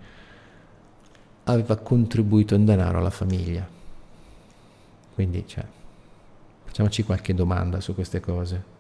aveva 1.45 1.77
contribuito 1.77 2.55
in 2.55 2.65
denaro 2.65 2.99
alla 2.99 3.11
famiglia. 3.11 3.67
Quindi, 5.15 5.45
cioè, 5.47 5.65
facciamoci 6.65 7.03
qualche 7.03 7.35
domanda 7.35 7.81
su 7.81 7.95
queste 7.95 8.21
cose. 8.21 8.77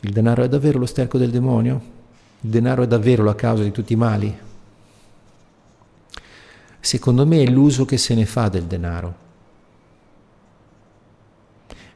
Il 0.00 0.12
denaro 0.12 0.42
è 0.42 0.48
davvero 0.48 0.78
lo 0.78 0.86
sterco 0.86 1.16
del 1.16 1.30
demonio? 1.30 1.92
Il 2.40 2.50
denaro 2.50 2.82
è 2.82 2.86
davvero 2.86 3.24
la 3.24 3.34
causa 3.34 3.62
di 3.62 3.70
tutti 3.70 3.94
i 3.94 3.96
mali? 3.96 4.38
Secondo 6.84 7.26
me 7.26 7.42
è 7.42 7.46
l'uso 7.46 7.86
che 7.86 7.96
se 7.96 8.14
ne 8.14 8.26
fa 8.26 8.50
del 8.50 8.64
denaro. 8.64 9.16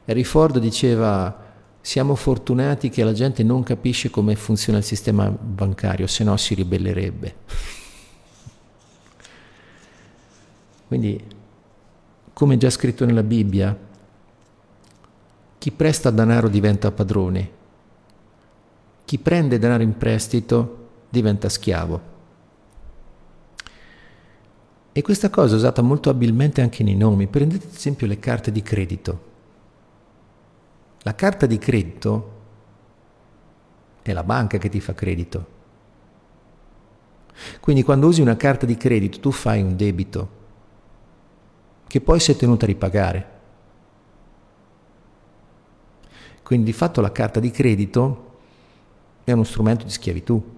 Harry 0.05 0.23
Ford 0.23 0.57
diceva 0.57 1.45
siamo 1.79 2.15
fortunati 2.15 2.89
che 2.89 3.03
la 3.03 3.13
gente 3.13 3.43
non 3.43 3.61
capisce 3.61 4.09
come 4.09 4.35
funziona 4.35 4.79
il 4.79 4.83
sistema 4.83 5.29
bancario, 5.29 6.07
se 6.07 6.23
no 6.23 6.35
si 6.37 6.55
ribellerebbe. 6.55 7.35
Quindi, 10.87 11.23
come 12.33 12.57
già 12.57 12.71
scritto 12.71 13.05
nella 13.05 13.21
Bibbia, 13.21 13.77
chi 15.59 15.69
presta 15.69 16.09
denaro 16.09 16.47
diventa 16.47 16.89
padrone, 16.89 17.51
chi 19.05 19.19
prende 19.19 19.59
denaro 19.59 19.83
in 19.83 19.95
prestito 19.97 20.87
diventa 21.09 21.47
schiavo. 21.47 22.17
E 24.91 25.01
questa 25.01 25.29
cosa 25.29 25.53
è 25.53 25.57
usata 25.57 25.81
molto 25.81 26.09
abilmente 26.09 26.61
anche 26.61 26.83
nei 26.83 26.95
nomi. 26.95 27.27
Prendete 27.27 27.67
ad 27.67 27.73
esempio 27.73 28.07
le 28.07 28.19
carte 28.19 28.51
di 28.51 28.61
credito. 28.61 29.27
La 31.01 31.15
carta 31.15 31.45
di 31.45 31.57
credito 31.57 32.37
è 34.01 34.11
la 34.11 34.23
banca 34.23 34.57
che 34.57 34.69
ti 34.69 34.79
fa 34.79 34.93
credito. 34.93 35.57
Quindi 37.59 37.83
quando 37.83 38.07
usi 38.07 38.21
una 38.21 38.35
carta 38.35 38.65
di 38.65 38.75
credito 38.75 39.19
tu 39.19 39.31
fai 39.31 39.61
un 39.61 39.75
debito 39.75 40.37
che 41.87 42.01
poi 42.01 42.19
è 42.19 42.35
tenuto 42.35 42.65
a 42.65 42.67
ripagare. 42.67 43.37
Quindi 46.43 46.65
di 46.65 46.73
fatto 46.73 46.99
la 46.99 47.11
carta 47.11 47.39
di 47.39 47.51
credito 47.51 48.39
è 49.23 49.31
uno 49.31 49.43
strumento 49.43 49.85
di 49.85 49.91
schiavitù. 49.91 50.57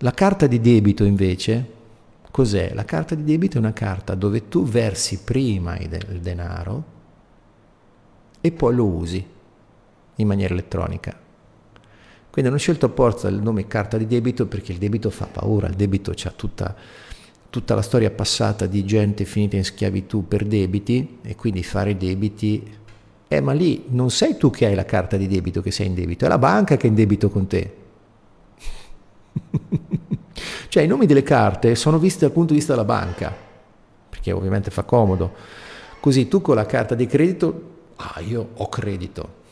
La 0.00 0.12
carta 0.12 0.46
di 0.46 0.60
debito 0.60 1.04
invece, 1.04 1.72
cos'è? 2.30 2.72
La 2.74 2.84
carta 2.84 3.14
di 3.14 3.24
debito 3.24 3.56
è 3.56 3.60
una 3.60 3.72
carta 3.72 4.14
dove 4.14 4.48
tu 4.48 4.64
versi 4.64 5.20
prima 5.24 5.78
il 5.78 6.20
denaro 6.20 6.84
e 8.42 8.52
poi 8.52 8.74
lo 8.74 8.84
usi 8.84 9.26
in 10.16 10.26
maniera 10.26 10.52
elettronica. 10.52 11.18
Quindi 12.30 12.50
hanno 12.50 12.60
scelto 12.60 12.84
apposta 12.84 13.28
il 13.28 13.40
nome 13.40 13.66
carta 13.66 13.96
di 13.96 14.06
debito 14.06 14.46
perché 14.46 14.72
il 14.72 14.78
debito 14.78 15.08
fa 15.08 15.26
paura, 15.26 15.66
il 15.66 15.76
debito 15.76 16.10
ha 16.10 16.30
tutta 16.30 16.76
tutta 17.48 17.74
la 17.74 17.80
storia 17.80 18.10
passata 18.10 18.66
di 18.66 18.84
gente 18.84 19.24
finita 19.24 19.56
in 19.56 19.64
schiavitù 19.64 20.28
per 20.28 20.44
debiti 20.44 21.20
e 21.22 21.36
quindi 21.36 21.62
fare 21.62 21.96
debiti. 21.96 22.62
Eh, 23.28 23.40
ma 23.40 23.54
lì 23.54 23.84
non 23.88 24.10
sei 24.10 24.36
tu 24.36 24.50
che 24.50 24.66
hai 24.66 24.74
la 24.74 24.84
carta 24.84 25.16
di 25.16 25.26
debito 25.26 25.62
che 25.62 25.70
sei 25.70 25.86
in 25.86 25.94
debito, 25.94 26.26
è 26.26 26.28
la 26.28 26.36
banca 26.36 26.76
che 26.76 26.86
è 26.86 26.90
in 26.90 26.94
debito 26.94 27.30
con 27.30 27.46
te. 27.46 27.84
cioè 30.68 30.82
i 30.82 30.86
nomi 30.86 31.06
delle 31.06 31.22
carte 31.22 31.74
sono 31.74 31.98
visti 31.98 32.20
dal 32.20 32.32
punto 32.32 32.52
di 32.52 32.58
vista 32.58 32.72
della 32.72 32.84
banca, 32.84 33.34
perché 34.08 34.32
ovviamente 34.32 34.70
fa 34.70 34.82
comodo. 34.82 35.32
Così 36.00 36.28
tu 36.28 36.40
con 36.40 36.54
la 36.54 36.66
carta 36.66 36.94
di 36.94 37.06
credito, 37.06 37.74
ah 37.96 38.20
io 38.20 38.50
ho 38.54 38.68
credito, 38.68 39.44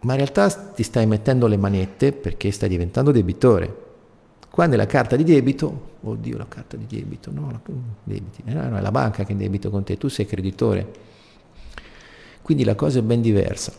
ma 0.00 0.12
in 0.12 0.18
realtà 0.18 0.48
ti 0.50 0.82
stai 0.82 1.06
mettendo 1.06 1.46
le 1.46 1.56
manette 1.56 2.12
perché 2.12 2.50
stai 2.50 2.68
diventando 2.68 3.10
debitore. 3.10 3.88
Quando 4.50 4.74
è 4.74 4.78
la 4.78 4.86
carta 4.86 5.14
di 5.14 5.24
debito, 5.24 5.88
oddio 6.00 6.36
la 6.36 6.48
carta 6.48 6.76
di 6.76 6.86
debito, 6.86 7.30
no, 7.30 7.50
la, 7.50 7.60
debiti, 8.02 8.42
no, 8.46 8.68
no, 8.68 8.78
è 8.78 8.80
la 8.80 8.90
banca 8.90 9.22
che 9.22 9.28
è 9.28 9.32
in 9.32 9.38
debito 9.38 9.70
con 9.70 9.84
te, 9.84 9.96
tu 9.96 10.08
sei 10.08 10.26
creditore. 10.26 11.08
Quindi 12.42 12.64
la 12.64 12.74
cosa 12.74 12.98
è 12.98 13.02
ben 13.02 13.20
diversa. 13.20 13.72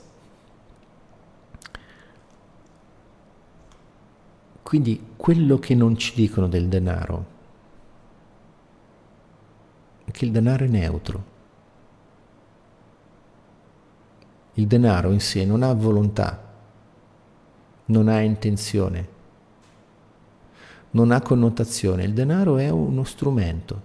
Quindi 4.71 5.07
quello 5.17 5.59
che 5.59 5.75
non 5.75 5.97
ci 5.97 6.13
dicono 6.15 6.47
del 6.47 6.69
denaro 6.69 7.25
è 10.05 10.11
che 10.11 10.23
il 10.23 10.31
denaro 10.31 10.63
è 10.63 10.67
neutro. 10.69 11.23
Il 14.53 14.67
denaro 14.67 15.11
in 15.11 15.19
sé 15.19 15.43
non 15.43 15.61
ha 15.61 15.73
volontà, 15.73 16.41
non 17.87 18.07
ha 18.07 18.21
intenzione 18.21 19.19
non 20.91 21.11
ha 21.11 21.21
connotazione, 21.21 22.05
il 22.05 22.13
denaro 22.13 22.57
è 22.57 22.69
uno 22.69 23.03
strumento. 23.03 23.81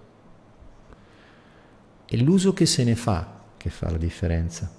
È 2.05 2.15
l'uso 2.15 2.53
che 2.53 2.65
se 2.65 2.85
ne 2.85 2.95
fa 2.95 3.43
che 3.57 3.69
fa 3.69 3.89
la 3.89 3.97
differenza. 3.97 4.76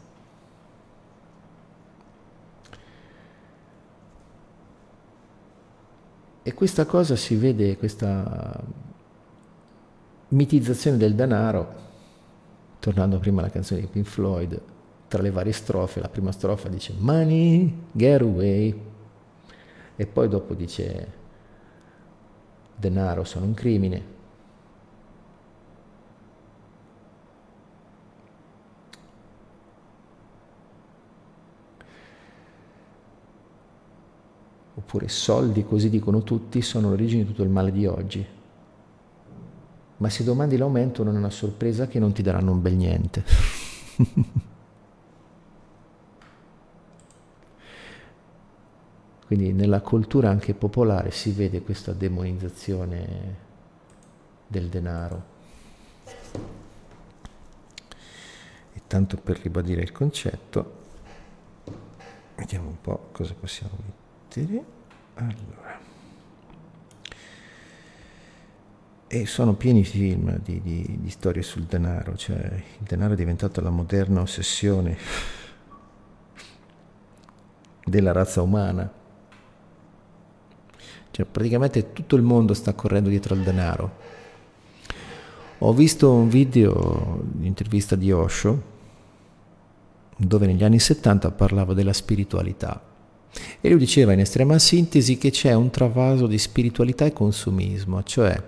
E 6.49 6.55
questa 6.55 6.87
cosa 6.87 7.15
si 7.15 7.37
vede, 7.37 7.77
questa 7.77 8.59
mitizzazione 10.29 10.97
del 10.97 11.15
denaro, 11.15 11.75
tornando 12.79 13.19
prima 13.19 13.41
alla 13.43 13.51
canzone 13.51 13.83
di 13.83 13.87
Pink 13.87 14.07
Floyd, 14.07 14.59
tra 15.09 15.21
le 15.21 15.31
varie 15.31 15.53
strofe, 15.53 16.01
la 16.01 16.09
prima 16.09 16.33
strofa 16.33 16.71
dice 16.71 16.95
Money, 16.97 17.71
get 17.93 18.23
away, 18.23 18.75
e 19.95 20.07
poi 20.07 20.29
dopo 20.31 20.55
dice 20.55 21.13
denaro 22.77 23.25
sono 23.25 23.45
un 23.45 23.53
crimine. 23.53 24.03
Oppure 34.79 35.09
soldi, 35.09 35.65
così 35.65 35.91
dicono 35.91 36.23
tutti, 36.23 36.63
sono 36.63 36.91
l'origine 36.91 37.23
di 37.23 37.29
tutto 37.31 37.43
il 37.43 37.49
male 37.49 37.73
di 37.73 37.85
oggi. 37.85 38.25
Ma 39.97 40.09
se 40.09 40.23
domandi 40.23 40.57
l'aumento 40.57 41.03
non 41.03 41.17
è 41.17 41.19
una 41.19 41.31
sorpresa 41.31 41.89
che 41.89 41.99
non 41.99 42.13
ti 42.13 42.23
daranno 42.23 42.53
un 42.53 42.63
bel 42.63 42.75
niente. 42.75 43.25
Quindi 49.27 49.53
nella 49.53 49.81
cultura 49.81 50.31
anche 50.31 50.55
popolare 50.55 51.11
si 51.11 51.33
vede 51.33 51.61
questa 51.63 51.93
demonizzazione 51.93 53.37
del 54.47 54.69
denaro. 54.69 55.37
E 58.73 58.83
tanto 58.87 59.17
per 59.17 59.41
ribadire 59.41 59.83
il 59.83 59.91
concetto, 59.91 60.77
vediamo 62.37 62.69
un 62.69 62.81
po' 62.81 63.09
cosa 63.11 63.35
possiamo 63.35 63.98
mettere. 64.39 64.65
Allora. 65.15 65.87
E 69.11 69.27
sono 69.27 69.55
pieni 69.55 69.85
film 69.85 70.39
di, 70.39 70.61
di, 70.61 70.99
di 71.01 71.11
storie 71.11 71.43
sul 71.43 71.63
denaro, 71.63 72.15
cioè 72.17 72.37
il 72.37 72.87
denaro 72.87 73.15
è 73.15 73.17
diventato 73.17 73.61
la 73.63 73.71
moderna 73.71 74.21
ossessione 74.21 74.97
della 77.85 78.13
razza 78.13 78.43
umana. 78.43 78.93
Cioè, 81.11 81.25
praticamente 81.25 81.93
tutto 81.93 82.17
il 82.17 82.23
mondo 82.23 82.53
sta 82.53 82.75
correndo 82.75 83.09
dietro 83.09 83.35
al 83.35 83.41
denaro. 83.41 84.07
Ho 85.61 85.73
visto 85.73 86.13
un 86.13 86.29
video, 86.29 87.25
un'intervista 87.35 87.97
di 87.97 88.13
Osho, 88.13 88.77
dove 90.17 90.47
negli 90.47 90.63
anni 90.63 90.79
70 90.79 91.31
parlava 91.33 91.73
della 91.73 91.95
spiritualità. 91.95 92.88
E 93.61 93.69
lui 93.69 93.79
diceva 93.79 94.13
in 94.13 94.21
estrema 94.21 94.59
sintesi 94.59 95.19
che 95.19 95.31
c'è 95.31 95.53
un 95.53 95.71
travaso 95.71 96.27
di 96.27 96.39
spiritualità 96.39 97.05
e 97.05 97.13
consumismo, 97.13 98.03
cioè 98.03 98.43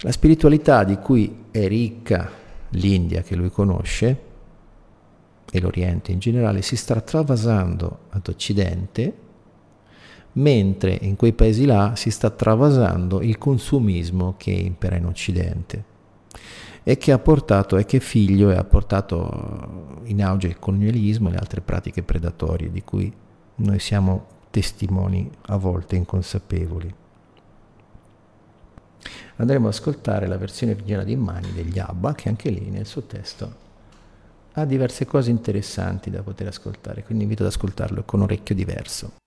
la 0.00 0.12
spiritualità 0.12 0.84
di 0.84 0.96
cui 0.96 1.44
è 1.50 1.66
ricca 1.66 2.30
l'India 2.70 3.22
che 3.22 3.34
lui 3.34 3.50
conosce 3.50 4.26
e 5.50 5.60
l'Oriente 5.60 6.12
in 6.12 6.18
generale 6.18 6.62
si 6.62 6.76
sta 6.76 7.00
travasando 7.00 8.00
ad 8.10 8.28
Occidente 8.28 9.26
mentre 10.32 10.96
in 11.00 11.16
quei 11.16 11.32
paesi 11.32 11.64
là 11.64 11.96
si 11.96 12.10
sta 12.10 12.30
travasando 12.30 13.22
il 13.22 13.38
consumismo 13.38 14.34
che 14.36 14.50
impera 14.50 14.96
in 14.96 15.06
Occidente 15.06 15.84
e 16.84 16.96
che 16.96 17.12
ha 17.12 17.18
portato 17.18 17.76
e 17.76 17.84
che 17.84 17.98
figlio 17.98 18.50
e 18.50 18.56
ha 18.56 18.64
portato 18.64 20.00
in 20.04 20.22
auge 20.22 20.46
il 20.46 20.58
colonialismo 20.58 21.28
e 21.28 21.32
le 21.32 21.38
altre 21.38 21.60
pratiche 21.60 22.02
predatorie 22.02 22.70
di 22.70 22.82
cui 22.84 23.12
noi 23.58 23.78
siamo 23.78 24.26
testimoni 24.50 25.30
a 25.46 25.56
volte 25.56 25.96
inconsapevoli. 25.96 26.94
Andremo 29.36 29.68
ad 29.68 29.72
ascoltare 29.72 30.26
la 30.26 30.36
versione 30.36 30.72
originale 30.72 31.04
di 31.04 31.16
Mani 31.16 31.52
degli 31.52 31.78
Abba, 31.78 32.14
che 32.14 32.28
anche 32.28 32.50
lì 32.50 32.70
nel 32.70 32.86
suo 32.86 33.02
testo 33.02 33.66
ha 34.52 34.64
diverse 34.64 35.06
cose 35.06 35.30
interessanti 35.30 36.10
da 36.10 36.22
poter 36.22 36.48
ascoltare, 36.48 37.04
quindi 37.04 37.24
invito 37.24 37.44
ad 37.44 37.50
ascoltarlo 37.50 38.02
con 38.04 38.22
orecchio 38.22 38.54
diverso. 38.54 39.17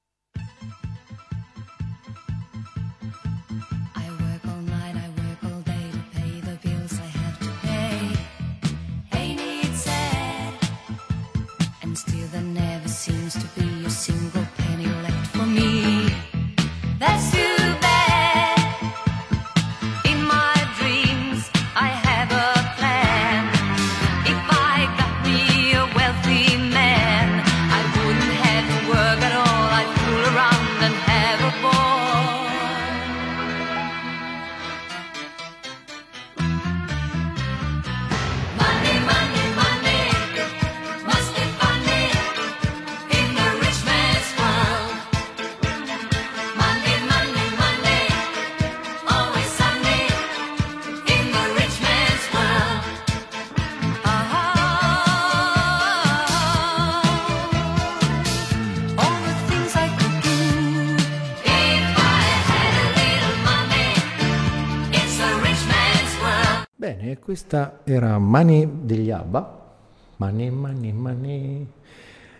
Questa 67.51 67.81
era 67.83 68.17
Mani 68.17 68.65
degli 68.83 69.11
Abba, 69.11 69.73
Mani, 70.15 70.49
Mani, 70.49 70.93
Mani. 70.93 71.67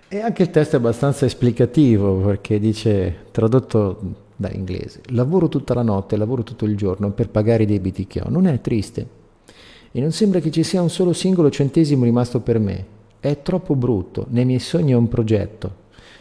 E 0.08 0.20
anche 0.22 0.44
il 0.44 0.50
testo 0.50 0.78
è 0.78 0.80
abbastanza 0.80 1.26
esplicativo 1.26 2.16
perché 2.20 2.60
dice, 2.60 3.26
tradotto 3.32 4.00
da 4.38 4.50
inglese, 4.50 5.02
lavoro 5.08 5.50
tutta 5.50 5.74
la 5.74 5.82
notte, 5.82 6.16
lavoro 6.16 6.44
tutto 6.44 6.64
il 6.64 6.78
giorno 6.78 7.12
per 7.12 7.28
pagare 7.28 7.64
i 7.64 7.66
debiti 7.66 8.08
che 8.08 8.22
ho. 8.22 8.30
Non 8.30 8.48
è 8.48 8.62
triste. 8.62 9.06
E 9.92 10.00
non 10.00 10.14
sembra 10.14 10.40
che 10.40 10.50
ci 10.50 10.64
sia 10.64 10.82
un 10.82 10.90
solo 10.90 11.12
singolo 11.12 11.50
centesimo 11.50 12.06
rimasto 12.06 12.40
per 12.40 12.58
me. 12.60 12.86
È 13.20 13.42
troppo 13.42 13.76
brutto. 13.76 14.28
Nei 14.30 14.46
miei 14.46 14.60
sogni 14.60 14.94
è 14.94 14.96
un 14.96 15.10
progetto. 15.10 15.76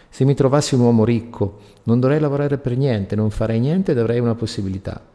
Se 0.09 0.25
mi 0.25 0.35
trovassi 0.35 0.75
un 0.75 0.81
uomo 0.81 1.05
ricco, 1.05 1.59
non 1.85 2.01
dovrei 2.01 2.19
lavorare 2.19 2.59
per 2.59 2.77
niente, 2.77 3.15
non 3.15 3.31
farei 3.31 3.61
niente 3.61 3.93
ed 3.93 3.99
avrei 3.99 4.19
una 4.19 4.35
possibilità. 4.35 5.10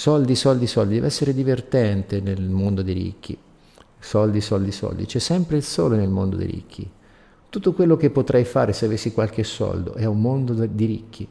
Soldi, 0.00 0.34
soldi, 0.34 0.66
soldi, 0.66 0.94
deve 0.94 1.08
essere 1.08 1.34
divertente 1.34 2.22
nel 2.22 2.48
mondo 2.48 2.80
dei 2.80 2.94
ricchi. 2.94 3.36
Soldi, 3.98 4.40
soldi, 4.40 4.72
soldi. 4.72 5.04
C'è 5.04 5.18
sempre 5.18 5.58
il 5.58 5.62
sole 5.62 5.98
nel 5.98 6.08
mondo 6.08 6.36
dei 6.36 6.46
ricchi. 6.46 6.90
Tutto 7.50 7.74
quello 7.74 7.98
che 7.98 8.08
potrei 8.08 8.46
fare 8.46 8.72
se 8.72 8.86
avessi 8.86 9.12
qualche 9.12 9.44
soldo 9.44 9.92
è 9.92 10.06
un 10.06 10.18
mondo 10.18 10.54
di 10.54 10.84
ricchi. 10.86 11.28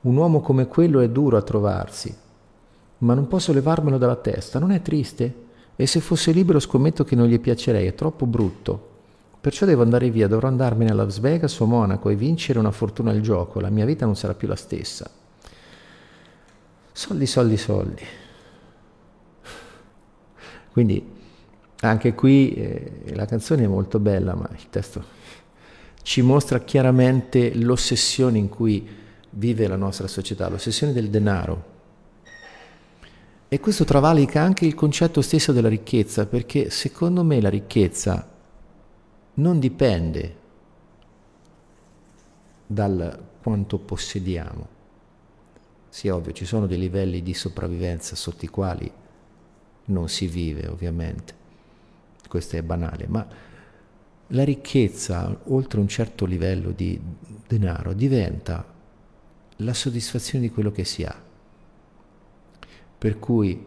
Un 0.00 0.16
uomo 0.16 0.40
come 0.40 0.66
quello 0.66 0.98
è 0.98 1.08
duro 1.08 1.36
a 1.36 1.42
trovarsi, 1.42 2.12
ma 2.98 3.14
non 3.14 3.28
posso 3.28 3.52
levarmelo 3.52 3.96
dalla 3.96 4.16
testa, 4.16 4.58
non 4.58 4.72
è 4.72 4.82
triste? 4.82 5.34
E 5.76 5.86
se 5.86 6.00
fosse 6.00 6.32
libero 6.32 6.58
scommetto 6.58 7.04
che 7.04 7.14
non 7.14 7.28
gli 7.28 7.38
piacerei, 7.38 7.86
è 7.86 7.94
troppo 7.94 8.26
brutto. 8.26 8.88
Perciò 9.40 9.66
devo 9.66 9.82
andare 9.82 10.10
via, 10.10 10.26
dovrò 10.26 10.48
andarmene 10.48 10.90
a 10.90 10.94
Las 10.94 11.20
Vegas 11.20 11.60
o 11.60 11.66
Monaco 11.66 12.08
e 12.08 12.16
vincere 12.16 12.58
una 12.58 12.72
fortuna 12.72 13.12
al 13.12 13.20
gioco, 13.20 13.60
la 13.60 13.70
mia 13.70 13.84
vita 13.84 14.04
non 14.04 14.16
sarà 14.16 14.34
più 14.34 14.48
la 14.48 14.56
stessa. 14.56 15.08
Soldi, 16.98 17.26
soldi, 17.26 17.56
soldi. 17.56 18.02
Quindi 20.72 21.08
anche 21.82 22.12
qui 22.12 22.52
eh, 22.54 23.14
la 23.14 23.24
canzone 23.24 23.62
è 23.62 23.66
molto 23.68 24.00
bella, 24.00 24.34
ma 24.34 24.50
il 24.52 24.68
testo 24.68 25.04
ci 26.02 26.22
mostra 26.22 26.58
chiaramente 26.58 27.54
l'ossessione 27.54 28.38
in 28.38 28.48
cui 28.48 28.84
vive 29.30 29.68
la 29.68 29.76
nostra 29.76 30.08
società, 30.08 30.48
l'ossessione 30.48 30.92
del 30.92 31.08
denaro. 31.08 31.64
E 33.46 33.60
questo 33.60 33.84
travalica 33.84 34.42
anche 34.42 34.66
il 34.66 34.74
concetto 34.74 35.22
stesso 35.22 35.52
della 35.52 35.68
ricchezza, 35.68 36.26
perché 36.26 36.68
secondo 36.68 37.22
me 37.22 37.40
la 37.40 37.48
ricchezza 37.48 38.28
non 39.34 39.60
dipende 39.60 40.36
dal 42.66 43.24
quanto 43.40 43.78
possediamo, 43.78 44.77
sì, 45.88 46.08
ovvio, 46.08 46.32
ci 46.32 46.44
sono 46.44 46.66
dei 46.66 46.78
livelli 46.78 47.22
di 47.22 47.34
sopravvivenza 47.34 48.14
sotto 48.14 48.44
i 48.44 48.48
quali 48.48 48.90
non 49.86 50.08
si 50.08 50.26
vive, 50.26 50.66
ovviamente. 50.68 51.34
Questo 52.28 52.56
è 52.56 52.62
banale, 52.62 53.06
ma 53.08 53.26
la 54.28 54.44
ricchezza, 54.44 55.40
oltre 55.44 55.80
un 55.80 55.88
certo 55.88 56.26
livello 56.26 56.70
di 56.70 57.00
denaro, 57.46 57.94
diventa 57.94 58.64
la 59.56 59.74
soddisfazione 59.74 60.46
di 60.46 60.52
quello 60.52 60.70
che 60.70 60.84
si 60.84 61.04
ha. 61.04 61.26
Per 62.98 63.18
cui 63.18 63.66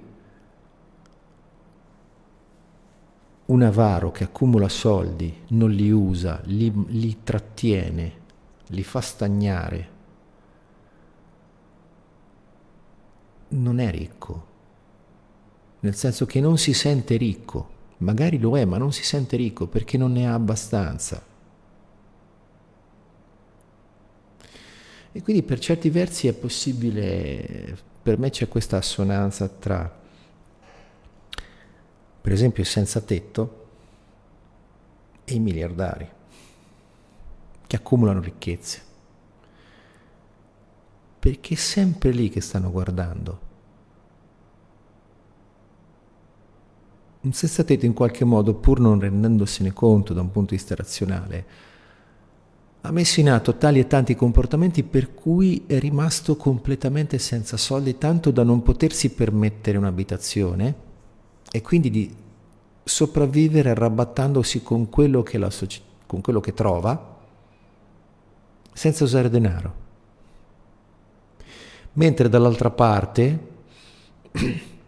un 3.46 3.62
avaro 3.64 4.12
che 4.12 4.24
accumula 4.26 4.70
soldi, 4.70 5.34
non 5.48 5.72
li 5.72 5.92
usa, 5.92 6.40
li, 6.46 6.72
li 6.88 7.18
trattiene, 7.24 8.14
li 8.68 8.84
fa 8.84 9.02
stagnare, 9.02 9.91
non 13.52 13.80
è 13.80 13.90
ricco, 13.92 14.48
nel 15.82 15.96
senso 15.96 16.26
che 16.26 16.40
non 16.40 16.58
si 16.58 16.74
sente 16.74 17.18
ricco, 17.18 17.70
magari 17.98 18.40
lo 18.40 18.58
è, 18.58 18.66
ma 18.66 18.78
non 18.78 18.92
si 18.92 19.04
sente 19.04 19.36
ricco 19.36 19.68
perché 19.68 19.98
non 19.98 20.12
ne 20.12 20.28
ha 20.28 20.34
abbastanza. 20.34 21.30
E 25.14 25.22
quindi 25.22 25.44
per 25.44 25.60
certi 25.60 25.90
versi 25.90 26.28
è 26.28 26.34
possibile, 26.34 27.78
per 28.02 28.18
me 28.18 28.30
c'è 28.30 28.48
questa 28.48 28.78
assonanza 28.78 29.48
tra, 29.48 30.00
per 32.22 32.32
esempio, 32.32 32.64
il 32.64 32.70
senza 32.70 33.02
tetto 33.02 33.68
e 35.26 35.34
i 35.34 35.40
miliardari 35.40 36.10
che 37.68 37.76
accumulano 37.76 38.22
ricchezze. 38.22 38.90
Perché 41.22 41.54
è 41.54 41.58
sempre 41.58 42.10
lì 42.10 42.30
che 42.30 42.42
stanno 42.42 42.72
guardando. 42.72 43.40
Senza 47.30 47.64
tetto 47.64 47.86
in 47.86 47.94
qualche 47.94 48.26
modo, 48.26 48.56
pur 48.56 48.80
non 48.80 49.00
rendendosene 49.00 49.72
conto 49.72 50.16
da 50.16 50.22
un 50.22 50.32
punto 50.32 50.50
di 50.50 50.56
vista 50.56 50.74
razionale, 50.74 51.46
ha 52.82 52.92
messo 52.92 53.20
in 53.20 53.30
atto 53.30 53.56
tali 53.56 53.78
e 53.78 53.86
tanti 53.86 54.16
comportamenti 54.16 54.82
per 54.82 55.14
cui 55.14 55.66
è 55.68 55.78
rimasto 55.78 56.36
completamente 56.36 57.20
senza 57.20 57.56
soldi, 57.56 58.00
tanto 58.00 58.32
da 58.32 58.42
non 58.42 58.64
potersi 58.64 59.12
permettere 59.12 59.78
un'abitazione 59.78 60.76
e 61.52 61.62
quindi 61.62 61.92
di 61.92 62.16
sopravvivere 62.84 63.70
arrabattandosi 63.70 64.64
con 64.64 64.90
quello 64.90 65.22
che, 65.22 65.38
la, 65.38 65.52
con 66.08 66.22
quello 66.22 66.40
che 66.40 66.56
trova 66.56 67.20
senza 68.74 69.04
usare 69.04 69.30
denaro. 69.30 69.90
Mentre 71.94 72.30
dall'altra 72.30 72.70
parte 72.70 73.48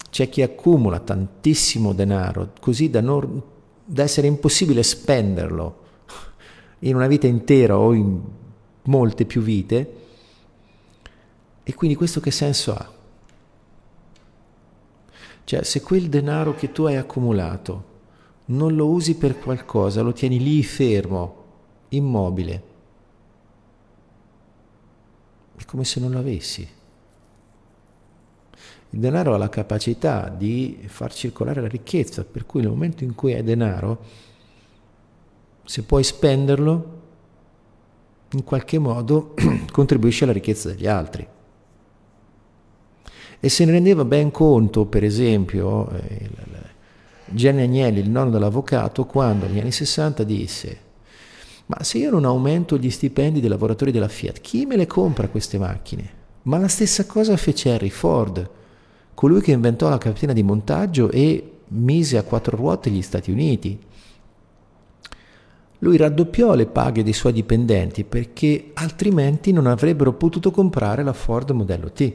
c'è 0.09 0.29
chi 0.29 0.41
accumula 0.41 0.99
tantissimo 0.99 1.93
denaro 1.93 2.53
così 2.59 2.89
da, 2.89 3.01
non, 3.01 3.41
da 3.83 4.03
essere 4.03 4.27
impossibile 4.27 4.83
spenderlo 4.83 5.81
in 6.79 6.95
una 6.95 7.07
vita 7.07 7.27
intera 7.27 7.77
o 7.77 7.93
in 7.93 8.21
molte 8.83 9.25
più 9.25 9.41
vite. 9.41 10.01
E 11.63 11.73
quindi 11.73 11.95
questo 11.95 12.19
che 12.19 12.31
senso 12.31 12.73
ha? 12.73 12.91
Cioè, 15.45 15.63
se 15.63 15.81
quel 15.81 16.07
denaro 16.09 16.55
che 16.55 16.71
tu 16.71 16.83
hai 16.83 16.95
accumulato 16.95 17.91
non 18.45 18.75
lo 18.75 18.87
usi 18.87 19.15
per 19.15 19.39
qualcosa, 19.39 20.01
lo 20.01 20.13
tieni 20.13 20.39
lì 20.39 20.63
fermo, 20.63 21.43
immobile, 21.89 22.63
è 25.55 25.65
come 25.65 25.83
se 25.83 25.99
non 25.99 26.11
lo 26.11 26.19
avessi. 26.19 26.67
Il 28.93 28.99
denaro 28.99 29.33
ha 29.33 29.37
la 29.37 29.49
capacità 29.49 30.29
di 30.29 30.83
far 30.85 31.11
circolare 31.11 31.61
la 31.61 31.67
ricchezza, 31.67 32.23
per 32.23 32.45
cui 32.45 32.61
nel 32.61 32.69
momento 32.69 33.03
in 33.03 33.15
cui 33.15 33.33
hai 33.33 33.43
denaro, 33.43 34.05
se 35.65 35.81
puoi 35.81 36.03
spenderlo, 36.03 37.01
in 38.31 38.43
qualche 38.43 38.77
modo 38.77 39.33
contribuisce 39.71 40.25
alla 40.25 40.33
ricchezza 40.33 40.69
degli 40.69 40.85
altri. 40.85 41.27
E 43.39 43.49
se 43.49 43.65
ne 43.65 43.71
rendeva 43.71 44.05
ben 44.05 44.29
conto, 44.29 44.85
per 44.85 45.03
esempio, 45.03 45.89
eh, 45.89 46.29
Gianni 47.25 47.63
Agnelli, 47.63 47.99
il 47.99 48.09
nonno 48.09 48.29
dell'avvocato, 48.29 49.05
quando 49.05 49.47
negli 49.47 49.59
anni 49.59 49.71
60 49.71 50.23
disse 50.23 50.91
ma 51.65 51.81
se 51.81 51.97
io 51.97 52.11
non 52.11 52.25
aumento 52.25 52.77
gli 52.77 52.89
stipendi 52.89 53.39
dei 53.39 53.49
lavoratori 53.49 53.91
della 53.91 54.09
Fiat, 54.09 54.41
chi 54.41 54.65
me 54.65 54.75
le 54.75 54.85
compra 54.85 55.29
queste 55.29 55.57
macchine? 55.57 56.21
Ma 56.43 56.57
la 56.57 56.67
stessa 56.67 57.05
cosa 57.05 57.37
fece 57.37 57.71
Harry 57.71 57.89
Ford, 57.89 58.49
colui 59.13 59.41
che 59.41 59.51
inventò 59.51 59.89
la 59.89 59.97
catena 59.97 60.33
di 60.33 60.43
montaggio 60.43 61.09
e 61.09 61.59
mise 61.69 62.17
a 62.17 62.23
quattro 62.23 62.57
ruote 62.57 62.89
gli 62.89 63.01
Stati 63.01 63.31
Uniti. 63.31 63.79
Lui 65.79 65.97
raddoppiò 65.97 66.53
le 66.55 66.65
paghe 66.65 67.03
dei 67.03 67.13
suoi 67.13 67.33
dipendenti 67.33 68.03
perché 68.05 68.71
altrimenti 68.73 69.51
non 69.51 69.67
avrebbero 69.67 70.13
potuto 70.13 70.49
comprare 70.51 71.03
la 71.03 71.13
Ford 71.13 71.49
modello 71.51 71.91
T. 71.91 72.13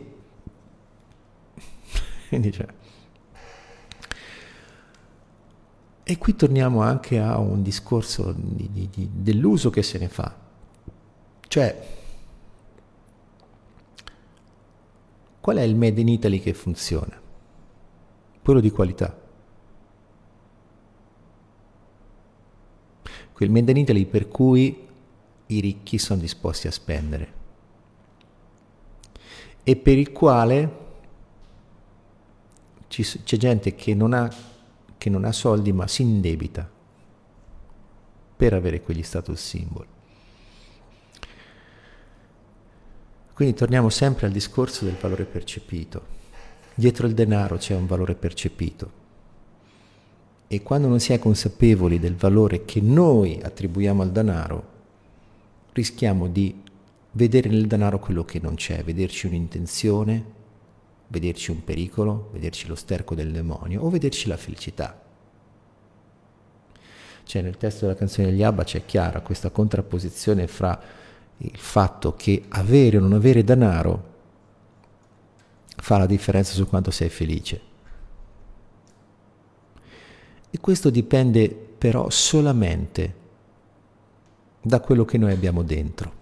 Quindi 2.29 2.53
cioè. 2.53 2.67
E 6.11 6.17
qui 6.17 6.35
torniamo 6.35 6.81
anche 6.81 7.19
a 7.19 7.39
un 7.39 7.63
discorso 7.63 8.35
di, 8.35 8.71
di, 8.73 8.89
di, 8.91 9.11
dell'uso 9.13 9.69
che 9.69 9.83
se 9.83 9.99
ne 9.99 10.09
fa. 10.09 10.35
Cioè, 11.47 11.98
qual 15.49 15.61
è 15.61 15.63
il 15.63 15.77
Made 15.77 15.99
in 15.99 16.09
Italy 16.09 16.41
che 16.41 16.53
funziona? 16.53 17.19
Quello 18.43 18.61
di 18.61 18.71
qualità. 18.71 19.19
quel 23.33 23.51
Made 23.51 23.71
in 23.71 23.79
Italy 23.79 24.05
per 24.05 24.29
cui 24.29 24.87
i 25.47 25.61
ricchi 25.61 25.97
sono 25.97 26.21
disposti 26.21 26.67
a 26.67 26.71
spendere 26.71 27.33
e 29.63 29.77
per 29.77 29.97
il 29.97 30.13
quale 30.13 30.77
ci, 32.89 33.03
c'è 33.05 33.37
gente 33.39 33.75
che 33.75 33.95
non, 33.95 34.13
ha, 34.13 34.31
che 34.99 35.09
non 35.09 35.25
ha 35.25 35.33
soldi 35.33 35.73
ma 35.73 35.87
si 35.87 36.03
indebita 36.03 36.69
per 38.37 38.53
avere 38.53 38.83
quegli 38.83 39.03
status 39.03 39.41
symbol. 39.41 39.87
Quindi 43.39 43.55
torniamo 43.55 43.89
sempre 43.89 44.27
al 44.27 44.33
discorso 44.33 44.85
del 44.85 44.97
valore 45.01 45.23
percepito. 45.23 46.03
Dietro 46.75 47.07
il 47.07 47.15
denaro 47.15 47.57
c'è 47.57 47.73
un 47.73 47.87
valore 47.87 48.17
percepito. 48.17 48.91
E 50.49 50.61
quando 50.65 50.89
non 50.89 50.99
si 50.99 51.13
è 51.13 51.21
consapevoli 51.21 52.01
del 52.01 52.17
valore 52.17 52.65
che 52.65 52.81
noi 52.81 53.39
attribuiamo 53.41 54.03
al 54.03 54.11
denaro, 54.11 54.69
rischiamo 55.73 56.27
di 56.27 56.53
vedere 57.13 57.49
nel 57.49 57.69
denaro 57.69 58.01
quello 58.01 58.25
che 58.25 58.41
non 58.41 58.57
c'è, 58.57 58.83
vederci 58.83 59.29
un'intenzione, 59.29 60.25
vederci 61.07 61.53
un 61.53 61.63
pericolo, 61.63 62.31
vederci 62.33 62.67
lo 62.67 62.75
sterco 62.75 63.15
del 63.15 63.31
demonio 63.31 63.83
o 63.83 63.89
vederci 63.89 64.27
la 64.27 64.37
felicità. 64.37 65.01
Cioè 67.23 67.43
nel 67.43 67.57
testo 67.57 67.87
della 67.87 67.97
canzone 67.97 68.31
degli 68.31 68.43
Abba 68.43 68.65
c'è 68.65 68.85
chiara 68.85 69.21
questa 69.21 69.51
contrapposizione 69.51 70.49
fra 70.49 71.07
il 71.39 71.57
fatto 71.57 72.15
che 72.15 72.45
avere 72.49 72.97
o 72.97 73.01
non 73.01 73.13
avere 73.13 73.45
denaro 73.45 74.07
fa 75.77 75.99
la 75.99 76.07
differenza 76.07 76.55
su 76.55 76.67
quanto 76.67 76.91
sei 76.91 77.09
felice. 77.09 77.61
E 80.51 80.59
questo 80.61 80.91
dipende 80.91 81.49
però 81.49 82.11
solamente 82.11 83.15
da 84.61 84.81
quello 84.81 85.05
che 85.05 85.19
noi 85.19 85.33
abbiamo 85.33 85.63
dentro. 85.63 86.17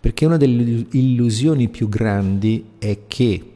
Perché 0.00 0.26
una 0.26 0.36
delle 0.36 0.86
illusioni 0.90 1.68
più 1.68 1.88
grandi 1.88 2.72
è 2.78 3.06
che 3.06 3.52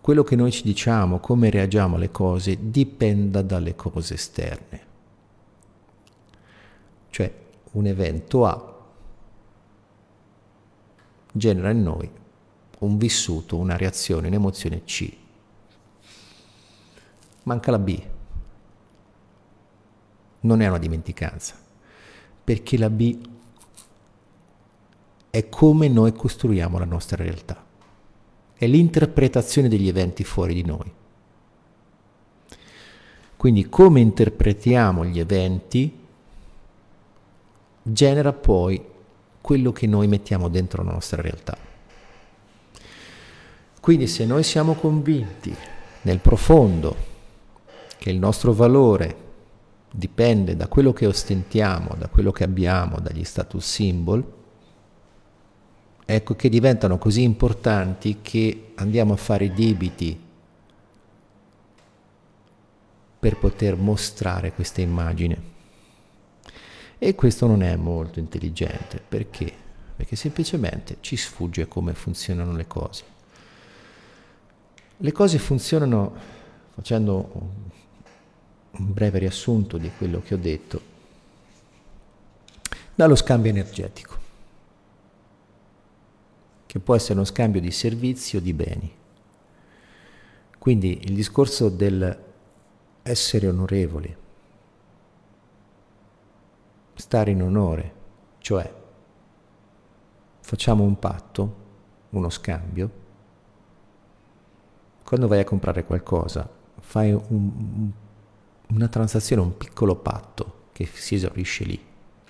quello 0.00 0.22
che 0.22 0.36
noi 0.36 0.50
ci 0.50 0.62
diciamo, 0.62 1.18
come 1.18 1.50
reagiamo 1.50 1.96
alle 1.96 2.10
cose, 2.10 2.58
dipenda 2.70 3.42
dalle 3.42 3.74
cose 3.74 4.14
esterne. 4.14 4.80
Cioè 7.10 7.42
un 7.74 7.86
evento 7.86 8.44
A 8.46 8.72
genera 11.32 11.70
in 11.70 11.82
noi 11.82 12.10
un 12.78 12.98
vissuto, 12.98 13.56
una 13.56 13.76
reazione, 13.76 14.26
un'emozione 14.26 14.84
C 14.84 15.22
manca 17.44 17.70
la 17.70 17.78
B. 17.78 18.02
Non 20.40 20.60
è 20.60 20.68
una 20.68 20.78
dimenticanza, 20.78 21.58
perché 22.42 22.76
la 22.76 22.90
B 22.90 23.18
è 25.30 25.48
come 25.48 25.88
noi 25.88 26.12
costruiamo 26.12 26.78
la 26.78 26.84
nostra 26.84 27.16
realtà, 27.16 27.64
è 28.54 28.66
l'interpretazione 28.66 29.68
degli 29.68 29.88
eventi 29.88 30.22
fuori 30.22 30.54
di 30.54 30.64
noi. 30.64 30.92
Quindi 33.36 33.68
come 33.68 34.00
interpretiamo 34.00 35.04
gli 35.04 35.18
eventi 35.18 36.02
genera 37.84 38.32
poi 38.32 38.82
quello 39.40 39.72
che 39.72 39.86
noi 39.86 40.08
mettiamo 40.08 40.48
dentro 40.48 40.82
la 40.82 40.92
nostra 40.92 41.20
realtà. 41.20 41.56
Quindi 43.78 44.06
se 44.06 44.24
noi 44.24 44.42
siamo 44.42 44.72
convinti 44.72 45.54
nel 46.02 46.18
profondo 46.18 46.96
che 47.98 48.08
il 48.08 48.18
nostro 48.18 48.54
valore 48.54 49.22
dipende 49.90 50.56
da 50.56 50.66
quello 50.66 50.94
che 50.94 51.06
ostentiamo, 51.06 51.94
da 51.98 52.08
quello 52.08 52.32
che 52.32 52.44
abbiamo, 52.44 52.98
dagli 53.00 53.24
status 53.24 53.64
symbol, 53.64 54.24
ecco 56.06 56.34
che 56.34 56.48
diventano 56.48 56.96
così 56.96 57.22
importanti 57.22 58.18
che 58.22 58.72
andiamo 58.76 59.12
a 59.12 59.16
fare 59.16 59.52
debiti 59.52 60.18
per 63.20 63.38
poter 63.38 63.76
mostrare 63.76 64.52
questa 64.52 64.80
immagine. 64.80 65.53
E 67.06 67.14
questo 67.14 67.46
non 67.46 67.62
è 67.62 67.76
molto 67.76 68.18
intelligente, 68.18 68.98
perché? 68.98 69.52
Perché 69.94 70.16
semplicemente 70.16 70.96
ci 71.00 71.18
sfugge 71.18 71.68
come 71.68 71.92
funzionano 71.92 72.56
le 72.56 72.66
cose. 72.66 73.04
Le 74.96 75.12
cose 75.12 75.38
funzionano 75.38 76.14
facendo 76.72 77.30
un 78.70 78.92
breve 78.94 79.18
riassunto 79.18 79.76
di 79.76 79.90
quello 79.98 80.22
che 80.22 80.32
ho 80.32 80.38
detto, 80.38 80.80
dallo 82.94 83.16
scambio 83.16 83.50
energetico. 83.50 84.22
che 86.64 86.80
può 86.80 86.96
essere 86.96 87.14
uno 87.14 87.24
scambio 87.24 87.60
di 87.60 87.70
servizi 87.70 88.36
o 88.36 88.40
di 88.40 88.52
beni. 88.52 88.92
Quindi 90.58 91.02
il 91.04 91.14
discorso 91.14 91.68
del 91.68 92.18
essere 93.02 93.46
onorevoli, 93.46 94.16
stare 96.94 97.30
in 97.30 97.42
onore, 97.42 97.94
cioè 98.38 98.72
facciamo 100.40 100.84
un 100.84 100.98
patto, 100.98 101.62
uno 102.10 102.30
scambio, 102.30 103.02
quando 105.04 105.26
vai 105.26 105.40
a 105.40 105.44
comprare 105.44 105.84
qualcosa 105.84 106.48
fai 106.80 107.12
un, 107.12 107.90
una 108.68 108.88
transazione, 108.88 109.42
un 109.42 109.56
piccolo 109.56 109.96
patto 109.96 110.62
che 110.72 110.86
si 110.86 111.14
esaurisce 111.14 111.64
lì, 111.64 111.80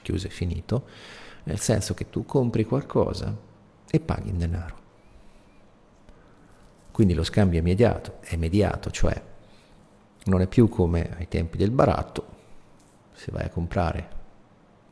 chiuso 0.03 0.27
e 0.27 0.31
finito, 0.31 0.87
nel 1.45 1.59
senso 1.59 1.95
che 1.95 2.11
tu 2.11 2.25
compri 2.25 2.65
qualcosa 2.65 3.35
e 3.91 4.01
paghi 4.01 4.31
in 4.31 4.39
denaro. 4.39 4.83
Quindi 6.91 7.15
lo 7.15 7.25
scambio 7.25 7.59
è 7.59 7.63
immediato, 7.63 8.19
è 8.21 8.35
immediato, 8.35 8.91
cioè 8.91 9.21
non 10.25 10.41
è 10.41 10.47
più 10.47 10.69
come 10.69 11.17
ai 11.17 11.29
tempi 11.29 11.57
del 11.59 11.71
baratto, 11.71 12.27
se 13.13 13.31
vai 13.33 13.45
a 13.45 13.51
comprare 13.51 14.23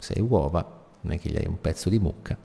sei 0.02 0.20
uova, 0.20 0.80
non 1.02 1.12
è 1.12 1.18
che 1.20 1.30
gli 1.30 1.36
hai 1.36 1.46
un 1.46 1.60
pezzo 1.60 1.88
di 1.88 2.00
mucca, 2.00 2.36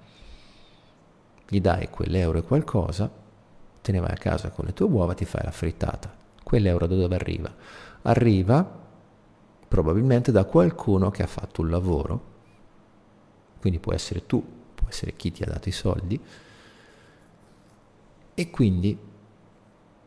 gli 1.48 1.60
dai 1.60 1.90
quell'euro 1.90 2.38
e 2.38 2.44
qualcosa, 2.44 3.10
te 3.82 3.92
ne 3.92 4.00
vai 4.00 4.12
a 4.12 4.18
casa 4.18 4.52
con 4.52 4.66
le 4.66 4.74
tue 4.74 4.86
uova, 4.86 5.16
ti 5.16 5.26
fai 5.26 5.42
la 5.44 5.52
frittata. 5.52 6.16
Quell'euro 6.44 6.86
da 6.86 6.96
dove 6.96 7.16
arriva? 7.16 7.52
Arriva 8.04 8.86
probabilmente 9.68 10.32
da 10.32 10.46
qualcuno 10.46 11.10
che 11.10 11.24
ha 11.24 11.28
fatto 11.28 11.62
un 11.62 11.72
lavoro, 11.72 12.22
quindi 13.60 13.80
può 13.80 13.92
essere 13.92 14.28
tu, 14.28 14.46
può 14.76 14.88
essere 14.88 15.16
chi 15.16 15.32
ti 15.32 15.42
ha 15.42 15.48
dato 15.48 15.68
i 15.68 15.74
soldi, 15.74 16.22
e 18.36 18.50
quindi 18.52 18.98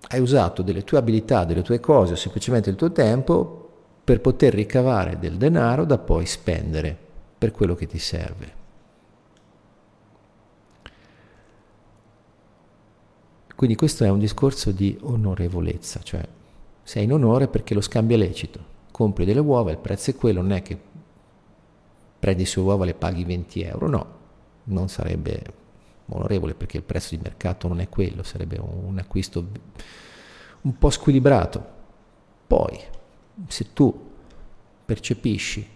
hai 0.08 0.20
usato 0.20 0.62
delle 0.62 0.84
tue 0.84 0.98
abilità, 0.98 1.44
delle 1.44 1.62
tue 1.62 1.80
cose 1.80 2.12
o 2.12 2.16
semplicemente 2.16 2.70
il 2.70 2.76
tuo 2.76 2.92
tempo 2.92 3.56
per 4.04 4.20
poter 4.20 4.54
ricavare 4.54 5.18
del 5.18 5.36
denaro 5.36 5.84
da 5.84 5.98
poi 5.98 6.26
spendere 6.26 7.08
per 7.40 7.52
quello 7.52 7.74
che 7.74 7.86
ti 7.86 7.98
serve. 7.98 8.58
Quindi 13.56 13.76
questo 13.76 14.04
è 14.04 14.10
un 14.10 14.18
discorso 14.18 14.72
di 14.72 14.98
onorevolezza, 15.00 16.02
cioè 16.02 16.26
sei 16.82 17.04
in 17.04 17.12
onore 17.14 17.48
perché 17.48 17.72
lo 17.72 17.80
scambio 17.80 18.16
è 18.16 18.18
lecito 18.18 18.78
compri 19.00 19.24
delle 19.24 19.40
uova, 19.40 19.70
il 19.70 19.78
prezzo 19.78 20.10
è 20.10 20.14
quello, 20.14 20.42
non 20.42 20.52
è 20.52 20.60
che 20.60 20.78
prendi 22.18 22.44
su 22.44 22.60
uova 22.60 22.84
e 22.84 22.88
le 22.88 22.94
paghi 22.94 23.24
20 23.24 23.62
euro, 23.62 23.88
no, 23.88 24.06
non 24.64 24.90
sarebbe 24.90 25.42
onorevole 26.08 26.52
perché 26.52 26.76
il 26.76 26.82
prezzo 26.82 27.16
di 27.16 27.22
mercato 27.22 27.66
non 27.66 27.80
è 27.80 27.88
quello, 27.88 28.22
sarebbe 28.22 28.58
un 28.60 28.98
acquisto 28.98 29.46
un 30.60 30.76
po' 30.76 30.90
squilibrato. 30.90 31.64
Poi, 32.46 32.78
se 33.46 33.72
tu 33.72 34.10
percepisci 34.84 35.66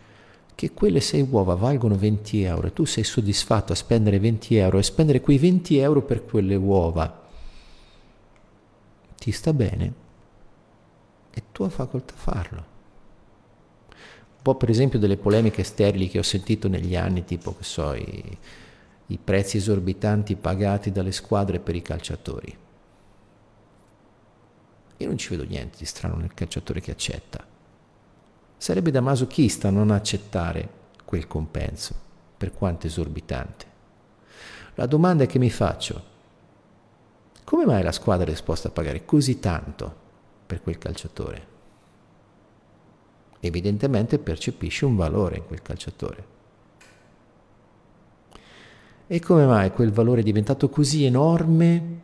che 0.54 0.72
quelle 0.72 1.00
6 1.00 1.28
uova 1.30 1.54
valgono 1.54 1.96
20 1.96 2.42
euro 2.42 2.66
e 2.68 2.72
tu 2.72 2.84
sei 2.84 3.04
soddisfatto 3.04 3.72
a 3.72 3.76
spendere 3.76 4.18
20 4.18 4.56
euro 4.56 4.78
e 4.78 4.82
spendere 4.82 5.20
quei 5.20 5.38
20 5.38 5.78
euro 5.78 6.02
per 6.02 6.24
quelle 6.24 6.54
uova, 6.54 7.22
ti 9.16 9.32
sta 9.32 9.52
bene, 9.52 9.92
è 11.30 11.42
tua 11.50 11.68
facoltà 11.68 12.14
farlo 12.14 12.72
po' 14.44 14.56
per 14.56 14.68
esempio 14.68 14.98
delle 14.98 15.16
polemiche 15.16 15.62
sterili 15.62 16.06
che 16.06 16.18
ho 16.18 16.22
sentito 16.22 16.68
negli 16.68 16.94
anni, 16.94 17.24
tipo 17.24 17.56
che 17.56 17.64
so, 17.64 17.94
i, 17.94 18.38
i 19.06 19.16
prezzi 19.16 19.56
esorbitanti 19.56 20.36
pagati 20.36 20.92
dalle 20.92 21.12
squadre 21.12 21.60
per 21.60 21.74
i 21.74 21.80
calciatori. 21.80 22.58
Io 24.98 25.06
non 25.06 25.16
ci 25.16 25.30
vedo 25.30 25.44
niente 25.44 25.78
di 25.78 25.86
strano 25.86 26.16
nel 26.16 26.34
calciatore 26.34 26.82
che 26.82 26.90
accetta. 26.90 27.53
Sarebbe 28.64 28.90
da 28.90 29.02
masochista 29.02 29.68
non 29.68 29.90
accettare 29.90 30.66
quel 31.04 31.26
compenso, 31.26 31.94
per 32.34 32.54
quanto 32.54 32.86
esorbitante. 32.86 33.66
La 34.76 34.86
domanda 34.86 35.26
che 35.26 35.38
mi 35.38 35.50
faccio, 35.50 36.02
come 37.44 37.66
mai 37.66 37.82
la 37.82 37.92
squadra 37.92 38.24
è 38.24 38.30
disposta 38.30 38.68
a 38.68 38.70
pagare 38.70 39.04
così 39.04 39.38
tanto 39.38 39.94
per 40.46 40.62
quel 40.62 40.78
calciatore? 40.78 41.46
evidentemente 43.40 44.18
percepisce 44.18 44.86
un 44.86 44.96
valore 44.96 45.36
in 45.36 45.46
quel 45.46 45.60
calciatore. 45.60 46.26
E 49.06 49.20
come 49.20 49.44
mai 49.44 49.72
quel 49.72 49.92
valore 49.92 50.22
è 50.22 50.24
diventato 50.24 50.70
così 50.70 51.04
enorme 51.04 52.00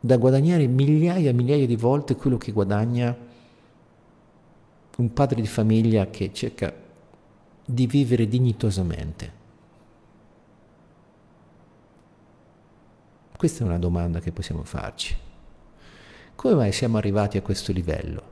da 0.00 0.16
guadagnare 0.16 0.66
migliaia 0.66 1.28
e 1.28 1.34
migliaia 1.34 1.66
di 1.66 1.76
volte 1.76 2.16
quello 2.16 2.38
che 2.38 2.52
guadagna 2.52 3.27
un 4.98 5.12
padre 5.12 5.40
di 5.40 5.46
famiglia 5.46 6.10
che 6.10 6.32
cerca 6.32 6.74
di 7.64 7.86
vivere 7.86 8.26
dignitosamente? 8.26 9.32
Questa 13.36 13.62
è 13.62 13.66
una 13.66 13.78
domanda 13.78 14.18
che 14.18 14.32
possiamo 14.32 14.64
farci. 14.64 15.16
Come 16.34 16.54
mai 16.54 16.72
siamo 16.72 16.96
arrivati 16.96 17.38
a 17.38 17.42
questo 17.42 17.70
livello? 17.70 18.22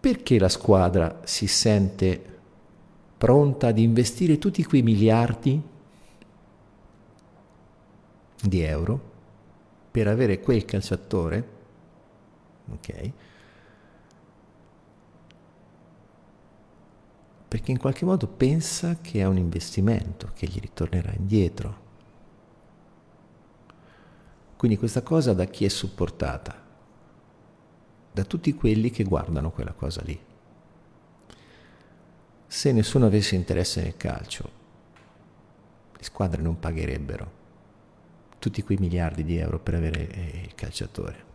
Perché 0.00 0.38
la 0.40 0.48
squadra 0.48 1.20
si 1.22 1.46
sente 1.46 2.38
pronta 3.16 3.68
ad 3.68 3.78
investire 3.78 4.38
tutti 4.38 4.64
quei 4.64 4.82
miliardi 4.82 5.62
di 8.42 8.60
euro 8.62 9.00
per 9.92 10.08
avere 10.08 10.40
quel 10.40 10.64
calciatore? 10.64 11.58
Ok? 12.72 13.12
Perché 17.48 17.70
in 17.70 17.78
qualche 17.78 18.04
modo 18.04 18.26
pensa 18.26 18.98
che 19.00 19.20
è 19.20 19.24
un 19.24 19.36
investimento 19.36 20.30
che 20.34 20.46
gli 20.46 20.60
ritornerà 20.60 21.12
indietro. 21.12 21.88
Quindi 24.56 24.76
questa 24.76 25.02
cosa 25.02 25.32
da 25.32 25.46
chi 25.46 25.64
è 25.64 25.68
supportata? 25.68 26.68
da 28.12 28.24
tutti 28.24 28.54
quelli 28.54 28.90
che 28.90 29.04
guardano 29.04 29.50
quella 29.50 29.72
cosa 29.72 30.02
lì. 30.04 30.18
Se 32.46 32.72
nessuno 32.72 33.06
avesse 33.06 33.36
interesse 33.36 33.82
nel 33.82 33.96
calcio, 33.96 34.58
le 35.96 36.02
squadre 36.02 36.42
non 36.42 36.58
pagherebbero 36.58 37.38
tutti 38.38 38.62
quei 38.62 38.78
miliardi 38.78 39.22
di 39.22 39.36
euro 39.36 39.60
per 39.60 39.74
avere 39.74 40.08
eh, 40.08 40.40
il 40.44 40.54
calciatore. 40.54 41.28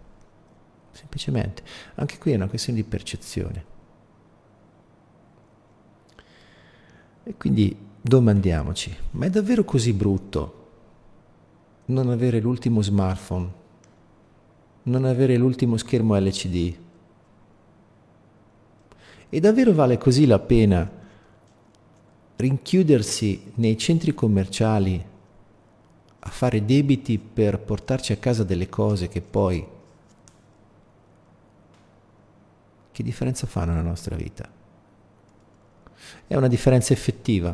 Semplicemente, 0.96 1.62
anche 1.96 2.18
qui 2.18 2.32
è 2.32 2.36
una 2.36 2.48
questione 2.48 2.82
di 2.82 2.88
percezione. 2.88 3.66
E 7.24 7.36
quindi 7.36 7.76
domandiamoci, 8.02 8.96
ma 9.12 9.26
è 9.26 9.30
davvero 9.30 9.64
così 9.64 9.94
brutto 9.94 10.64
non 11.88 12.10
avere 12.10 12.40
l'ultimo 12.40 12.82
smartphone 12.82 13.64
non 14.86 15.06
avere 15.06 15.38
l'ultimo 15.38 15.78
schermo 15.78 16.18
LCD. 16.18 16.76
E 19.30 19.40
davvero 19.40 19.74
vale 19.74 19.98
così 19.98 20.26
la 20.26 20.40
pena 20.40 20.90
rinchiudersi 22.36 23.54
nei 23.56 23.78
centri 23.78 24.14
commerciali 24.14 25.04
a 26.20 26.30
fare 26.30 26.66
debiti 26.66 27.18
per 27.18 27.60
portarci 27.60 28.12
a 28.12 28.18
casa 28.18 28.44
delle 28.44 28.70
cose 28.70 29.08
che 29.08 29.22
poi... 29.22 29.74
Che 32.96 33.04
differenza 33.04 33.46
fanno 33.46 33.74
nella 33.74 33.90
nostra 33.90 34.16
vita? 34.16 34.50
È 36.28 36.34
una 36.34 36.48
differenza 36.48 36.94
effettiva. 36.94 37.54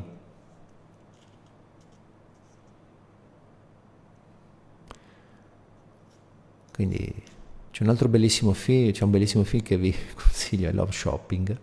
Quindi 6.72 7.24
c'è 7.72 7.82
un 7.82 7.90
altro 7.90 8.08
bellissimo 8.08 8.54
film, 8.54 8.92
c'è 8.92 9.04
un 9.04 9.10
bellissimo 9.10 9.44
film 9.44 9.64
che 9.64 9.78
vi 9.78 9.92
consiglio, 10.14 10.70
è 10.70 10.72
Love 10.74 10.92
Shopping. 10.92 11.58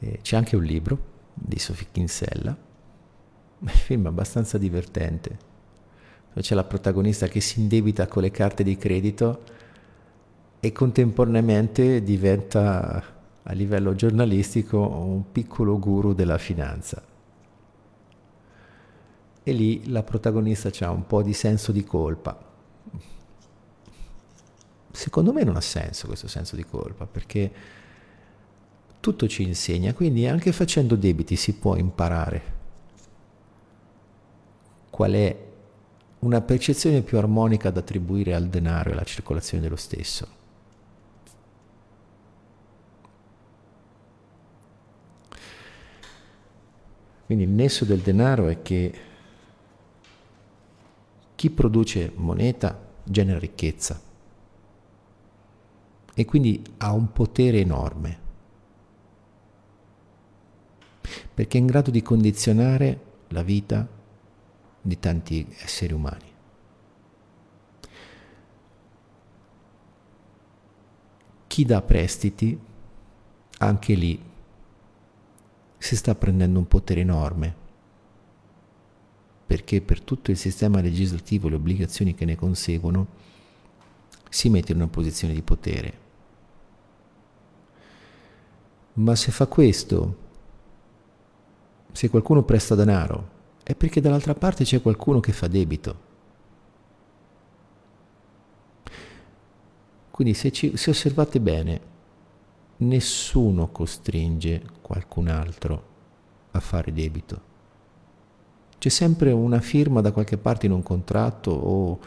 E 0.00 0.18
c'è 0.20 0.36
anche 0.36 0.54
un 0.54 0.64
libro 0.64 0.98
di 1.32 1.58
Sophie 1.58 1.86
Kinsella, 1.90 2.54
un 3.58 3.68
film 3.68 4.04
abbastanza 4.04 4.58
divertente. 4.58 5.38
C'è 6.34 6.54
la 6.54 6.64
protagonista 6.64 7.26
che 7.26 7.40
si 7.40 7.60
indebita 7.60 8.06
con 8.06 8.20
le 8.20 8.30
carte 8.30 8.62
di 8.62 8.76
credito 8.76 9.51
e 10.64 10.70
contemporaneamente 10.70 12.04
diventa 12.04 13.02
a 13.42 13.52
livello 13.52 13.96
giornalistico 13.96 14.78
un 14.78 15.32
piccolo 15.32 15.76
guru 15.76 16.14
della 16.14 16.38
finanza 16.38 17.02
e 19.44 19.52
lì 19.52 19.90
la 19.90 20.02
protagonista 20.02 20.70
ha 20.86 20.90
un 20.90 21.06
po' 21.06 21.22
di 21.22 21.32
senso 21.32 21.72
di 21.72 21.82
colpa. 21.82 22.50
Secondo 24.92 25.32
me 25.32 25.42
non 25.42 25.56
ha 25.56 25.60
senso 25.60 26.06
questo 26.06 26.28
senso 26.28 26.54
di 26.54 26.64
colpa, 26.64 27.06
perché 27.06 27.52
tutto 29.00 29.26
ci 29.26 29.42
insegna, 29.42 29.94
quindi 29.94 30.28
anche 30.28 30.52
facendo 30.52 30.94
debiti 30.94 31.34
si 31.34 31.54
può 31.54 31.76
imparare 31.76 32.60
qual 34.90 35.12
è 35.12 35.36
una 36.20 36.40
percezione 36.40 37.02
più 37.02 37.18
armonica 37.18 37.70
da 37.70 37.80
attribuire 37.80 38.34
al 38.34 38.46
denaro 38.46 38.90
e 38.90 38.92
alla 38.92 39.02
circolazione 39.02 39.62
dello 39.62 39.74
stesso. 39.74 40.40
Quindi 47.26 47.44
il 47.44 47.50
nesso 47.50 47.84
del 47.84 48.00
denaro 48.00 48.48
è 48.48 48.62
che 48.62 48.94
chi 51.34 51.50
produce 51.50 52.12
moneta 52.14 52.78
genera 53.04 53.38
ricchezza 53.38 54.00
e 56.14 56.24
quindi 56.24 56.62
ha 56.78 56.92
un 56.92 57.10
potere 57.10 57.58
enorme 57.58 58.20
perché 61.34 61.56
è 61.56 61.60
in 61.60 61.66
grado 61.66 61.90
di 61.90 62.02
condizionare 62.02 63.00
la 63.28 63.42
vita 63.42 63.88
di 64.80 64.98
tanti 64.98 65.46
esseri 65.62 65.92
umani. 65.92 66.30
Chi 71.46 71.64
dà 71.64 71.82
prestiti, 71.82 72.58
anche 73.58 73.94
lì 73.94 74.30
si 75.82 75.96
sta 75.96 76.14
prendendo 76.14 76.60
un 76.60 76.68
potere 76.68 77.00
enorme, 77.00 77.52
perché 79.44 79.80
per 79.80 80.00
tutto 80.00 80.30
il 80.30 80.36
sistema 80.36 80.80
legislativo 80.80 81.48
e 81.48 81.50
le 81.50 81.56
obbligazioni 81.56 82.14
che 82.14 82.24
ne 82.24 82.36
conseguono 82.36 83.06
si 84.28 84.48
mette 84.48 84.70
in 84.70 84.78
una 84.78 84.86
posizione 84.86 85.34
di 85.34 85.42
potere. 85.42 85.98
Ma 88.94 89.16
se 89.16 89.32
fa 89.32 89.46
questo, 89.46 90.16
se 91.90 92.08
qualcuno 92.08 92.44
presta 92.44 92.76
denaro, 92.76 93.40
è 93.64 93.74
perché 93.74 94.00
dall'altra 94.00 94.34
parte 94.34 94.62
c'è 94.62 94.80
qualcuno 94.80 95.18
che 95.18 95.32
fa 95.32 95.48
debito. 95.48 96.10
Quindi 100.12 100.34
se, 100.34 100.52
ci, 100.52 100.76
se 100.76 100.90
osservate 100.90 101.40
bene, 101.40 101.91
nessuno 102.86 103.70
costringe 103.70 104.62
qualcun 104.80 105.28
altro 105.28 105.90
a 106.52 106.60
fare 106.60 106.92
debito. 106.92 107.50
C'è 108.78 108.88
sempre 108.88 109.30
una 109.32 109.60
firma 109.60 110.00
da 110.00 110.12
qualche 110.12 110.36
parte 110.36 110.66
in 110.66 110.72
un 110.72 110.82
contratto 110.82 111.50
o 111.50 111.98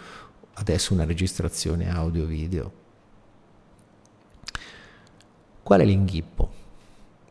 adesso 0.54 0.94
una 0.94 1.06
registrazione 1.06 1.90
audio-video. 1.90 2.84
Qual 5.64 5.80
è 5.80 5.86
l'inghippo? 5.86 6.50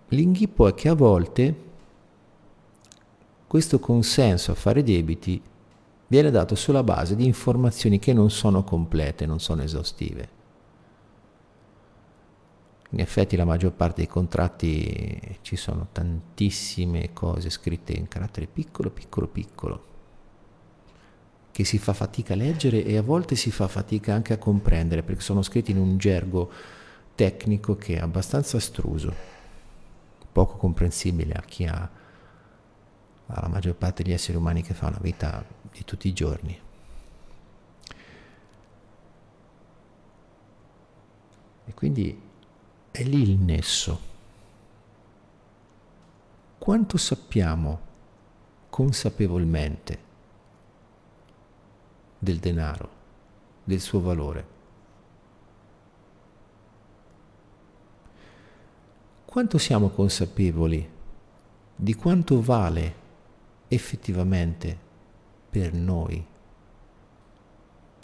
L'inghippo 0.08 0.66
è 0.66 0.74
che 0.74 0.88
a 0.88 0.94
volte 0.94 1.62
questo 3.46 3.78
consenso 3.78 4.50
a 4.50 4.54
fare 4.54 4.82
debiti 4.82 5.40
viene 6.06 6.30
dato 6.30 6.54
sulla 6.54 6.82
base 6.82 7.14
di 7.14 7.24
informazioni 7.24 7.98
che 7.98 8.12
non 8.12 8.30
sono 8.30 8.64
complete, 8.64 9.26
non 9.26 9.40
sono 9.40 9.62
esaustive. 9.62 10.33
In 12.94 13.00
effetti 13.00 13.34
la 13.34 13.44
maggior 13.44 13.72
parte 13.72 14.02
dei 14.02 14.06
contratti 14.06 15.38
ci 15.42 15.56
sono 15.56 15.88
tantissime 15.90 17.12
cose 17.12 17.50
scritte 17.50 17.92
in 17.92 18.06
carattere 18.06 18.46
piccolo, 18.46 18.88
piccolo, 18.90 19.26
piccolo, 19.26 19.84
che 21.50 21.64
si 21.64 21.78
fa 21.78 21.92
fatica 21.92 22.34
a 22.34 22.36
leggere 22.36 22.84
e 22.84 22.96
a 22.96 23.02
volte 23.02 23.34
si 23.34 23.50
fa 23.50 23.66
fatica 23.66 24.14
anche 24.14 24.32
a 24.32 24.38
comprendere 24.38 25.02
perché 25.02 25.22
sono 25.22 25.42
scritti 25.42 25.72
in 25.72 25.78
un 25.78 25.98
gergo 25.98 26.52
tecnico 27.16 27.74
che 27.74 27.96
è 27.96 28.00
abbastanza 28.00 28.58
astruso, 28.58 29.12
poco 30.30 30.56
comprensibile 30.56 31.32
a 31.32 31.42
chi 31.42 31.64
ha 31.64 31.90
alla 33.26 33.48
maggior 33.48 33.74
parte 33.74 34.04
degli 34.04 34.12
esseri 34.12 34.38
umani 34.38 34.62
che 34.62 34.72
fanno 34.72 34.92
la 34.92 35.02
vita 35.02 35.44
di 35.72 35.82
tutti 35.84 36.06
i 36.06 36.12
giorni. 36.12 36.60
E 41.66 41.74
quindi 41.74 42.23
è 42.96 43.02
lì 43.02 43.22
il 43.22 43.38
nesso. 43.40 44.00
Quanto 46.58 46.96
sappiamo 46.96 47.80
consapevolmente 48.70 49.98
del 52.16 52.38
denaro, 52.38 52.88
del 53.64 53.80
suo 53.80 54.00
valore? 54.00 54.46
Quanto 59.24 59.58
siamo 59.58 59.88
consapevoli 59.88 60.88
di 61.74 61.94
quanto 61.96 62.40
vale 62.40 62.94
effettivamente 63.66 64.78
per 65.50 65.72
noi 65.72 66.24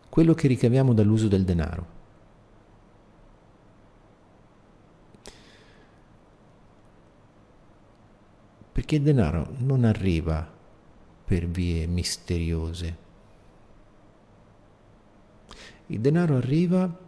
quello 0.08 0.34
che 0.34 0.48
ricaviamo 0.48 0.92
dall'uso 0.92 1.28
del 1.28 1.44
denaro? 1.44 1.99
Perché 8.80 8.96
il 8.96 9.02
denaro 9.02 9.56
non 9.58 9.84
arriva 9.84 10.50
per 11.26 11.46
vie 11.46 11.86
misteriose. 11.86 12.96
Il 15.88 16.00
denaro 16.00 16.36
arriva 16.36 16.98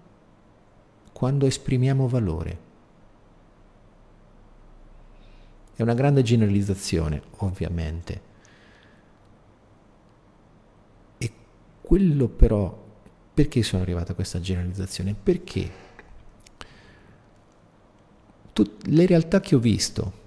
quando 1.15 1.47
esprimiamo 1.47 2.07
valore. 2.09 2.59
È 5.75 5.81
una 5.81 5.95
grande 5.95 6.21
generalizzazione, 6.21 7.23
ovviamente. 7.39 8.23
E 11.17 11.33
quello 11.81 12.29
però, 12.29 12.85
perché 13.33 13.63
sono 13.63 13.81
arrivato 13.81 14.13
a 14.13 14.15
questa 14.15 14.41
generalizzazione? 14.43 15.15
Perché 15.15 15.71
tut- 18.53 18.87
le 18.89 19.07
realtà 19.07 19.41
che 19.41 19.55
ho 19.55 19.59
visto, 19.59 20.21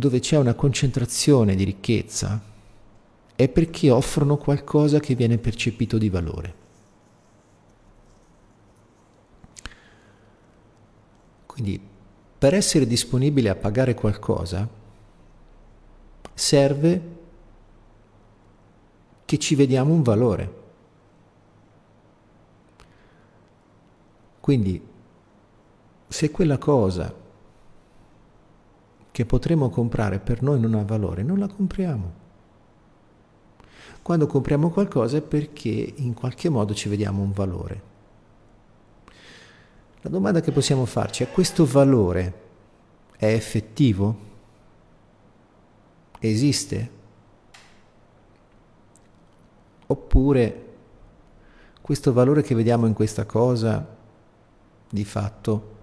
dove 0.00 0.20
c'è 0.20 0.36
una 0.36 0.54
concentrazione 0.54 1.56
di 1.56 1.64
ricchezza 1.64 2.40
è 3.34 3.48
perché 3.48 3.90
offrono 3.90 4.36
qualcosa 4.36 5.00
che 5.00 5.16
viene 5.16 5.38
percepito 5.38 5.98
di 5.98 6.08
valore. 6.08 6.54
Quindi 11.46 11.80
per 12.38 12.54
essere 12.54 12.86
disponibile 12.86 13.48
a 13.48 13.56
pagare 13.56 13.94
qualcosa 13.94 14.68
serve 16.32 17.02
che 19.24 19.38
ci 19.38 19.56
vediamo 19.56 19.92
un 19.92 20.02
valore. 20.02 20.54
Quindi 24.38 24.80
se 26.06 26.30
quella 26.30 26.56
cosa 26.56 27.26
che 29.18 29.26
potremo 29.26 29.68
comprare 29.68 30.20
per 30.20 30.42
noi 30.42 30.60
non 30.60 30.74
ha 30.74 30.84
valore, 30.84 31.24
non 31.24 31.40
la 31.40 31.48
compriamo. 31.48 32.12
Quando 34.00 34.28
compriamo 34.28 34.70
qualcosa 34.70 35.16
è 35.16 35.22
perché 35.22 35.92
in 35.96 36.14
qualche 36.14 36.48
modo 36.48 36.72
ci 36.72 36.88
vediamo 36.88 37.20
un 37.22 37.32
valore. 37.32 37.82
La 40.02 40.10
domanda 40.10 40.40
che 40.40 40.52
possiamo 40.52 40.84
farci 40.84 41.24
è 41.24 41.32
questo 41.32 41.66
valore 41.66 42.32
è 43.16 43.26
effettivo? 43.26 44.18
Esiste? 46.20 46.90
Oppure 49.88 50.66
questo 51.80 52.12
valore 52.12 52.42
che 52.42 52.54
vediamo 52.54 52.86
in 52.86 52.92
questa 52.92 53.26
cosa 53.26 53.84
di 54.88 55.04
fatto 55.04 55.77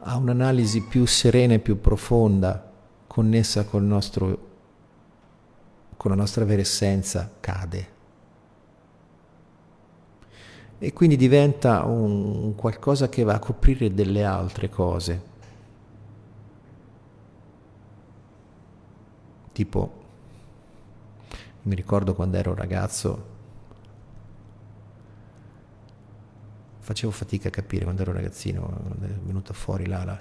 a 0.00 0.16
un'analisi 0.16 0.82
più 0.82 1.06
serena 1.06 1.54
e 1.54 1.58
più 1.58 1.80
profonda, 1.80 2.70
connessa 3.06 3.64
col 3.64 3.82
nostro, 3.82 4.46
con 5.96 6.10
la 6.10 6.16
nostra 6.16 6.44
vera 6.44 6.60
essenza, 6.60 7.30
cade. 7.40 7.96
E 10.78 10.92
quindi 10.92 11.16
diventa 11.16 11.82
un 11.84 12.54
qualcosa 12.54 13.08
che 13.08 13.24
va 13.24 13.34
a 13.34 13.38
coprire 13.40 13.92
delle 13.92 14.24
altre 14.24 14.68
cose. 14.68 15.22
Tipo, 19.52 19.92
mi 21.62 21.74
ricordo 21.74 22.14
quando 22.14 22.36
ero 22.36 22.54
ragazzo, 22.54 23.36
facevo 26.88 27.12
fatica 27.12 27.48
a 27.48 27.50
capire 27.50 27.84
quando 27.84 28.00
ero 28.00 28.12
ragazzino, 28.12 28.62
quando 28.62 29.04
è 29.04 29.10
venuta 29.10 29.52
fuori 29.52 29.84
là 29.86 30.04
la, 30.04 30.18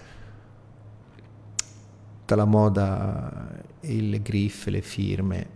tutta 2.20 2.36
la 2.36 2.44
moda, 2.44 3.64
il 3.82 4.22
griff, 4.22 4.66
le 4.66 4.82
firme, 4.82 5.48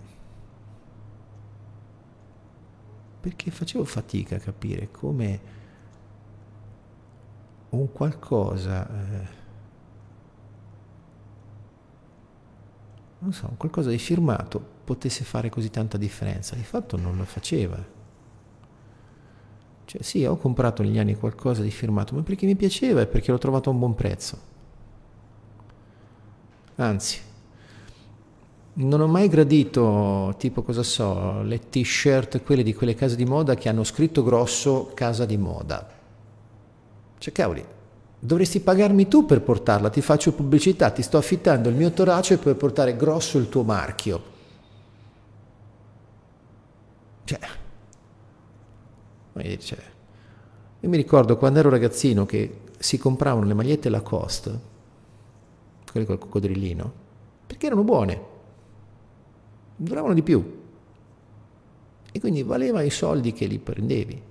perché 3.20 3.52
facevo 3.52 3.84
fatica 3.84 4.38
a 4.38 4.40
capire 4.40 4.90
come 4.90 5.42
un 7.72 7.92
qualcosa 7.92 8.88
eh, 8.90 9.40
non 13.20 13.34
so, 13.34 13.54
qualcosa 13.58 13.90
di 13.90 13.98
firmato 13.98 14.60
potesse 14.86 15.26
fare 15.26 15.50
così 15.50 15.70
tanta 15.70 15.98
differenza. 15.98 16.56
Di 16.56 16.64
fatto 16.64 16.96
non 16.96 17.18
lo 17.18 17.26
faceva. 17.26 18.00
Cioè 19.92 20.04
sì, 20.04 20.24
ho 20.24 20.38
comprato 20.38 20.84
negli 20.84 20.98
anni 20.98 21.18
qualcosa 21.18 21.62
di 21.62 21.70
firmato, 21.70 22.16
ma 22.16 22.22
perché 22.22 22.46
mi 22.46 22.56
piaceva 22.56 23.02
e 23.02 23.08
perché 23.08 23.30
l'ho 23.30 23.38
trovato 23.38 23.70
a 23.70 23.74
un 23.74 23.80
buon 23.80 23.94
prezzo. 23.94 24.38
Anzi, 26.76 27.20
non 28.76 29.02
ho 29.02 29.08
mai 29.08 29.28
gradito, 29.28 30.34
tipo 30.38 30.62
cosa 30.62 30.82
so, 30.82 31.42
le 31.42 31.60
t-shirt, 31.68 32.42
quelle 32.42 32.64
di 32.64 32.74
quelle 32.74 32.96
case 32.96 33.18
di 33.18 33.26
moda 33.26 33.56
che 33.56 33.68
hanno 33.68 33.84
scritto 33.84 34.24
grosso 34.24 34.92
casa 34.94 35.26
di 35.26 35.36
moda. 35.36 35.86
Cioè, 37.18 37.34
cavoli, 37.34 37.66
dovresti 38.18 38.62
pagarmi 38.62 39.10
tu 39.10 39.26
per 39.26 39.42
portarla, 39.42 39.90
ti 39.90 40.00
faccio 40.00 40.32
pubblicità, 40.32 40.90
ti 40.92 41.02
sto 41.02 41.18
affittando 41.18 41.68
il 41.68 41.76
mio 41.76 41.92
torace 41.92 42.38
per 42.38 42.56
portare 42.56 42.96
grosso 42.96 43.38
il 43.38 43.50
tuo 43.50 43.64
marchio. 43.64 44.24
Cioè, 47.26 47.40
cioè, 49.34 49.80
io 50.80 50.90
mi 50.90 50.98
ricordo 50.98 51.38
quando 51.38 51.60
ero 51.60 51.70
ragazzino 51.70 52.26
che 52.26 52.62
si 52.78 52.98
compravano 52.98 53.46
le 53.46 53.54
magliette 53.54 53.90
Lacoste, 53.90 54.60
quelle 55.92 56.06
col 56.06 56.20
coccodrillino, 56.20 56.94
perché 57.48 57.66
erano 57.68 57.84
buone 57.84 58.30
duravano 59.82 60.14
di 60.14 60.22
più 60.22 60.60
e 62.12 62.20
quindi 62.20 62.44
valeva 62.44 62.82
i 62.82 62.90
soldi 62.90 63.34
che 63.34 63.46
li 63.46 63.58
prendevi. 63.58 64.22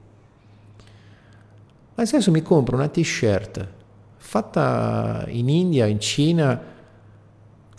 Adesso 1.94 2.30
mi 2.30 2.42
compro 2.42 2.76
una 2.76 2.88
t-shirt 2.88 3.68
fatta 4.16 5.24
in 5.28 5.48
India, 5.48 5.86
in 5.86 5.98
Cina, 5.98 6.62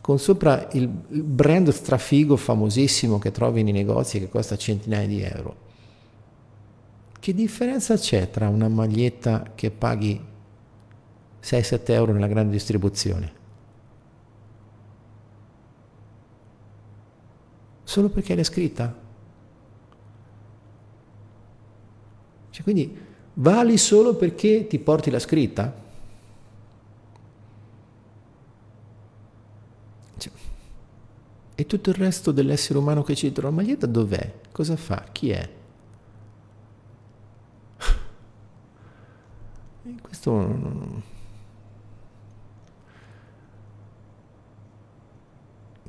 con 0.01 0.19
sopra 0.19 0.67
il 0.71 0.87
brand 0.87 1.69
strafigo 1.69 2.35
famosissimo 2.35 3.19
che 3.19 3.31
trovi 3.31 3.63
nei 3.63 3.71
negozi 3.71 4.19
che 4.19 4.27
costa 4.29 4.57
centinaia 4.57 5.07
di 5.07 5.21
euro. 5.21 5.69
Che 7.21 7.33
differenza 7.33 7.95
c'è 7.95 8.29
tra 8.29 8.49
una 8.49 8.67
maglietta 8.67 9.51
che 9.53 9.69
paghi 9.71 10.19
6-7 11.41 11.91
euro 11.91 12.13
nella 12.13 12.27
grande 12.27 12.51
distribuzione 12.51 13.39
solo 17.91 18.07
perché 18.07 18.35
l'hai 18.35 18.45
scritta. 18.45 18.95
Cioè, 22.49 22.63
quindi 22.63 22.97
vali 23.33 23.77
solo 23.77 24.15
perché 24.15 24.65
ti 24.67 24.79
porti 24.79 25.09
la 25.09 25.19
scritta? 25.19 25.75
Cioè, 30.17 30.31
e 31.55 31.65
tutto 31.65 31.89
il 31.89 31.95
resto 31.97 32.31
dell'essere 32.31 32.79
umano 32.79 33.03
che 33.03 33.13
ci 33.13 33.29
trova 33.33 33.49
la 33.49 33.55
maglietta 33.55 33.87
dov'è? 33.87 34.39
Cosa 34.53 34.77
fa? 34.77 35.03
Chi 35.11 35.31
è? 35.31 35.49
E 39.95 40.01
questo 40.01 40.31
non... 40.31 41.03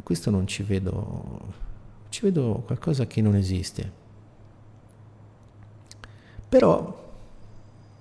questo 0.02 0.30
non 0.30 0.46
ci 0.48 0.64
vedo 0.64 1.70
ci 2.12 2.20
vedo 2.26 2.62
qualcosa 2.66 3.06
che 3.06 3.22
non 3.22 3.34
esiste. 3.34 4.00
Però 6.46 7.10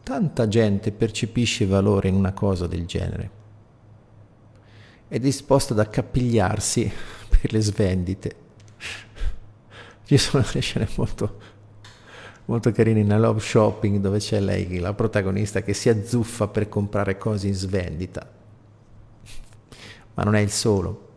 tanta 0.03 0.48
gente 0.49 0.91
percepisce 0.91 1.65
valore 1.65 2.10
in 2.10 2.15
una 2.15 2.34
cosa 2.34 2.68
del 2.68 2.86
genere. 2.86 3.40
È 5.07 5.18
disposta 5.18 5.72
ad 5.72 5.80
accapigliarsi 5.80 6.91
per 7.30 7.53
le 7.53 7.61
svendite. 7.61 8.36
Ci 10.03 10.18
sono 10.18 10.44
delle 10.45 10.60
scene 10.60 10.90
molto, 10.98 11.40
molto 12.45 12.72
carine 12.72 12.99
in 12.99 13.19
Love 13.19 13.39
Shopping 13.39 13.99
dove 13.99 14.19
c'è 14.19 14.39
lei, 14.39 14.80
la 14.80 14.93
protagonista, 14.93 15.61
che 15.61 15.73
si 15.73 15.89
azzuffa 15.89 16.47
per 16.47 16.69
comprare 16.69 17.18
cose 17.18 17.47
in 17.47 17.53
svendita. 17.53 18.27
Ma 20.15 20.23
non 20.23 20.35
è 20.35 20.39
il 20.39 20.51
solo. 20.51 21.09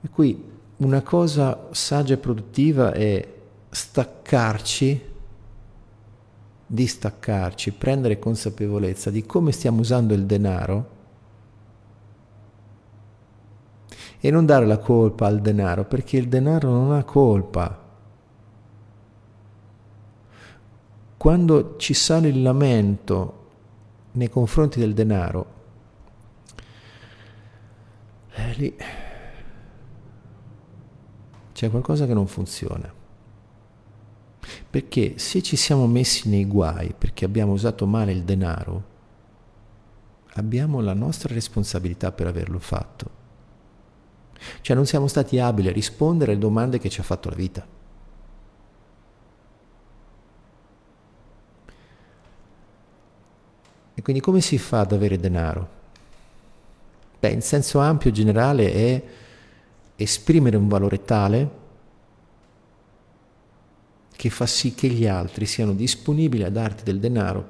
E 0.00 0.08
qui 0.10 0.50
una 0.78 1.02
cosa 1.02 1.68
saggia 1.70 2.14
e 2.14 2.18
produttiva 2.18 2.92
è 2.92 3.28
staccarci, 3.70 5.10
distaccarci, 6.66 7.72
prendere 7.72 8.18
consapevolezza 8.18 9.10
di 9.10 9.24
come 9.24 9.52
stiamo 9.52 9.80
usando 9.80 10.12
il 10.14 10.24
denaro 10.26 11.00
e 14.18 14.30
non 14.30 14.46
dare 14.46 14.66
la 14.66 14.78
colpa 14.78 15.26
al 15.26 15.40
denaro, 15.40 15.84
perché 15.84 16.16
il 16.16 16.28
denaro 16.28 16.70
non 16.70 16.92
ha 16.92 17.02
colpa. 17.02 17.81
Quando 21.22 21.76
ci 21.76 21.94
sale 21.94 22.26
il 22.26 22.42
lamento 22.42 23.50
nei 24.14 24.28
confronti 24.28 24.80
del 24.80 24.92
denaro, 24.92 25.46
eh, 28.34 28.52
lì 28.54 28.76
c'è 31.52 31.70
qualcosa 31.70 32.06
che 32.06 32.12
non 32.12 32.26
funziona. 32.26 32.92
Perché 34.68 35.16
se 35.18 35.42
ci 35.42 35.54
siamo 35.54 35.86
messi 35.86 36.28
nei 36.28 36.44
guai 36.44 36.92
perché 36.92 37.24
abbiamo 37.24 37.52
usato 37.52 37.86
male 37.86 38.10
il 38.10 38.24
denaro, 38.24 38.84
abbiamo 40.32 40.80
la 40.80 40.94
nostra 40.94 41.32
responsabilità 41.32 42.10
per 42.10 42.26
averlo 42.26 42.58
fatto. 42.58 43.10
Cioè 44.60 44.74
non 44.74 44.86
siamo 44.86 45.06
stati 45.06 45.38
abili 45.38 45.68
a 45.68 45.72
rispondere 45.72 46.32
alle 46.32 46.40
domande 46.40 46.80
che 46.80 46.88
ci 46.88 46.98
ha 46.98 47.04
fatto 47.04 47.28
la 47.28 47.36
vita. 47.36 47.71
E 54.02 54.04
quindi 54.04 54.20
come 54.20 54.40
si 54.40 54.58
fa 54.58 54.80
ad 54.80 54.90
avere 54.90 55.16
denaro? 55.16 55.68
Beh, 57.20 57.30
in 57.30 57.40
senso 57.40 57.78
ampio 57.78 58.10
generale 58.10 58.72
è 58.72 59.02
esprimere 59.94 60.56
un 60.56 60.66
valore 60.66 61.04
tale 61.04 61.50
che 64.10 64.28
fa 64.28 64.44
sì 64.44 64.74
che 64.74 64.88
gli 64.88 65.06
altri 65.06 65.46
siano 65.46 65.72
disponibili 65.72 66.42
a 66.42 66.50
darti 66.50 66.82
del 66.82 66.98
denaro 66.98 67.48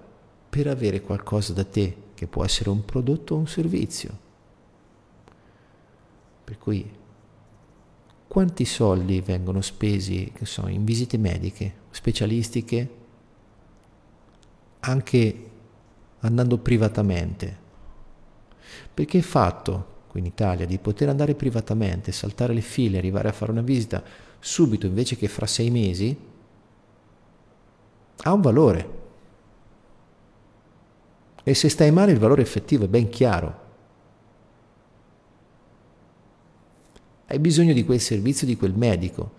per 0.51 0.67
avere 0.67 1.01
qualcosa 1.01 1.55
da 1.55 1.65
te, 1.65 1.97
che 2.13 2.27
può 2.27 2.45
essere 2.45 2.69
un 2.69 2.85
prodotto 2.85 3.35
o 3.35 3.39
un 3.39 3.49
servizio. 3.49 4.19
Per 6.45 6.59
cui 6.59 6.87
quanti 8.29 8.67
soldi 8.67 9.23
vengono 9.23 9.63
spesi 9.63 10.31
so, 10.43 10.69
in 10.69 10.85
visite 10.85 11.17
mediche, 11.17 11.75
specialistiche, 11.89 12.91
anche 14.81 15.47
andando 16.23 16.59
privatamente? 16.59 17.61
Perché 18.93 19.19
è 19.19 19.23
fatto 19.23 19.91
qui 20.09 20.21
in 20.21 20.27
Italia, 20.27 20.67
di 20.67 20.79
poter 20.79 21.09
andare 21.09 21.35
privatamente, 21.35 22.13
saltare 22.13 22.53
le 22.53 22.61
file, 22.61 22.99
arrivare 22.99 23.29
a 23.29 23.33
fare 23.33 23.51
una 23.51 23.63
visita 23.63 24.03
subito 24.39 24.87
invece 24.87 25.17
che 25.17 25.29
fra 25.29 25.47
sei 25.47 25.71
mesi, 25.71 26.17
ha 28.25 28.33
un 28.33 28.41
valore. 28.41 29.01
E 31.45 31.55
se 31.55 31.69
stai 31.69 31.91
male 31.91 32.13
il 32.13 32.19
valore 32.19 32.43
effettivo 32.43 32.85
è 32.85 32.89
ben 32.89 33.09
chiaro. 33.09 33.61
Hai 37.27 37.39
bisogno 37.39 37.73
di 37.73 37.85
quel 37.85 38.01
servizio, 38.01 38.47
di 38.47 38.57
quel 38.57 38.75
medico. 38.75 39.33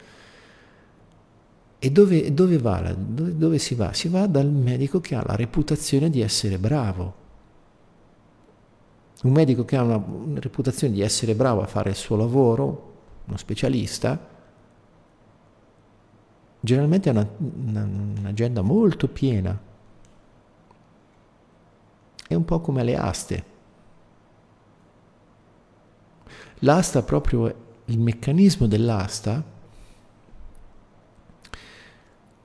E 1.84 1.92
dove, 1.92 2.34
dove 2.34 2.58
va? 2.58 2.94
Dove, 2.96 3.36
dove 3.36 3.58
si 3.58 3.76
va? 3.76 3.92
Si 3.92 4.08
va 4.08 4.26
dal 4.28 4.50
medico 4.50 5.02
che 5.02 5.16
ha 5.16 5.24
la 5.26 5.36
reputazione 5.36 6.10
di 6.10 6.22
essere 6.22 6.58
bravo 6.58 7.22
un 9.24 9.32
medico 9.32 9.64
che 9.66 9.78
ha 9.78 9.82
una, 9.82 9.96
una 9.96 10.40
reputazione 10.40 10.94
di 10.94 11.02
essere 11.02 11.36
bravo 11.36 11.62
a 11.62 11.68
fare 11.68 11.90
il 11.90 11.96
suo 11.96 12.16
lavoro, 12.16 12.92
uno 13.26 13.38
specialista, 13.38 14.20
generalmente 16.60 17.10
ha 17.10 17.12
una, 17.14 17.30
una, 17.38 17.84
un'agenda 17.84 18.62
molto 18.62 19.08
piena. 19.08 19.58
È 22.28 22.34
un 22.34 22.46
po' 22.46 22.60
come 22.60 22.84
le 22.84 22.98
aste. 22.98 23.44
L'asta, 26.60 27.02
proprio 27.04 27.54
il 27.86 28.00
meccanismo 28.00 28.68
dell'asta, 28.68 29.42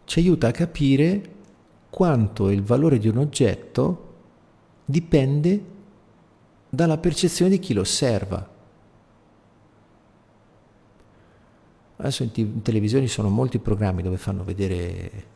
ci 0.08 0.20
aiuta 0.20 0.48
a 0.48 0.52
capire 0.52 1.34
quanto 1.90 2.48
il 2.48 2.62
valore 2.62 2.98
di 2.98 3.08
un 3.08 3.18
oggetto 3.18 4.14
dipende 4.82 5.62
dalla 6.66 6.96
percezione 6.96 7.50
di 7.50 7.58
chi 7.58 7.74
lo 7.74 7.82
osserva. 7.82 8.48
Adesso 11.96 12.22
in, 12.22 12.30
t- 12.30 12.38
in 12.38 12.62
televisione 12.62 13.06
ci 13.06 13.12
sono 13.12 13.28
molti 13.28 13.58
programmi 13.58 14.00
dove 14.00 14.16
fanno 14.16 14.44
vedere 14.44 15.26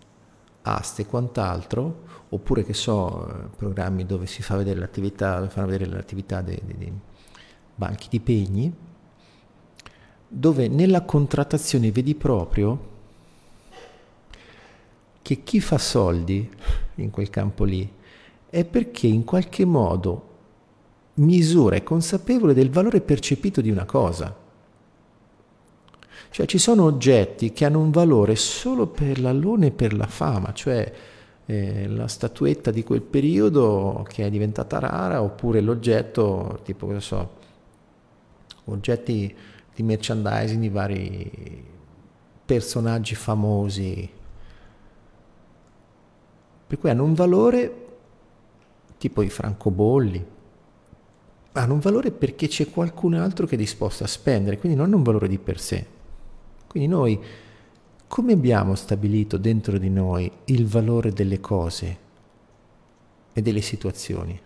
aste 0.62 1.02
e 1.02 1.06
quant'altro, 1.06 2.04
oppure 2.30 2.64
che 2.64 2.72
so, 2.72 3.50
programmi 3.54 4.06
dove 4.06 4.24
si 4.24 4.40
fa 4.40 4.56
vedere 4.56 4.80
l'attività, 4.80 5.46
fanno 5.48 5.66
vedere 5.66 5.90
l'attività 5.90 6.40
dei, 6.40 6.58
dei, 6.64 6.90
banchi 7.74 8.08
di 8.08 8.20
pegni, 8.20 8.74
dove 10.28 10.68
nella 10.68 11.02
contrattazione 11.02 11.92
vedi 11.92 12.14
proprio 12.14 12.91
che 15.22 15.42
chi 15.44 15.60
fa 15.60 15.78
soldi 15.78 16.50
in 16.96 17.10
quel 17.10 17.30
campo 17.30 17.64
lì 17.64 17.90
è 18.50 18.64
perché 18.64 19.06
in 19.06 19.24
qualche 19.24 19.64
modo 19.64 20.30
misura 21.14 21.76
è 21.76 21.82
consapevole 21.82 22.54
del 22.54 22.70
valore 22.70 23.00
percepito 23.00 23.60
di 23.60 23.70
una 23.70 23.84
cosa. 23.84 24.36
Cioè 26.30 26.46
ci 26.46 26.58
sono 26.58 26.84
oggetti 26.84 27.52
che 27.52 27.64
hanno 27.64 27.80
un 27.80 27.90
valore 27.90 28.36
solo 28.36 28.86
per 28.86 29.20
l'allone 29.20 29.66
e 29.66 29.70
per 29.70 29.94
la 29.94 30.06
fama, 30.06 30.52
cioè 30.52 30.92
eh, 31.44 31.86
la 31.88 32.08
statuetta 32.08 32.70
di 32.70 32.82
quel 32.82 33.02
periodo 33.02 34.04
che 34.08 34.24
è 34.24 34.30
diventata 34.30 34.78
rara 34.78 35.22
oppure 35.22 35.60
l'oggetto, 35.60 36.60
tipo 36.62 36.86
che 36.86 37.00
so, 37.00 37.30
oggetti 38.64 39.34
di 39.74 39.82
merchandising 39.82 40.60
di 40.60 40.68
vari 40.68 41.64
personaggi 42.44 43.14
famosi, 43.14 44.08
per 46.72 46.80
cui 46.80 46.88
hanno 46.88 47.04
un 47.04 47.12
valore 47.12 47.86
tipo 48.96 49.20
i 49.20 49.28
francobolli, 49.28 50.24
hanno 51.52 51.74
un 51.74 51.80
valore 51.80 52.10
perché 52.12 52.48
c'è 52.48 52.70
qualcun 52.70 53.12
altro 53.12 53.44
che 53.44 53.56
è 53.56 53.58
disposto 53.58 54.04
a 54.04 54.06
spendere, 54.06 54.56
quindi 54.56 54.78
non 54.78 54.86
hanno 54.86 54.96
un 54.96 55.02
valore 55.02 55.28
di 55.28 55.36
per 55.36 55.60
sé. 55.60 55.86
Quindi 56.66 56.88
noi 56.88 57.22
come 58.06 58.32
abbiamo 58.32 58.74
stabilito 58.74 59.36
dentro 59.36 59.76
di 59.76 59.90
noi 59.90 60.32
il 60.46 60.66
valore 60.66 61.12
delle 61.12 61.40
cose 61.40 61.98
e 63.34 63.42
delle 63.42 63.60
situazioni? 63.60 64.40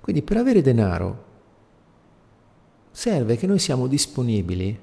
Quindi 0.00 0.22
per 0.22 0.38
avere 0.38 0.62
denaro 0.62 1.24
serve 2.90 3.36
che 3.36 3.46
noi 3.46 3.58
siamo 3.58 3.86
disponibili 3.86 4.80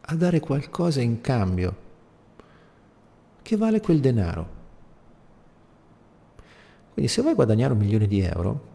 a 0.00 0.14
dare 0.14 0.40
qualcosa 0.40 1.02
in 1.02 1.20
cambio 1.20 1.81
che 3.42 3.56
vale 3.56 3.80
quel 3.80 4.00
denaro. 4.00 4.60
Quindi 6.92 7.10
se 7.10 7.22
vuoi 7.22 7.34
guadagnare 7.34 7.72
un 7.72 7.78
milione 7.78 8.06
di 8.06 8.20
euro, 8.20 8.70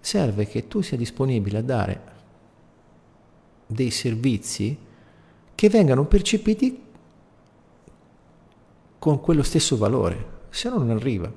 serve 0.00 0.46
che 0.46 0.68
tu 0.68 0.80
sia 0.80 0.96
disponibile 0.96 1.58
a 1.58 1.62
dare 1.62 2.12
dei 3.66 3.90
servizi 3.90 4.76
che 5.54 5.68
vengano 5.68 6.04
percepiti 6.04 6.82
con 8.98 9.20
quello 9.20 9.42
stesso 9.42 9.76
valore, 9.76 10.42
se 10.50 10.68
no 10.68 10.78
non 10.78 10.90
arriva. 10.90 11.30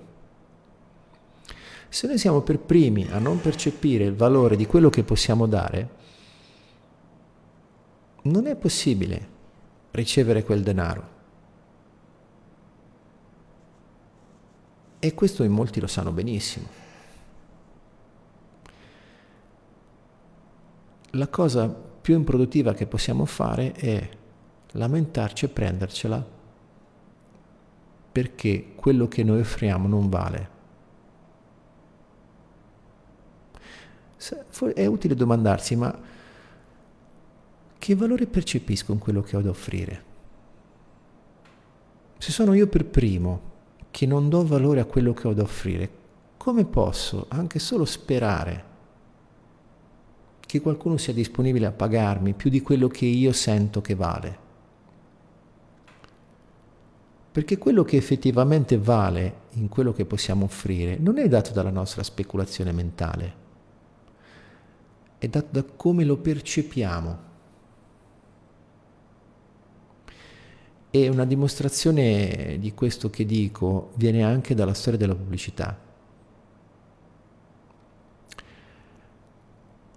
Se 1.90 2.08
noi 2.08 2.18
siamo 2.18 2.42
per 2.42 2.60
primi 2.60 3.08
a 3.10 3.20
non 3.20 3.40
percepire 3.40 4.06
il 4.06 4.16
valore 4.16 4.56
di 4.56 4.66
quello 4.66 4.90
che 4.90 5.04
possiamo 5.04 5.46
dare, 5.46 5.90
non 8.24 8.48
è 8.48 8.56
possibile 8.56 9.36
ricevere 9.98 10.44
quel 10.44 10.62
denaro. 10.62 11.16
E 15.00 15.14
questo 15.16 15.44
in 15.44 15.52
molti 15.52 15.80
lo 15.80 15.88
sanno 15.88 16.12
benissimo. 16.12 16.68
La 21.12 21.28
cosa 21.28 21.68
più 21.68 22.16
improduttiva 22.16 22.74
che 22.74 22.86
possiamo 22.86 23.26
fare 23.26 23.72
è 23.72 24.10
lamentarci 24.72 25.46
e 25.46 25.50
prendercela 25.50 26.24
perché 28.12 28.74
quello 28.76 29.08
che 29.08 29.24
noi 29.24 29.40
offriamo 29.40 29.88
non 29.88 30.10
vale. 30.10 30.56
È 34.74 34.86
utile 34.86 35.16
domandarsi, 35.16 35.76
ma 35.76 35.96
che 37.80 37.96
valore 37.96 38.26
percepisco 38.26 38.92
in 38.92 39.00
quello 39.00 39.22
che 39.22 39.36
ho 39.36 39.42
da 39.42 39.50
offrire? 39.50 40.04
Se 42.18 42.32
sono 42.32 42.54
io 42.54 42.68
per 42.68 42.86
primo 42.86 43.42
che 43.92 44.06
non 44.06 44.30
do 44.30 44.46
valore 44.46 44.80
a 44.80 44.86
quello 44.86 45.14
che 45.14 45.28
ho 45.28 45.34
da 45.34 45.44
offrire, 45.44 45.90
come 46.38 46.66
posso 46.66 47.26
anche 47.30 47.60
solo 47.60 47.86
sperare 47.86 48.64
che 50.40 50.62
qualcuno 50.62 50.98
sia 50.98 51.14
disponibile 51.14 51.66
a 51.66 51.72
pagarmi 51.72 52.34
più 52.34 52.50
di 52.50 52.62
quello 52.62 52.88
che 52.88 53.06
io 53.06 53.34
sento 53.34 53.82
che 53.82 53.96
vale? 53.96 54.46
Perché 57.32 57.58
quello 57.58 57.84
che 57.84 57.98
effettivamente 57.98 58.78
vale 58.78 59.42
in 59.54 59.68
quello 59.68 59.94
che 59.94 60.06
possiamo 60.06 60.46
offrire 60.46 60.98
non 60.98 61.18
è 61.18 61.28
dato 61.28 61.52
dalla 61.52 61.70
nostra 61.70 62.02
speculazione 62.02 62.72
mentale, 62.72 63.34
è 65.20 65.28
dato 65.28 65.48
da 65.52 65.64
come 65.64 66.04
lo 66.04 66.18
percepiamo. 66.18 67.27
E 70.98 71.10
una 71.10 71.26
dimostrazione 71.26 72.58
di 72.60 72.74
questo 72.74 73.12
che 73.12 73.24
dico 73.24 73.92
viene 73.98 74.24
anche 74.24 74.56
dalla 74.56 74.74
storia 74.74 74.98
della 74.98 75.14
pubblicità. 75.14 75.80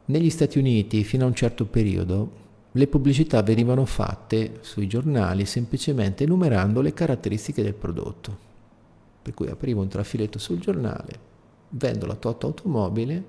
Negli 0.04 0.28
Stati 0.28 0.58
Uniti, 0.58 1.02
fino 1.02 1.24
a 1.24 1.28
un 1.28 1.34
certo 1.34 1.64
periodo, 1.64 2.32
le 2.72 2.86
pubblicità 2.86 3.42
venivano 3.42 3.86
fatte 3.86 4.58
sui 4.60 4.86
giornali 4.88 5.46
semplicemente 5.46 6.24
enumerando 6.24 6.82
le 6.82 6.92
caratteristiche 6.92 7.62
del 7.62 7.72
prodotto. 7.72 8.36
Per 9.22 9.32
cui 9.32 9.48
aprivo 9.48 9.80
un 9.80 9.88
trafiletto 9.88 10.38
sul 10.38 10.58
giornale, 10.58 11.18
vendo 11.70 12.04
la 12.04 12.14
tot 12.14 12.44
automobile 12.44 13.24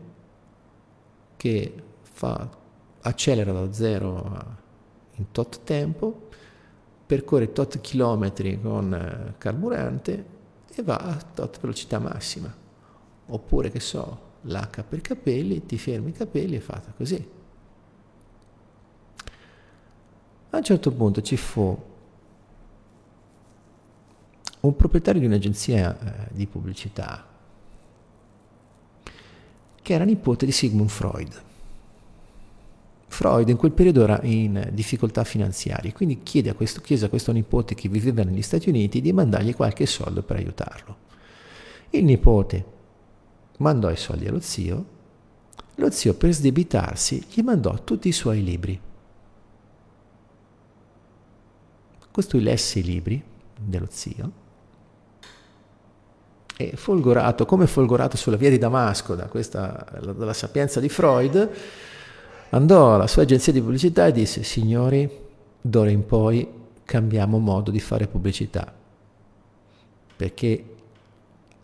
che 1.38 1.74
fa, 2.02 2.50
accelera 3.00 3.54
da 3.54 3.72
zero 3.72 4.60
in 5.16 5.32
tot 5.32 5.62
tempo, 5.64 6.28
percorre 7.12 7.52
tot 7.52 7.82
chilometri 7.82 8.62
con 8.62 8.94
eh, 8.94 9.34
carburante 9.38 10.26
e 10.74 10.82
va 10.82 10.96
a 10.96 11.16
tot 11.16 11.60
velocità 11.60 12.00
massima. 12.00 12.56
Oppure, 13.26 13.70
che 13.70 13.82
so, 13.82 14.20
l'H 14.44 14.84
per 14.88 15.02
capelli, 15.02 15.66
ti 15.66 15.78
fermi 15.78 16.12
i 16.12 16.14
capelli 16.14 16.56
e 16.56 16.62
fatta 16.62 16.94
così. 16.96 17.30
A 20.52 20.58
un 20.58 20.64
certo 20.64 20.92
punto 20.94 21.22
ci 21.22 21.36
fu 21.36 21.78
un 24.62 24.76
proprietario 24.78 25.20
di 25.20 25.28
un'agenzia 25.28 26.00
eh, 26.00 26.28
di 26.32 26.48
pubblicità 26.48 27.28
che 29.82 29.94
era 29.94 30.06
nipote 30.06 30.46
di 30.46 30.54
Sigmund 30.54 30.90
Freud. 30.90 31.44
Freud 33.12 33.50
in 33.50 33.58
quel 33.58 33.74
periodo 33.74 34.04
era 34.04 34.22
in 34.24 34.70
difficoltà 34.72 35.26
finanziarie, 35.26 35.92
quindi 35.92 36.24
chiede 36.24 36.50
a 36.50 36.54
questo, 36.54 36.80
chiese 36.80 37.06
a 37.06 37.10
questo 37.10 37.34
nipote 37.34 37.76
che 37.76 37.90
viveva 37.90 38.24
negli 38.24 38.42
Stati 38.42 38.70
Uniti 38.70 39.02
di 39.02 39.12
mandargli 39.12 39.54
qualche 39.54 39.86
soldo 39.86 40.24
per 40.24 40.38
aiutarlo. 40.38 40.96
Il 41.90 42.06
nipote 42.06 42.66
mandò 43.58 43.92
i 43.92 43.98
soldi 43.98 44.28
allo 44.28 44.40
zio, 44.40 44.86
lo 45.76 45.92
zio 45.92 46.14
per 46.14 46.32
sdebitarsi 46.32 47.26
gli 47.34 47.42
mandò 47.42 47.84
tutti 47.84 48.08
i 48.08 48.14
suoi 48.14 48.42
libri. 48.42 48.80
Costui 52.12 52.42
lesse 52.42 52.80
i 52.80 52.84
libri 52.84 53.22
dello 53.60 53.88
zio 53.90 54.32
e 56.56 56.78
folgorato, 56.78 57.46
come 57.46 57.68
folgorato 57.68 58.16
sulla 58.16 58.38
via 58.38 58.50
di 58.50 58.58
Damasco 58.58 59.16
da 59.16 59.26
questa, 59.26 59.86
dalla 60.02 60.34
sapienza 60.34 60.80
di 60.80 60.88
Freud, 60.88 61.52
andò 62.52 62.96
alla 62.96 63.08
sua 63.08 63.24
agenzia 63.24 63.54
di 63.54 63.62
pubblicità 63.62 64.08
e 64.08 64.12
disse, 64.12 64.44
signori, 64.44 65.10
d'ora 65.62 65.90
in 65.90 66.06
poi 66.06 66.48
cambiamo 66.84 67.38
modo 67.38 67.72
di 67.72 67.80
fare 67.80 68.08
pubblicità, 68.08 68.74
perché 70.16 70.66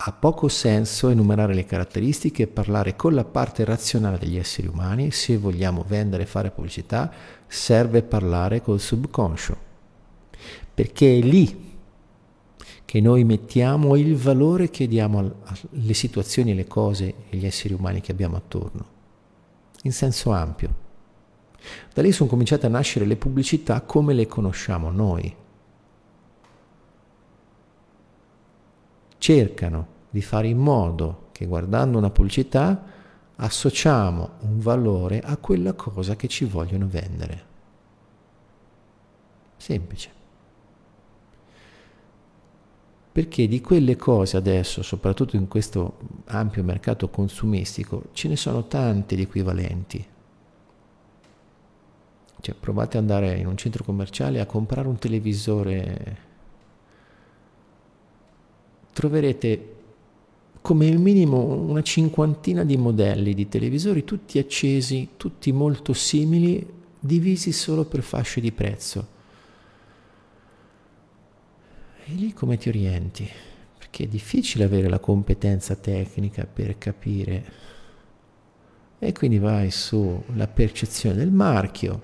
ha 0.00 0.12
poco 0.12 0.48
senso 0.48 1.08
enumerare 1.08 1.54
le 1.54 1.64
caratteristiche 1.64 2.44
e 2.44 2.46
parlare 2.46 2.96
con 2.96 3.14
la 3.14 3.24
parte 3.24 3.64
razionale 3.64 4.18
degli 4.18 4.38
esseri 4.38 4.68
umani, 4.68 5.10
se 5.10 5.36
vogliamo 5.36 5.84
vendere 5.86 6.22
e 6.22 6.26
fare 6.26 6.50
pubblicità, 6.50 7.12
serve 7.46 8.02
parlare 8.02 8.62
col 8.62 8.80
subconscio, 8.80 9.56
perché 10.72 11.18
è 11.18 11.20
lì 11.20 11.66
che 12.84 13.00
noi 13.02 13.24
mettiamo 13.24 13.96
il 13.96 14.16
valore 14.16 14.70
che 14.70 14.88
diamo 14.88 15.18
alle 15.18 15.94
situazioni, 15.94 16.52
alle 16.52 16.66
cose 16.66 17.08
e 17.08 17.36
agli 17.36 17.44
esseri 17.44 17.74
umani 17.74 18.00
che 18.00 18.12
abbiamo 18.12 18.36
attorno 18.36 18.96
in 19.82 19.92
senso 19.92 20.32
ampio. 20.32 20.86
Da 21.92 22.02
lì 22.02 22.12
sono 22.12 22.28
cominciate 22.28 22.66
a 22.66 22.70
nascere 22.70 23.04
le 23.04 23.16
pubblicità 23.16 23.80
come 23.82 24.14
le 24.14 24.26
conosciamo 24.26 24.90
noi. 24.90 25.34
Cercano 29.18 29.86
di 30.10 30.22
fare 30.22 30.48
in 30.48 30.58
modo 30.58 31.28
che 31.32 31.46
guardando 31.46 31.98
una 31.98 32.10
pubblicità 32.10 32.82
associamo 33.36 34.30
un 34.40 34.58
valore 34.58 35.20
a 35.20 35.36
quella 35.36 35.72
cosa 35.74 36.16
che 36.16 36.28
ci 36.28 36.44
vogliono 36.44 36.88
vendere. 36.88 37.46
Semplice. 39.56 40.17
Perché 43.18 43.48
di 43.48 43.60
quelle 43.60 43.96
cose 43.96 44.36
adesso, 44.36 44.80
soprattutto 44.80 45.34
in 45.34 45.48
questo 45.48 45.98
ampio 46.26 46.62
mercato 46.62 47.08
consumistico, 47.08 48.10
ce 48.12 48.28
ne 48.28 48.36
sono 48.36 48.68
tante 48.68 49.16
di 49.16 49.22
equivalenti. 49.22 50.06
Cioè, 52.40 52.54
provate 52.54 52.96
ad 52.96 53.02
andare 53.02 53.36
in 53.36 53.48
un 53.48 53.56
centro 53.56 53.82
commerciale 53.82 54.38
a 54.38 54.46
comprare 54.46 54.86
un 54.86 54.98
televisore, 54.98 56.18
troverete 58.92 59.74
come 60.60 60.88
minimo 60.96 61.40
una 61.40 61.82
cinquantina 61.82 62.62
di 62.62 62.76
modelli 62.76 63.34
di 63.34 63.48
televisori, 63.48 64.04
tutti 64.04 64.38
accesi, 64.38 65.08
tutti 65.16 65.50
molto 65.50 65.92
simili, 65.92 66.64
divisi 67.00 67.50
solo 67.50 67.84
per 67.84 68.02
fasce 68.02 68.40
di 68.40 68.52
prezzo. 68.52 69.16
E 72.10 72.12
lì 72.12 72.32
come 72.32 72.56
ti 72.56 72.70
orienti? 72.70 73.30
Perché 73.76 74.04
è 74.04 74.06
difficile 74.06 74.64
avere 74.64 74.88
la 74.88 74.98
competenza 74.98 75.74
tecnica 75.74 76.46
per 76.46 76.78
capire. 76.78 77.52
E 78.98 79.12
quindi 79.12 79.38
vai 79.38 79.70
sulla 79.70 80.46
percezione 80.46 81.16
del 81.16 81.30
marchio, 81.30 82.00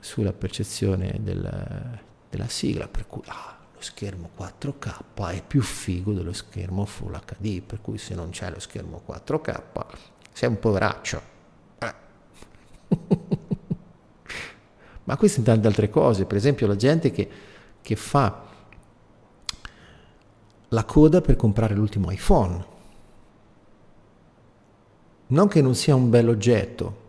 sulla 0.00 0.32
percezione 0.32 1.20
del, 1.20 2.00
della 2.28 2.48
sigla, 2.48 2.88
per 2.88 3.06
cui 3.06 3.22
ah, 3.26 3.58
lo 3.72 3.80
schermo 3.80 4.30
4K 4.36 5.30
è 5.30 5.42
più 5.46 5.62
figo 5.62 6.12
dello 6.12 6.32
schermo 6.32 6.84
Full 6.84 7.16
HD, 7.24 7.62
per 7.62 7.80
cui 7.80 7.96
se 7.96 8.16
non 8.16 8.30
c'è 8.30 8.50
lo 8.50 8.58
schermo 8.58 9.04
4K 9.06 9.62
sei 10.32 10.48
un 10.48 10.58
poveraccio. 10.58 11.22
Eh. 11.78 11.94
Ma 15.04 15.16
queste 15.16 15.42
tante 15.42 15.68
altre 15.68 15.88
cose, 15.88 16.24
per 16.24 16.36
esempio 16.36 16.66
la 16.66 16.74
gente 16.74 17.12
che 17.12 17.30
che 17.82 17.96
fa 17.96 18.42
la 20.68 20.84
coda 20.84 21.20
per 21.20 21.36
comprare 21.36 21.74
l'ultimo 21.74 22.10
iPhone. 22.10 22.70
Non 25.26 25.48
che 25.48 25.60
non 25.60 25.74
sia 25.74 25.94
un 25.94 26.10
bel 26.10 26.28
oggetto, 26.28 27.00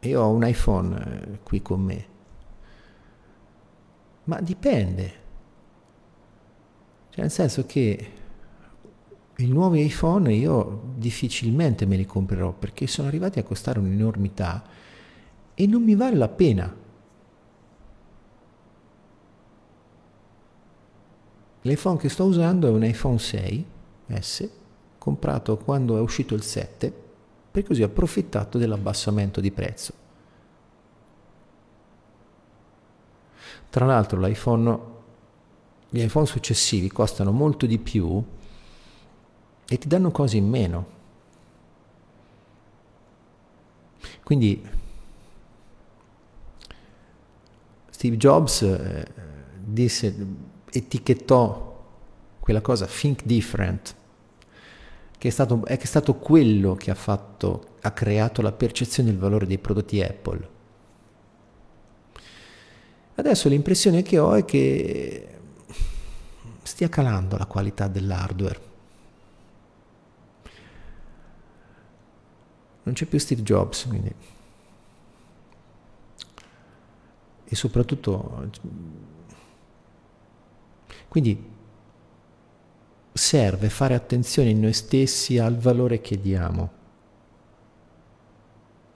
io 0.00 0.22
ho 0.22 0.30
un 0.30 0.46
iPhone 0.46 0.96
eh, 0.96 1.38
qui 1.42 1.62
con 1.62 1.80
me, 1.80 2.06
ma 4.24 4.40
dipende. 4.40 5.22
Cioè 7.10 7.20
nel 7.20 7.30
senso 7.30 7.64
che 7.66 8.12
i 9.36 9.46
nuovi 9.46 9.84
iPhone 9.84 10.32
io 10.32 10.82
difficilmente 10.96 11.86
me 11.86 11.96
li 11.96 12.06
comprerò 12.06 12.52
perché 12.52 12.86
sono 12.86 13.08
arrivati 13.08 13.38
a 13.38 13.44
costare 13.44 13.78
un'enormità 13.78 14.64
e 15.54 15.66
non 15.66 15.82
mi 15.82 15.94
vale 15.94 16.16
la 16.16 16.28
pena. 16.28 16.82
L'iPhone 21.66 21.96
che 21.96 22.10
sto 22.10 22.24
usando 22.24 22.68
è 22.68 22.70
un 22.70 22.84
iPhone 22.84 23.16
6S, 23.16 24.48
comprato 24.98 25.56
quando 25.56 25.96
è 25.96 26.00
uscito 26.00 26.34
il 26.34 26.42
7, 26.42 26.92
per 27.50 27.62
così 27.62 27.82
ho 27.82 27.86
approfittato 27.86 28.58
dell'abbassamento 28.58 29.40
di 29.40 29.50
prezzo. 29.50 29.92
Tra 33.70 33.86
l'altro 33.86 34.20
l'iPhone, 34.20 34.80
gli 35.88 36.00
iPhone 36.00 36.26
successivi 36.26 36.88
costano 36.88 37.32
molto 37.32 37.64
di 37.64 37.78
più 37.78 38.22
e 39.66 39.78
ti 39.78 39.88
danno 39.88 40.10
cose 40.10 40.36
in 40.36 40.48
meno. 40.48 40.86
Quindi 44.22 44.62
Steve 47.88 48.16
Jobs 48.18 48.60
eh, 48.62 49.06
disse 49.64 50.52
etichettò 50.76 51.72
quella 52.40 52.60
cosa 52.60 52.86
think 52.86 53.22
different, 53.24 53.94
che 55.16 55.28
è 55.28 55.30
stato, 55.30 55.64
è 55.64 55.82
stato 55.84 56.14
quello 56.14 56.74
che 56.74 56.90
ha, 56.90 56.94
fatto, 56.94 57.76
ha 57.80 57.92
creato 57.92 58.42
la 58.42 58.52
percezione 58.52 59.10
del 59.10 59.18
valore 59.18 59.46
dei 59.46 59.58
prodotti 59.58 60.02
Apple. 60.02 60.48
Adesso 63.14 63.48
l'impressione 63.48 64.02
che 64.02 64.18
ho 64.18 64.34
è 64.34 64.44
che 64.44 65.38
stia 66.62 66.88
calando 66.88 67.36
la 67.36 67.46
qualità 67.46 67.86
dell'hardware. 67.86 68.72
Non 72.82 72.94
c'è 72.94 73.06
più 73.06 73.18
Steve 73.18 73.42
Jobs, 73.42 73.86
quindi. 73.86 74.12
E 77.44 77.54
soprattutto 77.54 78.50
quindi 81.14 81.40
serve 83.12 83.68
fare 83.68 83.94
attenzione 83.94 84.48
in 84.48 84.58
noi 84.58 84.72
stessi 84.72 85.38
al 85.38 85.56
valore 85.56 86.00
che 86.00 86.20
diamo 86.20 86.72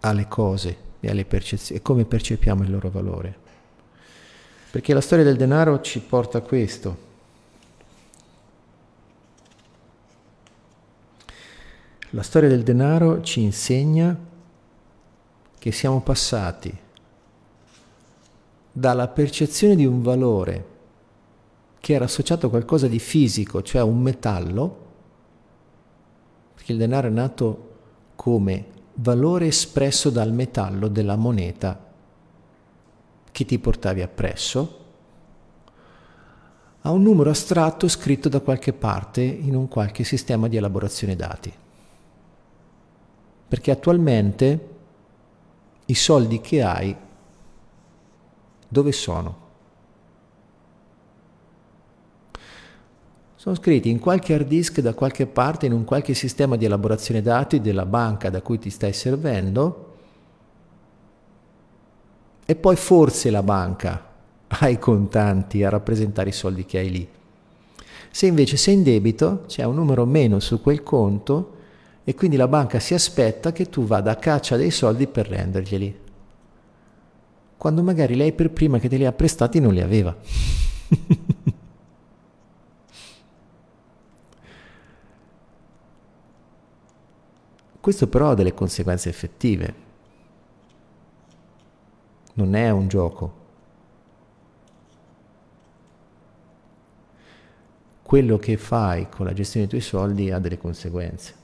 alle 0.00 0.26
cose 0.26 0.76
e 0.98 1.10
alle 1.10 1.24
percezioni 1.24 1.78
e 1.78 1.82
come 1.84 2.04
percepiamo 2.04 2.64
il 2.64 2.72
loro 2.72 2.90
valore. 2.90 3.38
Perché 4.72 4.94
la 4.94 5.00
storia 5.00 5.22
del 5.22 5.36
denaro 5.36 5.80
ci 5.80 6.00
porta 6.00 6.38
a 6.38 6.40
questo. 6.40 6.98
La 12.10 12.22
storia 12.22 12.48
del 12.48 12.64
denaro 12.64 13.22
ci 13.22 13.42
insegna 13.42 14.18
che 15.56 15.70
siamo 15.70 16.00
passati 16.00 16.76
dalla 18.72 19.06
percezione 19.06 19.76
di 19.76 19.86
un 19.86 20.02
valore 20.02 20.76
che 21.88 21.94
era 21.94 22.04
associato 22.04 22.48
a 22.48 22.50
qualcosa 22.50 22.86
di 22.86 22.98
fisico, 22.98 23.62
cioè 23.62 23.80
un 23.80 24.02
metallo, 24.02 24.86
perché 26.52 26.72
il 26.72 26.78
denaro 26.78 27.06
è 27.06 27.10
nato 27.10 27.76
come 28.14 28.66
valore 28.96 29.46
espresso 29.46 30.10
dal 30.10 30.30
metallo 30.30 30.88
della 30.88 31.16
moneta 31.16 31.82
che 33.32 33.44
ti 33.46 33.58
portavi 33.58 34.02
appresso, 34.02 34.84
a 36.82 36.90
un 36.90 37.00
numero 37.00 37.30
astratto 37.30 37.88
scritto 37.88 38.28
da 38.28 38.40
qualche 38.40 38.74
parte 38.74 39.22
in 39.22 39.54
un 39.54 39.66
qualche 39.66 40.04
sistema 40.04 40.46
di 40.46 40.58
elaborazione 40.58 41.16
dati. 41.16 41.50
Perché 43.48 43.70
attualmente 43.70 44.68
i 45.86 45.94
soldi 45.94 46.38
che 46.42 46.62
hai 46.62 46.94
dove 48.68 48.92
sono? 48.92 49.47
Sono 53.38 53.54
scritti 53.54 53.88
in 53.88 54.00
qualche 54.00 54.34
hard 54.34 54.48
disk 54.48 54.80
da 54.80 54.94
qualche 54.94 55.28
parte, 55.28 55.66
in 55.66 55.72
un 55.72 55.84
qualche 55.84 56.12
sistema 56.12 56.56
di 56.56 56.64
elaborazione 56.64 57.22
dati 57.22 57.60
della 57.60 57.86
banca 57.86 58.30
da 58.30 58.42
cui 58.42 58.58
ti 58.58 58.68
stai 58.68 58.92
servendo 58.92 59.94
e 62.44 62.56
poi 62.56 62.74
forse 62.74 63.30
la 63.30 63.44
banca 63.44 64.06
ha 64.48 64.68
i 64.68 64.80
contanti 64.80 65.62
a 65.62 65.68
rappresentare 65.68 66.30
i 66.30 66.32
soldi 66.32 66.66
che 66.66 66.78
hai 66.78 66.90
lì. 66.90 67.08
Se 68.10 68.26
invece 68.26 68.56
sei 68.56 68.74
in 68.74 68.82
debito 68.82 69.44
c'è 69.46 69.62
un 69.62 69.76
numero 69.76 70.04
meno 70.04 70.40
su 70.40 70.60
quel 70.60 70.82
conto 70.82 71.54
e 72.02 72.16
quindi 72.16 72.36
la 72.36 72.48
banca 72.48 72.80
si 72.80 72.92
aspetta 72.92 73.52
che 73.52 73.68
tu 73.68 73.84
vada 73.84 74.10
a 74.10 74.16
caccia 74.16 74.56
dei 74.56 74.72
soldi 74.72 75.06
per 75.06 75.28
renderglieli, 75.28 76.00
quando 77.56 77.84
magari 77.84 78.16
lei 78.16 78.32
per 78.32 78.50
prima 78.50 78.80
che 78.80 78.88
te 78.88 78.96
li 78.96 79.06
ha 79.06 79.12
prestati 79.12 79.60
non 79.60 79.74
li 79.74 79.80
aveva. 79.80 80.16
Questo 87.80 88.08
però 88.08 88.30
ha 88.30 88.34
delle 88.34 88.54
conseguenze 88.54 89.08
effettive. 89.08 89.86
Non 92.34 92.54
è 92.54 92.70
un 92.70 92.88
gioco. 92.88 93.36
Quello 98.02 98.38
che 98.38 98.56
fai 98.56 99.08
con 99.08 99.26
la 99.26 99.32
gestione 99.32 99.66
dei 99.66 99.78
tuoi 99.78 99.88
soldi 99.88 100.30
ha 100.30 100.38
delle 100.38 100.58
conseguenze. 100.58 101.34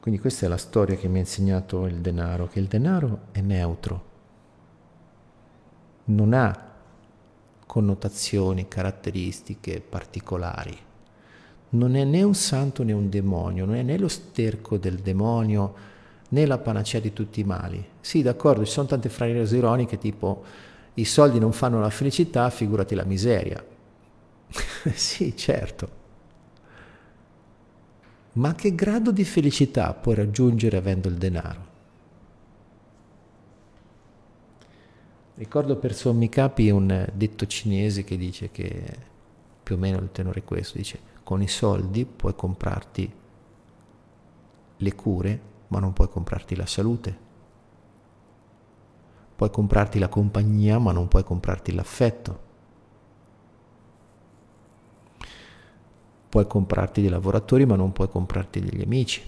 Quindi 0.00 0.20
questa 0.20 0.44
è 0.44 0.48
la 0.48 0.58
storia 0.58 0.96
che 0.96 1.08
mi 1.08 1.16
ha 1.16 1.20
insegnato 1.20 1.86
il 1.86 2.00
denaro, 2.00 2.46
che 2.46 2.58
il 2.58 2.66
denaro 2.66 3.20
è 3.32 3.40
neutro, 3.40 4.04
non 6.04 6.34
ha 6.34 6.72
connotazioni, 7.64 8.68
caratteristiche 8.68 9.80
particolari 9.80 10.92
non 11.74 11.96
è 11.96 12.04
né 12.04 12.22
un 12.22 12.34
santo 12.34 12.82
né 12.82 12.92
un 12.92 13.08
demonio, 13.08 13.64
non 13.64 13.74
è 13.74 13.82
né 13.82 13.98
lo 13.98 14.08
sterco 14.08 14.78
del 14.78 14.98
demonio 14.98 15.92
né 16.28 16.46
la 16.46 16.58
panacea 16.58 17.00
di 17.00 17.12
tutti 17.12 17.40
i 17.40 17.44
mali. 17.44 17.84
Sì, 18.00 18.22
d'accordo, 18.22 18.64
ci 18.64 18.72
sono 18.72 18.86
tante 18.86 19.08
frasi 19.08 19.56
ironiche 19.56 19.98
tipo 19.98 20.44
i 20.94 21.04
soldi 21.04 21.38
non 21.38 21.52
fanno 21.52 21.80
la 21.80 21.90
felicità, 21.90 22.48
figurati 22.50 22.94
la 22.94 23.04
miseria. 23.04 23.64
sì, 24.94 25.36
certo. 25.36 26.02
Ma 28.34 28.54
che 28.54 28.74
grado 28.74 29.10
di 29.10 29.24
felicità 29.24 29.92
puoi 29.94 30.14
raggiungere 30.14 30.76
avendo 30.76 31.08
il 31.08 31.14
denaro? 31.14 31.72
Ricordo 35.36 35.76
per 35.76 35.94
sommi 35.94 36.28
capi 36.28 36.70
un 36.70 37.08
detto 37.12 37.46
cinese 37.46 38.04
che 38.04 38.16
dice 38.16 38.50
che 38.52 39.12
più 39.64 39.74
o 39.74 39.78
meno 39.78 39.98
il 39.98 40.10
tenore 40.12 40.40
è 40.40 40.44
questo, 40.44 40.78
dice 40.78 41.12
con 41.24 41.40
i 41.40 41.48
soldi 41.48 42.04
puoi 42.04 42.36
comprarti 42.36 43.12
le 44.76 44.94
cure, 44.94 45.40
ma 45.68 45.78
non 45.80 45.92
puoi 45.94 46.08
comprarti 46.08 46.54
la 46.54 46.66
salute. 46.66 47.18
Puoi 49.34 49.50
comprarti 49.50 49.98
la 49.98 50.08
compagnia, 50.08 50.78
ma 50.78 50.92
non 50.92 51.08
puoi 51.08 51.24
comprarti 51.24 51.72
l'affetto. 51.72 52.42
Puoi 56.28 56.46
comprarti 56.46 57.00
dei 57.00 57.10
lavoratori, 57.10 57.64
ma 57.64 57.74
non 57.74 57.92
puoi 57.92 58.08
comprarti 58.08 58.60
degli 58.60 58.82
amici. 58.82 59.22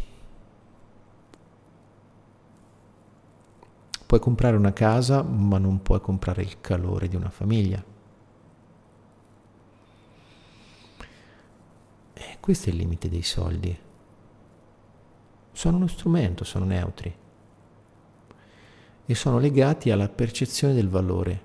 Puoi 4.06 4.20
comprare 4.20 4.56
una 4.56 4.72
casa, 4.72 5.22
ma 5.22 5.58
non 5.58 5.82
puoi 5.82 6.00
comprare 6.00 6.42
il 6.42 6.60
calore 6.60 7.08
di 7.08 7.16
una 7.16 7.30
famiglia. 7.30 7.82
Questo 12.46 12.68
è 12.68 12.72
il 12.72 12.78
limite 12.78 13.08
dei 13.08 13.24
soldi. 13.24 13.76
Sono 15.50 15.78
uno 15.78 15.88
strumento, 15.88 16.44
sono 16.44 16.64
neutri 16.64 17.12
e 19.04 19.14
sono 19.16 19.40
legati 19.40 19.90
alla 19.90 20.08
percezione 20.08 20.72
del 20.72 20.88
valore 20.88 21.42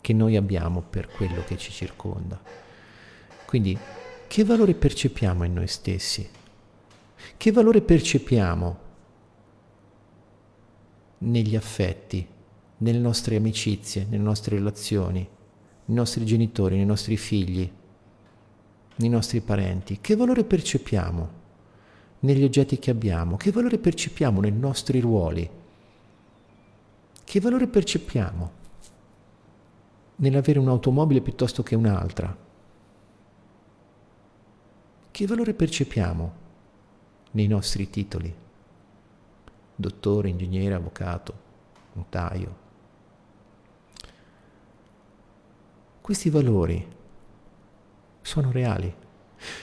che 0.00 0.14
noi 0.14 0.36
abbiamo 0.36 0.80
per 0.80 1.08
quello 1.08 1.44
che 1.44 1.58
ci 1.58 1.72
circonda. 1.72 2.40
Quindi, 3.44 3.78
che 4.26 4.44
valore 4.44 4.72
percepiamo 4.72 5.44
in 5.44 5.52
noi 5.52 5.66
stessi? 5.66 6.26
Che 7.36 7.52
valore 7.52 7.82
percepiamo 7.82 8.78
negli 11.18 11.54
affetti, 11.54 12.26
nelle 12.78 12.98
nostre 12.98 13.36
amicizie, 13.36 14.06
nelle 14.08 14.22
nostre 14.22 14.56
relazioni, 14.56 15.18
nei 15.84 15.96
nostri 15.96 16.24
genitori, 16.24 16.76
nei 16.76 16.86
nostri 16.86 17.18
figli, 17.18 17.70
nei 18.96 19.08
nostri 19.08 19.40
parenti. 19.40 19.98
Che 20.00 20.16
valore 20.16 20.44
percepiamo 20.44 21.42
negli 22.20 22.44
oggetti 22.44 22.78
che 22.78 22.90
abbiamo? 22.90 23.36
Che 23.36 23.50
valore 23.50 23.78
percepiamo 23.78 24.40
nei 24.40 24.52
nostri 24.52 25.00
ruoli? 25.00 25.48
Che 27.24 27.40
valore 27.40 27.66
percepiamo 27.66 28.52
nell'avere 30.16 30.58
un'automobile 30.58 31.20
piuttosto 31.20 31.62
che 31.62 31.74
un'altra? 31.74 32.36
Che 35.10 35.26
valore 35.26 35.54
percepiamo 35.54 36.32
nei 37.32 37.46
nostri 37.46 37.90
titoli? 37.90 38.42
dottore, 39.74 40.28
ingegnere, 40.28 40.74
avvocato, 40.74 41.34
notaio. 41.94 42.62
Questi 46.00 46.30
valori 46.30 46.86
sono 48.24 48.50
reali. 48.50 48.92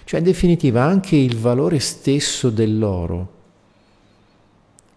Cioè, 0.03 0.19
in 0.19 0.25
definitiva, 0.25 0.83
anche 0.83 1.15
il 1.15 1.37
valore 1.37 1.79
stesso 1.79 2.51
dell'oro, 2.51 3.39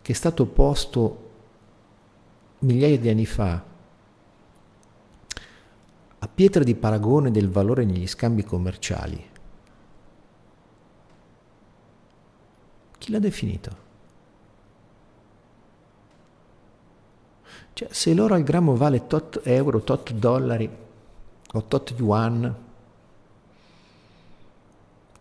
che 0.02 0.12
è 0.12 0.14
stato 0.14 0.44
posto 0.44 1.30
migliaia 2.58 2.98
di 2.98 3.08
anni 3.08 3.26
fa 3.26 3.62
a 6.18 6.28
pietra 6.28 6.62
di 6.62 6.74
paragone 6.74 7.30
del 7.30 7.50
valore 7.50 7.84
negli 7.84 8.06
scambi 8.06 8.44
commerciali, 8.44 9.30
chi 12.98 13.10
l'ha 13.10 13.18
definito? 13.18 13.82
Cioè, 17.72 17.88
se 17.90 18.14
l'oro 18.14 18.34
al 18.34 18.42
grammo 18.42 18.76
vale 18.76 19.06
tot 19.06 19.40
euro, 19.44 19.80
tot 19.80 20.12
dollari 20.12 20.70
o 21.52 21.64
tot 21.64 21.94
yuan, 21.96 22.63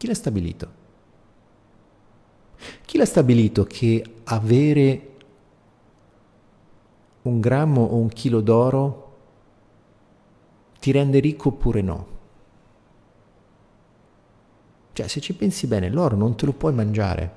chi 0.04 0.10
l'ha 0.10 0.16
stabilito? 0.16 0.72
Chi 2.84 2.98
l'ha 2.98 3.06
stabilito 3.06 3.64
che 3.64 4.04
avere 4.26 5.16
un 7.22 7.40
grammo 7.40 7.84
o 7.86 7.96
un 7.96 8.10
chilo 8.10 8.42
d'oro 8.42 9.18
ti 10.82 10.92
rende 10.92 11.20
ricco 11.20 11.48
oppure 11.48 11.82
no? 11.82 12.08
Cioè, 14.92 15.08
se 15.08 15.22
ci 15.22 15.34
pensi 15.36 15.68
bene, 15.68 15.90
l'oro 15.90 16.18
non 16.18 16.36
te 16.36 16.48
lo 16.48 16.52
puoi 16.52 16.74
mangiare, 16.74 17.34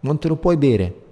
non 0.00 0.18
te 0.18 0.26
lo 0.26 0.34
puoi 0.34 0.56
bere. 0.56 1.02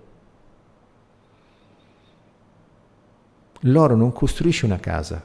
L'oro 3.60 3.94
non 3.94 4.10
costruisce 4.10 4.64
una 4.64 4.80
casa. 4.80 5.24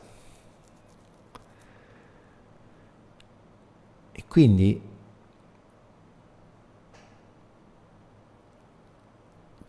Quindi 4.33 4.81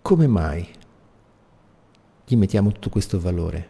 come 0.01 0.27
mai 0.27 0.67
gli 2.25 2.35
mettiamo 2.35 2.73
tutto 2.73 2.89
questo 2.89 3.21
valore? 3.21 3.69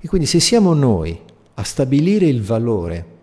E 0.00 0.08
quindi 0.08 0.26
se 0.26 0.40
siamo 0.40 0.74
noi 0.74 1.22
a 1.54 1.62
stabilire 1.62 2.26
il 2.26 2.42
valore 2.42 3.18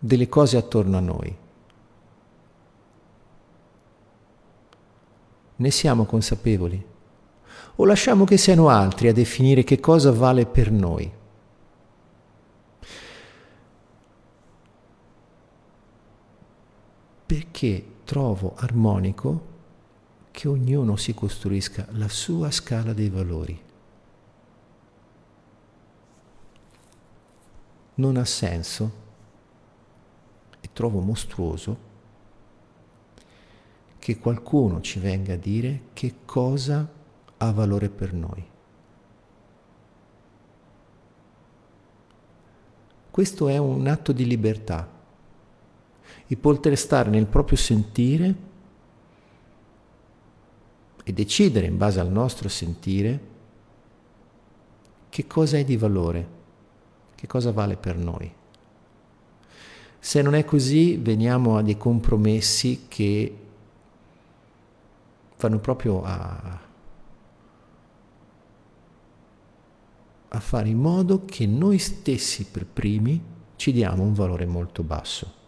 delle 0.00 0.28
cose 0.28 0.56
attorno 0.56 0.96
a 0.96 1.00
noi, 1.00 1.36
ne 5.54 5.70
siamo 5.70 6.06
consapevoli? 6.06 6.84
o 7.76 7.84
lasciamo 7.84 8.24
che 8.24 8.36
siano 8.36 8.68
altri 8.68 9.06
a 9.06 9.12
definire 9.12 9.62
che 9.62 9.78
cosa 9.78 10.10
vale 10.10 10.44
per 10.44 10.72
noi? 10.72 11.22
Perché 17.26 17.84
trovo 18.04 18.54
armonico 18.56 19.52
che 20.30 20.48
ognuno 20.48 20.96
si 20.96 21.14
costruisca 21.14 21.86
la 21.92 22.08
sua 22.08 22.50
scala 22.50 22.92
dei 22.92 23.08
valori. 23.08 23.62
Non 27.94 28.16
ha 28.16 28.24
senso 28.24 29.02
e 30.60 30.68
trovo 30.72 31.00
mostruoso 31.00 31.92
che 33.98 34.18
qualcuno 34.18 34.80
ci 34.80 34.98
venga 34.98 35.34
a 35.34 35.36
dire 35.36 35.84
che 35.92 36.16
cosa 36.24 36.86
ha 37.38 37.52
valore 37.52 37.88
per 37.88 38.12
noi. 38.12 38.52
Questo 43.10 43.48
è 43.48 43.56
un 43.58 43.86
atto 43.86 44.10
di 44.10 44.26
libertà, 44.26 44.90
il 46.34 46.40
poter 46.40 46.76
stare 46.76 47.10
nel 47.10 47.26
proprio 47.26 47.56
sentire 47.56 48.34
e 51.04 51.12
decidere 51.12 51.66
in 51.66 51.76
base 51.76 52.00
al 52.00 52.10
nostro 52.10 52.48
sentire 52.48 53.32
che 55.08 55.28
cosa 55.28 55.58
è 55.58 55.64
di 55.64 55.76
valore, 55.76 56.28
che 57.14 57.28
cosa 57.28 57.52
vale 57.52 57.76
per 57.76 57.96
noi. 57.96 58.32
Se 60.00 60.22
non 60.22 60.34
è 60.34 60.44
così, 60.44 60.96
veniamo 60.96 61.56
a 61.56 61.62
dei 61.62 61.76
compromessi 61.76 62.86
che 62.88 63.38
vanno 65.36 65.58
proprio 65.60 66.02
a 66.02 66.62
a 70.28 70.40
fare 70.40 70.68
in 70.68 70.78
modo 70.78 71.24
che 71.24 71.46
noi 71.46 71.78
stessi 71.78 72.46
per 72.46 72.66
primi 72.66 73.22
ci 73.54 73.70
diamo 73.70 74.02
un 74.02 74.14
valore 74.14 74.46
molto 74.46 74.82
basso. 74.82 75.43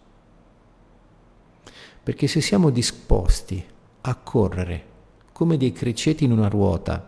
Perché 2.07 2.29
se 2.29 2.41
siamo 2.41 2.71
disposti 2.71 3.67
a 4.03 4.15
correre 4.15 4.85
come 5.33 5.57
dei 5.57 5.73
criceti 5.73 6.23
in 6.23 6.31
una 6.31 6.47
ruota 6.47 7.05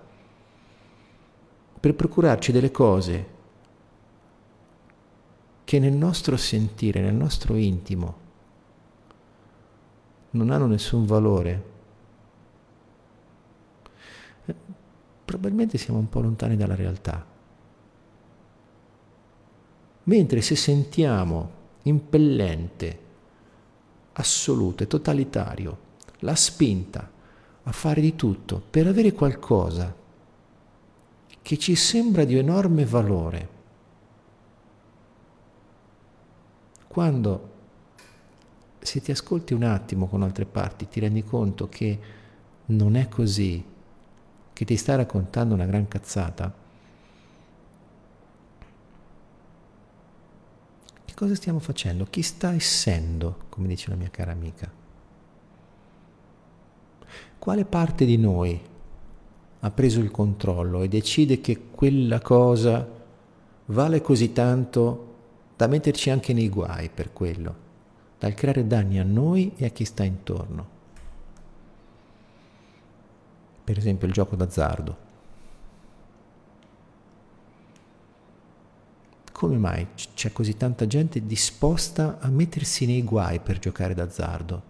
per 1.79 1.95
procurarci 1.95 2.51
delle 2.51 2.73
cose 2.73 3.27
che 5.62 5.79
nel 5.79 5.93
nostro 5.93 6.37
sentire, 6.37 7.01
nel 7.01 7.15
nostro 7.15 7.55
intimo, 7.55 8.16
non 10.31 10.51
hanno 10.51 10.66
nessun 10.66 11.07
valore, 11.07 11.62
eh, 14.47 14.55
probabilmente 15.25 15.79
siamo 15.79 16.01
un 16.01 16.09
po' 16.09 16.23
lontani 16.23 16.57
dalla 16.57 16.75
realtà. 16.75 17.25
Mentre 20.03 20.41
se 20.41 20.57
sentiamo 20.57 21.51
impellente, 21.83 23.07
assoluto 24.19 24.82
e 24.82 24.86
totalitario 24.86 25.86
la 26.20 26.35
spinta 26.35 27.11
a 27.62 27.73
fare 27.73 28.01
di 28.01 28.15
tutto 28.16 28.62
per 28.70 28.86
avere 28.86 29.12
qualcosa 29.12 29.95
che 31.43 31.59
ci 31.59 31.74
sembra 31.74 32.24
di 32.24 32.36
enorme 32.36 32.85
valore, 32.85 33.49
quando 36.86 37.57
se 38.81 39.01
ti 39.01 39.11
ascolti 39.11 39.55
un 39.55 39.62
attimo 39.62 40.09
con 40.09 40.23
altre 40.23 40.45
parti 40.45 40.89
ti 40.89 41.01
rendi 41.01 41.23
conto 41.23 41.69
che 41.69 41.99
non 42.66 42.97
è 42.97 43.09
così, 43.09 43.65
che 44.53 44.65
ti 44.65 44.77
sta 44.77 44.97
raccontando 44.97 45.55
una 45.55 45.66
gran 45.66 45.89
cazzata, 45.89 46.53
cosa 51.19 51.35
stiamo 51.35 51.59
facendo? 51.59 52.07
Chi 52.09 52.23
sta 52.23 52.55
essendo, 52.55 53.47
come 53.49 53.66
dice 53.66 53.90
la 53.90 53.97
mia 53.97 54.09
cara 54.09 54.31
amica? 54.31 54.70
Quale 57.36 57.65
parte 57.65 58.05
di 58.05 58.16
noi 58.16 58.61
ha 59.61 59.70
preso 59.73 59.99
il 59.99 60.12
controllo 60.12 60.82
e 60.82 60.89
decide 60.89 61.40
che 61.40 61.70
quella 61.73 62.20
cosa 62.20 62.89
vale 63.66 64.01
così 64.01 64.32
tanto 64.32 65.16
da 65.57 65.66
metterci 65.66 66.11
anche 66.11 66.32
nei 66.32 66.49
guai 66.49 66.89
per 66.89 67.12
quello, 67.12 67.55
dal 68.16 68.35
creare 68.35 68.65
danni 68.65 69.01
a 69.01 69.05
noi 69.05 69.55
e 69.57 69.65
a 69.65 69.70
chi 69.70 69.85
sta 69.85 70.05
intorno? 70.05 70.77
per 73.69 73.77
esempio 73.77 74.07
il 74.07 74.15
gioco 74.15 74.35
d'azzardo. 74.35 75.07
Come 79.39 79.56
mai 79.56 79.86
c'è 80.15 80.32
così 80.32 80.56
tanta 80.56 80.89
gente 80.89 81.24
disposta 81.24 82.19
a 82.19 82.27
mettersi 82.27 82.86
nei 82.86 83.05
guai 83.05 83.39
per 83.39 83.60
giocare 83.60 83.94
d'azzardo? 83.94 84.62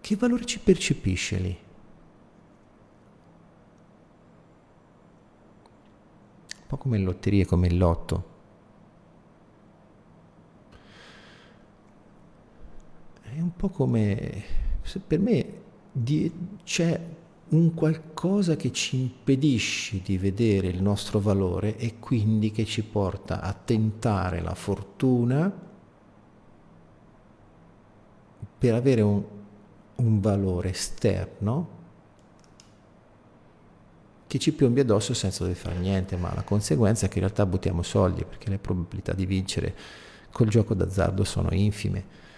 Che 0.00 0.16
valore 0.16 0.46
ci 0.46 0.58
percepisce 0.58 1.36
lì? 1.36 1.58
Un 6.60 6.66
po' 6.66 6.78
come 6.78 6.96
in 6.96 7.04
lotterie, 7.04 7.44
come 7.44 7.66
il 7.66 7.76
lotto. 7.76 8.24
È 13.20 13.38
un 13.38 13.54
po' 13.54 13.68
come, 13.68 14.44
per 15.06 15.18
me 15.18 15.62
c'è 16.64 16.98
un 17.52 17.74
qualcosa 17.74 18.56
che 18.56 18.72
ci 18.72 18.96
impedisce 18.96 20.00
di 20.02 20.16
vedere 20.16 20.68
il 20.68 20.82
nostro 20.82 21.20
valore 21.20 21.76
e 21.76 21.98
quindi 21.98 22.50
che 22.50 22.64
ci 22.64 22.82
porta 22.82 23.40
a 23.40 23.52
tentare 23.52 24.40
la 24.40 24.54
fortuna 24.54 25.52
per 28.58 28.74
avere 28.74 29.02
un, 29.02 29.22
un 29.96 30.20
valore 30.20 30.70
esterno 30.70 31.80
che 34.26 34.38
ci 34.38 34.54
piombi 34.54 34.80
addosso 34.80 35.12
senza 35.12 35.42
dover 35.42 35.58
fare 35.58 35.76
niente, 35.76 36.16
ma 36.16 36.32
la 36.34 36.42
conseguenza 36.42 37.04
è 37.04 37.08
che 37.10 37.18
in 37.18 37.24
realtà 37.24 37.44
buttiamo 37.44 37.82
soldi 37.82 38.24
perché 38.24 38.48
le 38.48 38.56
probabilità 38.56 39.12
di 39.12 39.26
vincere 39.26 39.76
col 40.30 40.48
gioco 40.48 40.72
d'azzardo 40.72 41.22
sono 41.22 41.52
infime. 41.52 42.30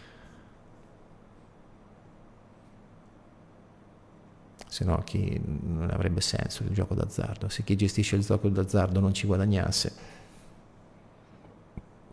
Se 4.74 4.84
no 4.84 5.00
chi 5.04 5.40
non 5.44 5.88
avrebbe 5.92 6.20
senso 6.20 6.64
il 6.64 6.70
gioco 6.70 6.94
d'azzardo, 6.94 7.48
se 7.48 7.62
chi 7.62 7.76
gestisce 7.76 8.16
il 8.16 8.24
gioco 8.24 8.48
d'azzardo 8.48 8.98
non 8.98 9.14
ci 9.14 9.24
guadagnasse. 9.24 9.92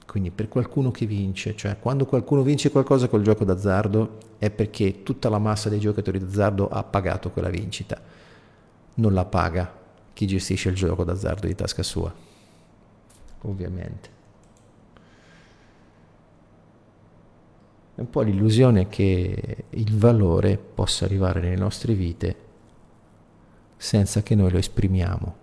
Quindi 0.06 0.30
per 0.30 0.48
qualcuno 0.48 0.92
che 0.92 1.08
vince, 1.08 1.56
cioè 1.56 1.80
quando 1.80 2.06
qualcuno 2.06 2.44
vince 2.44 2.70
qualcosa 2.70 3.08
col 3.08 3.24
gioco 3.24 3.46
d'azzardo 3.46 4.18
è 4.38 4.52
perché 4.52 5.02
tutta 5.02 5.28
la 5.28 5.40
massa 5.40 5.70
dei 5.70 5.80
giocatori 5.80 6.20
d'azzardo 6.20 6.70
ha 6.70 6.84
pagato 6.84 7.32
quella 7.32 7.50
vincita, 7.50 8.00
non 8.94 9.16
la 9.16 9.26
paga 9.26 9.80
chi 10.14 10.28
gestisce 10.28 10.70
il 10.70 10.76
gioco 10.76 11.04
d'azzardo 11.04 11.48
di 11.48 11.56
tasca 11.56 11.82
sua, 11.82 12.14
ovviamente. 13.42 14.10
È 17.96 18.02
un 18.02 18.10
po' 18.12 18.22
l'illusione 18.22 18.88
che 18.88 19.66
il 19.68 19.98
valore 19.98 20.58
possa 20.60 21.06
arrivare 21.06 21.42
nelle 21.42 21.56
nostre 21.56 21.96
vite 21.96 22.50
senza 23.82 24.22
che 24.22 24.36
noi 24.36 24.52
lo 24.52 24.60
esprimiamo. 24.60 25.36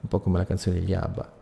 Un 0.00 0.08
po' 0.08 0.18
come 0.18 0.38
la 0.38 0.44
canzone 0.44 0.80
degli 0.80 0.92
Abba. 0.92 1.32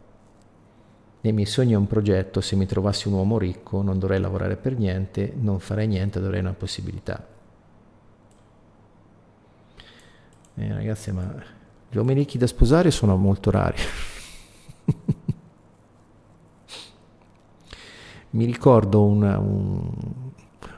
Nei 1.23 1.33
miei 1.33 1.47
sogni 1.47 1.73
è 1.73 1.77
un 1.77 1.87
progetto, 1.87 2.43
se 2.43 2.55
mi 2.55 2.66
trovassi 2.66 3.09
un 3.09 3.15
uomo 3.15 3.39
ricco 3.39 3.81
non 3.81 3.99
dovrei 3.99 4.20
lavorare 4.20 4.57
per 4.57 4.77
niente, 4.77 5.33
non 5.35 5.59
farei 5.59 5.87
niente, 5.87 6.20
dovrei 6.20 6.41
una 6.41 6.53
possibilità. 6.53 7.27
Eh, 10.57 10.73
ragazzi, 10.74 11.12
ma 11.12 11.35
gli 11.89 11.97
uomini 11.97 12.20
ricchi 12.20 12.37
da 12.37 12.47
sposare 12.47 12.91
sono 12.91 13.16
molto 13.16 13.51
rari. 13.51 13.79
mi 18.31 18.45
ricordo 18.45 19.03
una, 19.03 19.39
un, 19.39 19.91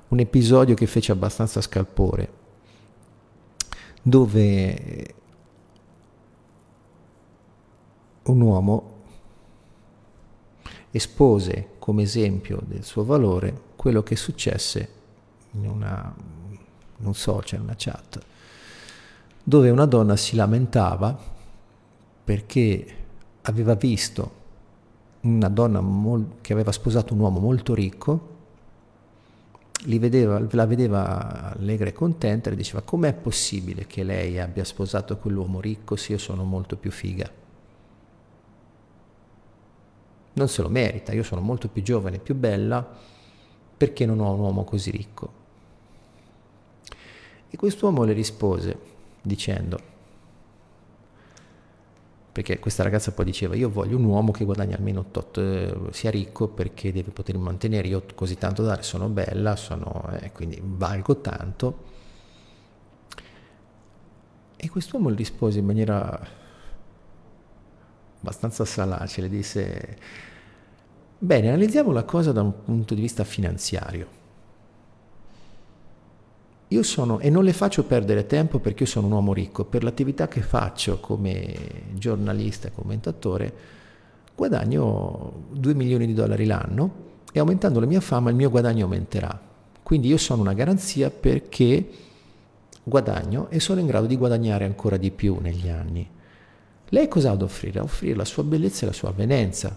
un 0.07 0.19
episodio 0.21 0.77
che 0.77 0.87
fece 0.87 1.11
abbastanza 1.11 1.61
scalpore 1.61 2.43
dove 4.07 5.15
un 8.25 8.41
uomo 8.43 8.93
espose 10.91 11.71
come 11.79 12.03
esempio 12.03 12.61
del 12.67 12.85
suo 12.85 13.03
valore 13.05 13.73
quello 13.77 14.03
che 14.03 14.15
successe 14.15 14.89
in, 15.53 15.67
una, 15.67 16.15
in 16.99 17.07
un 17.07 17.15
social, 17.15 17.63
una 17.63 17.75
chat, 17.77 18.21
dove 19.43 19.71
una 19.71 19.87
donna 19.87 20.17
si 20.17 20.37
lamentava 20.37 21.19
perché 22.25 22.97
aveva 23.43 23.75
visto 23.75 24.43
una 25.23 25.49
donna 25.49 25.81
mol- 25.81 26.41
che 26.43 26.53
aveva 26.53 26.73
sposato 26.73 27.15
un 27.15 27.21
uomo 27.21 27.41
molto 27.41 27.73
ricco 27.73 28.33
vedeva, 29.99 30.43
la 30.51 30.67
vedeva 30.67 31.55
allegra 31.57 31.89
e 31.89 31.93
contenta 31.93 32.51
e 32.51 32.57
diceva 32.57 32.83
com'è 32.83 33.13
possibile 33.15 33.87
che 33.87 34.03
lei 34.03 34.39
abbia 34.39 34.65
sposato 34.65 35.19
quell'uomo 35.19 35.61
ricco 35.61 35.97
se 35.97 36.13
io 36.13 36.19
sono 36.19 36.45
molto 36.45 36.77
più 36.77 36.91
figa? 36.91 37.31
Non 40.37 40.49
se 40.49 40.63
lo 40.63 40.69
merita, 40.69 41.13
io 41.13 41.23
sono 41.23 41.41
molto 41.41 41.69
più 41.69 41.83
giovane 41.83 42.17
e 42.17 42.21
più 42.21 42.35
bella 42.35 42.87
perché 43.77 44.07
non 44.07 44.21
ho 44.21 44.33
un 44.33 44.41
uomo 44.41 44.65
così 44.65 44.91
ricco. 44.91 45.43
E 47.51 47.57
quest'uomo 47.57 48.03
le 48.05 48.13
rispose 48.13 48.79
dicendo, 49.23 49.93
perché 52.35 52.59
questa 52.59 52.83
ragazza 52.83 53.13
poi 53.13 53.27
diceva 53.27 53.55
io 53.55 53.71
voglio 53.71 53.97
un 53.97 54.03
uomo 54.03 54.33
che 54.33 54.45
guadagni 54.45 54.73
almeno 54.75 55.05
tot, 55.13 55.39
eh, 55.39 55.73
sia 55.93 56.11
ricco 56.11 56.49
perché 56.49 56.91
deve 56.91 57.13
potermi 57.13 57.41
mantenere, 57.41 57.87
io 57.87 58.03
così 58.13 58.37
tanto 58.37 58.63
da 58.63 58.71
dare, 58.71 58.83
sono 58.83 59.09
bella, 59.09 59.55
sono, 59.55 60.11
eh, 60.21 60.33
quindi 60.33 60.61
valgo 60.61 61.21
tanto. 61.21 61.85
E 64.57 64.69
quest'uomo 64.69 65.11
le 65.11 65.15
rispose 65.15 65.61
in 65.61 65.65
maniera 65.65 66.27
abbastanza 68.19 68.65
salace, 68.65 69.21
le 69.21 69.29
disse, 69.29 69.99
bene, 71.17 71.47
analizziamo 71.47 71.93
la 71.93 72.03
cosa 72.03 72.33
da 72.33 72.43
un 72.43 72.65
punto 72.65 72.95
di 72.95 73.01
vista 73.01 73.23
finanziario. 73.23 74.23
Io 76.69 76.83
sono, 76.83 77.21
e 77.21 77.31
non 77.31 77.45
le 77.45 77.53
faccio 77.53 77.85
perdere 77.85 78.27
tempo 78.27 78.59
perché 78.59 78.85
io 78.85 78.89
sono 78.89 79.07
un 79.07 79.13
uomo 79.13 79.33
ricco, 79.33 79.65
per 79.65 79.85
l'attività 79.85 80.29
che 80.29 80.41
faccio 80.41 80.99
come 80.99 81.55
giornalista 81.93 82.71
commentatore, 82.71 83.53
guadagno 84.35 85.45
2 85.53 85.75
milioni 85.75 86.07
di 86.07 86.15
dollari 86.15 86.47
l'anno 86.47 87.03
e 87.33 87.39
aumentando 87.39 87.81
la 87.81 87.87
mia 87.87 88.01
fama 88.01 88.31
il 88.31 88.37
mio 88.37 88.51
guadagno 88.51 88.85
aumenterà. 88.85 89.39
Quindi 89.83 90.09
io 90.09 90.17
sono 90.17 90.41
una 90.41 90.55
garanzia 90.55 91.11
perché 91.11 91.87
guadagno 92.83 93.49
e 93.51 93.61
sono 93.61 93.81
in 93.81 93.87
grado 93.87 94.07
di 94.07 94.17
guadagnare 94.17 94.65
ancora 94.65 94.97
di 94.97 95.11
più 95.11 95.39
negli 95.41 95.69
anni. 95.69 96.09
Lei 96.89 97.09
cosa 97.09 97.31
ha 97.31 97.37
da 97.37 97.45
offrire? 97.45 97.81
Ha 97.81 97.83
offrire 97.83 98.17
la 98.17 98.25
sua 98.25 98.45
bellezza 98.45 98.85
e 98.85 98.87
la 98.87 98.95
sua 98.95 99.11
avvenenza, 99.11 99.77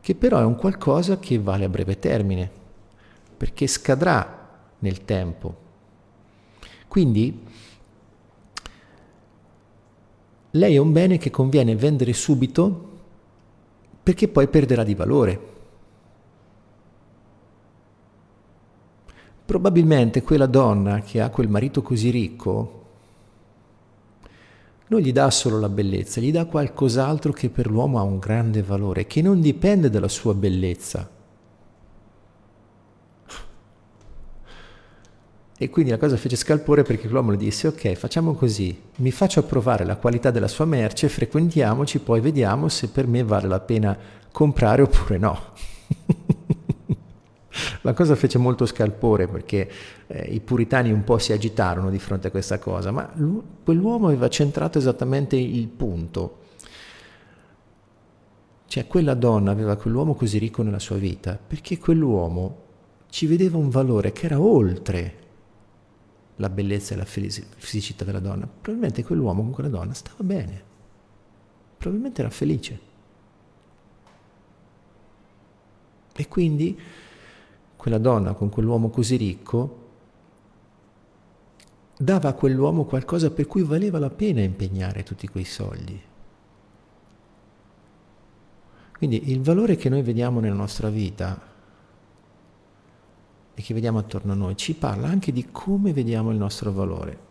che 0.00 0.14
però 0.14 0.38
è 0.38 0.44
un 0.44 0.56
qualcosa 0.56 1.18
che 1.18 1.38
vale 1.38 1.64
a 1.64 1.68
breve 1.68 1.98
termine, 1.98 2.50
perché 3.36 3.66
scadrà 3.66 4.48
nel 4.78 5.04
tempo. 5.04 5.59
Quindi 6.90 7.46
lei 10.50 10.74
è 10.74 10.78
un 10.78 10.90
bene 10.90 11.18
che 11.18 11.30
conviene 11.30 11.76
vendere 11.76 12.12
subito 12.12 12.88
perché 14.02 14.26
poi 14.26 14.48
perderà 14.48 14.82
di 14.82 14.96
valore. 14.96 15.40
Probabilmente 19.44 20.24
quella 20.24 20.46
donna 20.46 21.02
che 21.02 21.20
ha 21.20 21.30
quel 21.30 21.48
marito 21.48 21.80
così 21.80 22.10
ricco 22.10 22.86
non 24.88 24.98
gli 24.98 25.12
dà 25.12 25.30
solo 25.30 25.60
la 25.60 25.68
bellezza, 25.68 26.20
gli 26.20 26.32
dà 26.32 26.44
qualcos'altro 26.46 27.30
che 27.30 27.50
per 27.50 27.70
l'uomo 27.70 28.00
ha 28.00 28.02
un 28.02 28.18
grande 28.18 28.64
valore, 28.64 29.06
che 29.06 29.22
non 29.22 29.40
dipende 29.40 29.90
dalla 29.90 30.08
sua 30.08 30.34
bellezza, 30.34 31.08
E 35.62 35.68
quindi 35.68 35.90
la 35.90 35.98
cosa 35.98 36.16
fece 36.16 36.36
scalpore 36.36 36.84
perché 36.84 37.06
l'uomo 37.06 37.32
le 37.32 37.36
disse 37.36 37.68
ok 37.68 37.92
facciamo 37.92 38.32
così, 38.32 38.80
mi 38.96 39.10
faccio 39.10 39.40
approvare 39.40 39.84
la 39.84 39.96
qualità 39.96 40.30
della 40.30 40.48
sua 40.48 40.64
merce, 40.64 41.10
frequentiamoci, 41.10 41.98
poi 41.98 42.22
vediamo 42.22 42.70
se 42.70 42.88
per 42.88 43.06
me 43.06 43.22
vale 43.22 43.46
la 43.46 43.60
pena 43.60 43.94
comprare 44.32 44.80
oppure 44.80 45.18
no. 45.18 45.38
La 47.82 47.92
cosa 47.92 48.14
fece 48.14 48.38
molto 48.38 48.64
scalpore 48.64 49.28
perché 49.28 49.70
eh, 50.06 50.32
i 50.32 50.40
puritani 50.40 50.92
un 50.92 51.04
po' 51.04 51.18
si 51.18 51.34
agitarono 51.34 51.90
di 51.90 51.98
fronte 51.98 52.28
a 52.28 52.30
questa 52.30 52.58
cosa, 52.58 52.90
ma 52.90 53.12
quell'uomo 53.62 54.06
aveva 54.06 54.28
centrato 54.28 54.78
esattamente 54.78 55.36
il 55.36 55.68
punto. 55.68 56.38
Cioè 58.66 58.86
quella 58.86 59.12
donna 59.12 59.50
aveva 59.50 59.76
quell'uomo 59.76 60.14
così 60.14 60.38
ricco 60.38 60.62
nella 60.62 60.78
sua 60.78 60.96
vita 60.96 61.38
perché 61.46 61.76
quell'uomo 61.76 62.56
ci 63.10 63.26
vedeva 63.26 63.58
un 63.58 63.68
valore 63.68 64.12
che 64.12 64.24
era 64.24 64.40
oltre 64.40 65.20
la 66.40 66.48
bellezza 66.48 66.94
e 66.94 66.96
la 66.96 67.04
felicità 67.04 68.04
della 68.04 68.18
donna. 68.18 68.46
Probabilmente 68.46 69.04
quell'uomo 69.04 69.42
con 69.42 69.52
quella 69.52 69.68
donna 69.68 69.94
stava 69.94 70.24
bene, 70.24 70.62
probabilmente 71.76 72.20
era 72.20 72.30
felice. 72.30 72.88
E 76.12 76.28
quindi 76.28 76.78
quella 77.76 77.98
donna 77.98 78.32
con 78.32 78.48
quell'uomo 78.48 78.90
così 78.90 79.16
ricco 79.16 79.78
dava 81.96 82.30
a 82.30 82.34
quell'uomo 82.34 82.84
qualcosa 82.84 83.30
per 83.30 83.46
cui 83.46 83.62
valeva 83.62 83.98
la 83.98 84.10
pena 84.10 84.40
impegnare 84.40 85.02
tutti 85.02 85.28
quei 85.28 85.44
soldi. 85.44 86.02
Quindi 88.96 89.30
il 89.30 89.40
valore 89.40 89.76
che 89.76 89.88
noi 89.88 90.02
vediamo 90.02 90.40
nella 90.40 90.54
nostra 90.54 90.90
vita 90.90 91.49
e 93.60 93.62
che 93.62 93.74
vediamo 93.74 93.98
attorno 93.98 94.32
a 94.32 94.34
noi 94.34 94.56
ci 94.56 94.74
parla 94.74 95.08
anche 95.08 95.32
di 95.32 95.50
come 95.52 95.92
vediamo 95.92 96.30
il 96.30 96.38
nostro 96.38 96.72
valore. 96.72 97.28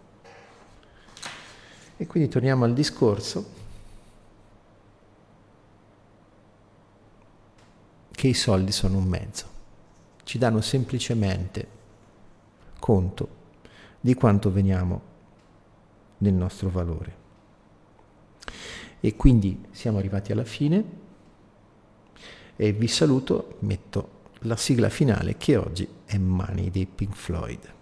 E 1.97 2.05
quindi 2.05 2.29
torniamo 2.29 2.65
al 2.65 2.73
discorso 2.73 3.57
che 8.11 8.27
i 8.27 8.35
soldi 8.35 8.71
sono 8.71 8.99
un 8.99 9.05
mezzo, 9.05 9.45
ci 10.23 10.37
danno 10.37 10.61
semplicemente 10.61 11.67
conto 12.79 13.37
di 13.99 14.13
quanto 14.13 14.51
veniamo 14.51 15.01
nel 16.19 16.33
nostro 16.33 16.69
valore. 16.69 17.17
E 18.99 19.15
quindi 19.15 19.65
siamo 19.71 19.97
arrivati 19.97 20.31
alla 20.31 20.45
fine 20.45 20.83
e 22.55 22.71
vi 22.71 22.87
saluto, 22.87 23.55
metto 23.61 24.17
la 24.43 24.55
sigla 24.55 24.89
finale 24.89 25.35
che 25.35 25.55
oggi 25.57 25.97
è 26.09 26.17
Money 26.17 26.71
di 26.71 26.87
Pink 26.87 27.15
Floyd. 27.15 27.78